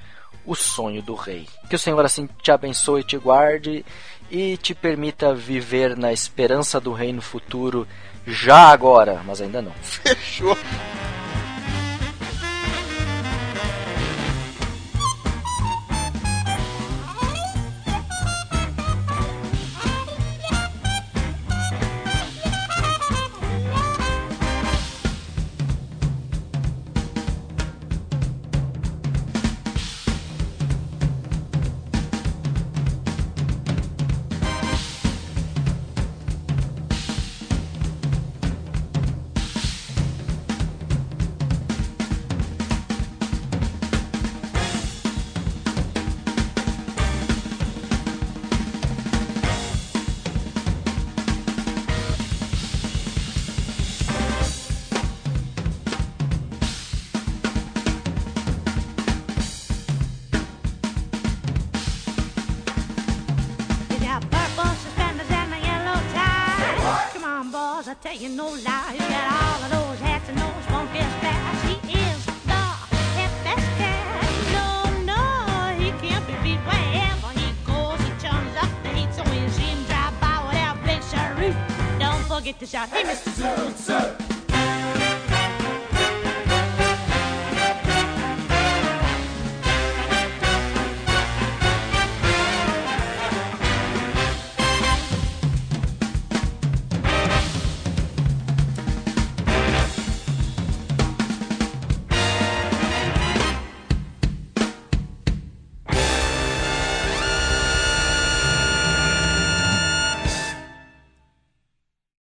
[0.46, 1.48] o sonho do rei.
[1.70, 3.86] Que o Senhor assim te abençoe e te guarde
[4.30, 7.88] e te permita viver na esperança do reino futuro
[8.26, 9.74] já agora, mas ainda não.
[9.82, 10.58] Fechou.